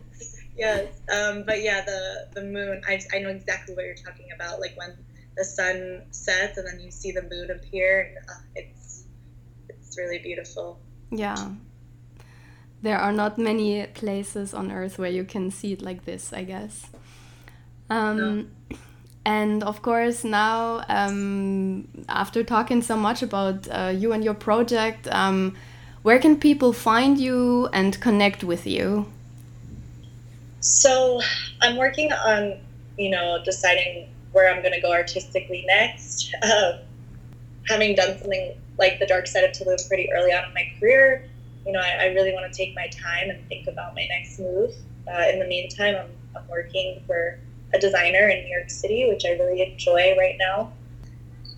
Yes 0.56 0.86
um, 1.12 1.44
but 1.44 1.62
yeah 1.62 1.84
the 1.84 2.28
the 2.34 2.42
moon. 2.42 2.82
I, 2.86 3.00
I 3.14 3.18
know 3.20 3.30
exactly 3.30 3.74
what 3.74 3.84
you're 3.84 3.94
talking 3.94 4.28
about 4.34 4.60
like 4.60 4.74
when 4.76 4.96
the 5.36 5.44
sun 5.44 6.02
sets 6.10 6.58
and 6.58 6.66
then 6.66 6.80
you 6.80 6.90
see 6.90 7.12
the 7.12 7.22
moon 7.22 7.50
appear. 7.50 8.14
Uh, 8.28 8.32
it's 8.54 9.04
it's 9.68 9.96
really 9.96 10.18
beautiful. 10.18 10.78
Yeah. 11.10 11.50
There 12.82 12.98
are 12.98 13.12
not 13.12 13.38
many 13.38 13.86
places 13.86 14.52
on 14.52 14.72
Earth 14.72 14.98
where 14.98 15.10
you 15.10 15.24
can 15.24 15.50
see 15.50 15.72
it 15.72 15.82
like 15.82 16.04
this, 16.04 16.32
I 16.32 16.42
guess. 16.42 16.86
Um, 17.88 18.16
no. 18.16 18.76
And 19.24 19.62
of 19.62 19.82
course, 19.82 20.24
now 20.24 20.84
um, 20.88 21.86
after 22.08 22.42
talking 22.42 22.82
so 22.82 22.96
much 22.96 23.22
about 23.22 23.68
uh, 23.70 23.92
you 23.94 24.12
and 24.12 24.24
your 24.24 24.34
project, 24.34 25.06
um, 25.12 25.54
where 26.02 26.18
can 26.18 26.36
people 26.36 26.72
find 26.72 27.18
you 27.18 27.68
and 27.72 28.00
connect 28.00 28.42
with 28.42 28.66
you? 28.66 29.06
So, 30.58 31.20
I'm 31.60 31.76
working 31.76 32.12
on, 32.12 32.58
you 32.98 33.10
know, 33.10 33.40
deciding 33.44 34.08
where 34.32 34.52
I'm 34.52 34.62
going 34.62 34.74
to 34.74 34.80
go 34.80 34.92
artistically 34.92 35.64
next. 35.66 36.34
Um, 36.42 36.80
having 37.68 37.94
done 37.94 38.18
something 38.18 38.54
like 38.78 38.98
the 38.98 39.06
dark 39.06 39.26
side 39.26 39.44
of 39.44 39.52
Tulum 39.52 39.86
pretty 39.88 40.10
early 40.12 40.32
on 40.32 40.44
in 40.44 40.54
my 40.54 40.72
career, 40.78 41.28
you 41.64 41.72
know, 41.72 41.80
I, 41.80 42.04
I 42.04 42.06
really 42.06 42.32
want 42.32 42.52
to 42.52 42.56
take 42.56 42.74
my 42.74 42.88
time 42.88 43.30
and 43.30 43.46
think 43.48 43.68
about 43.68 43.94
my 43.94 44.06
next 44.06 44.38
move. 44.40 44.74
Uh, 45.06 45.28
in 45.32 45.38
the 45.38 45.46
meantime, 45.46 45.94
I'm, 45.96 46.10
I'm 46.36 46.48
working 46.48 47.02
for 47.06 47.38
a 47.72 47.78
designer 47.78 48.28
in 48.28 48.44
New 48.44 48.50
York 48.50 48.70
City, 48.70 49.08
which 49.08 49.24
I 49.24 49.30
really 49.30 49.62
enjoy 49.62 50.14
right 50.18 50.36
now. 50.38 50.72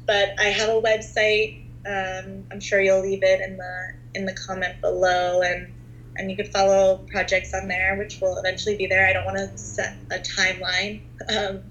But 0.07 0.39
I 0.39 0.45
have 0.45 0.69
a 0.69 0.81
website. 0.81 1.63
Um, 1.87 2.45
I'm 2.51 2.61
sure 2.61 2.81
you'll 2.81 3.01
leave 3.01 3.23
it 3.23 3.41
in 3.41 3.57
the 3.57 3.93
in 4.15 4.27
the 4.27 4.35
comment 4.35 4.81
below, 4.81 5.43
and 5.43 5.73
and 6.17 6.31
you 6.31 6.37
can 6.37 6.47
follow 6.47 6.99
projects 7.11 7.53
on 7.55 7.69
there, 7.69 7.97
which 7.97 8.21
will 8.21 8.37
eventually 8.39 8.77
be 8.77 8.87
there. 8.87 9.07
I 9.07 9.13
don't 9.13 9.25
want 9.25 9.39
to 9.39 9.57
set 9.59 9.97
a 10.11 10.19
timeline. 10.19 11.03
Um, 11.35 11.63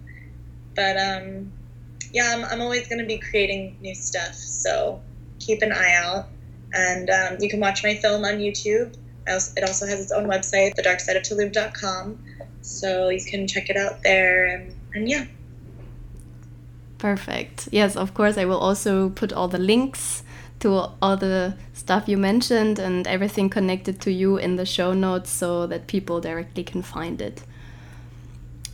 but 0.76 0.98
um, 0.98 1.52
yeah, 2.14 2.34
I'm, 2.36 2.46
I'm 2.46 2.62
always 2.62 2.88
going 2.88 3.00
to 3.00 3.06
be 3.06 3.18
creating 3.18 3.78
new 3.82 3.96
stuff. 3.96 4.36
So 4.36 5.02
keep 5.40 5.62
an 5.62 5.72
eye 5.72 5.96
out. 5.96 6.28
And 6.74 7.10
um, 7.10 7.38
you 7.40 7.50
can 7.50 7.60
watch 7.60 7.84
my 7.84 7.96
film 7.96 8.24
on 8.24 8.36
YouTube. 8.36 8.96
it 9.28 9.64
also 9.64 9.86
has 9.86 10.00
its 10.00 10.12
own 10.12 10.26
website, 10.26 10.76
thedarksideoftulum.com. 10.76 12.24
So 12.62 13.10
you 13.10 13.24
can 13.24 13.48
check 13.48 13.70
it 13.70 13.78
out 13.78 14.02
there. 14.04 14.46
And, 14.46 14.76
and 14.94 15.10
yeah. 15.10 15.26
Perfect. 16.98 17.68
Yes, 17.72 17.96
of 17.96 18.14
course, 18.14 18.38
I 18.38 18.46
will 18.46 18.58
also 18.58 19.10
put 19.10 19.34
all 19.34 19.48
the 19.48 19.60
links 19.60 20.24
to 20.62 20.92
all 21.02 21.18
the 21.18 21.58
stuff 21.74 22.08
you 22.08 22.18
mentioned 22.18 22.80
and 22.80 23.06
everything 23.06 23.50
connected 23.50 24.00
to 24.02 24.12
you 24.12 24.38
in 24.38 24.56
the 24.56 24.66
show 24.66 24.94
notes 24.94 25.30
so 25.30 25.68
that 25.68 25.88
people 25.88 26.22
directly 26.22 26.64
can 26.64 26.82
find 26.82 27.22
it. 27.22 27.44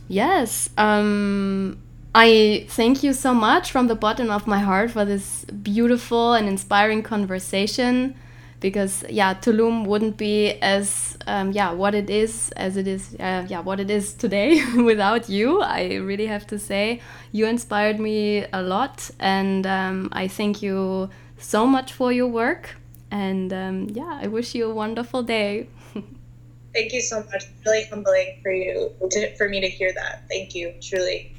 Yes. 0.06 0.70
Um, 0.78 1.82
I 2.14 2.66
thank 2.68 3.04
you 3.04 3.12
so 3.12 3.32
much 3.32 3.70
from 3.70 3.86
the 3.86 3.94
bottom 3.94 4.30
of 4.30 4.46
my 4.48 4.58
heart 4.58 4.90
for 4.90 5.04
this 5.04 5.44
beautiful 5.44 6.34
and 6.34 6.48
inspiring 6.48 7.04
conversation 7.04 8.16
because 8.58 9.04
yeah 9.08 9.32
Tulum 9.32 9.86
wouldn't 9.86 10.16
be 10.16 10.54
as 10.60 11.16
um, 11.28 11.52
yeah 11.52 11.70
what 11.70 11.94
it 11.94 12.10
is 12.10 12.50
as 12.56 12.76
it 12.76 12.88
is 12.88 13.14
uh, 13.20 13.46
yeah 13.48 13.60
what 13.60 13.78
it 13.78 13.90
is 13.90 14.12
today 14.12 14.60
without 14.76 15.28
you. 15.28 15.60
I 15.60 15.94
really 15.94 16.26
have 16.26 16.48
to 16.48 16.58
say 16.58 17.00
you 17.30 17.46
inspired 17.46 18.00
me 18.00 18.44
a 18.52 18.60
lot 18.60 19.08
and 19.20 19.64
um, 19.64 20.08
I 20.10 20.26
thank 20.26 20.62
you 20.62 21.10
so 21.38 21.64
much 21.64 21.92
for 21.92 22.12
your 22.12 22.26
work 22.26 22.74
and 23.12 23.52
um, 23.52 23.88
yeah 23.92 24.18
I 24.20 24.26
wish 24.26 24.56
you 24.56 24.68
a 24.68 24.74
wonderful 24.74 25.22
day. 25.22 25.68
Thank 26.74 26.92
you 26.92 27.00
so 27.00 27.22
much. 27.22 27.44
Really 27.64 27.84
humbling 27.84 28.40
for 28.42 28.50
you 28.50 28.90
to, 29.10 29.36
for 29.36 29.48
me 29.48 29.60
to 29.60 29.68
hear 29.68 29.92
that. 29.92 30.24
Thank 30.28 30.56
you 30.56 30.74
truly 30.80 31.36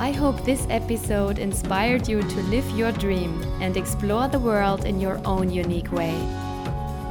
I 0.00 0.12
hope 0.12 0.44
this 0.44 0.66
episode 0.70 1.38
inspired 1.38 2.08
you 2.08 2.22
to 2.22 2.42
live 2.44 2.68
your 2.70 2.90
dream 2.92 3.42
and 3.60 3.76
explore 3.76 4.28
the 4.28 4.38
world 4.38 4.86
in 4.86 4.98
your 4.98 5.20
own 5.26 5.50
unique 5.50 5.92
way. 5.92 6.16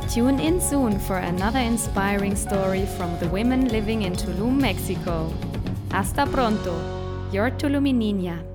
Tune 0.10 0.40
in 0.40 0.60
soon 0.60 0.98
for 0.98 1.18
another 1.18 1.60
inspiring 1.60 2.36
story 2.36 2.88
from 2.98 3.18
the 3.20 3.28
women 3.30 3.68
living 3.70 4.02
in 4.02 4.14
Tulum, 4.14 4.60
Mexico. 4.60 5.32
Hasta 5.92 6.26
pronto, 6.26 6.74
your 7.32 7.52
Tulumininia. 7.52 8.49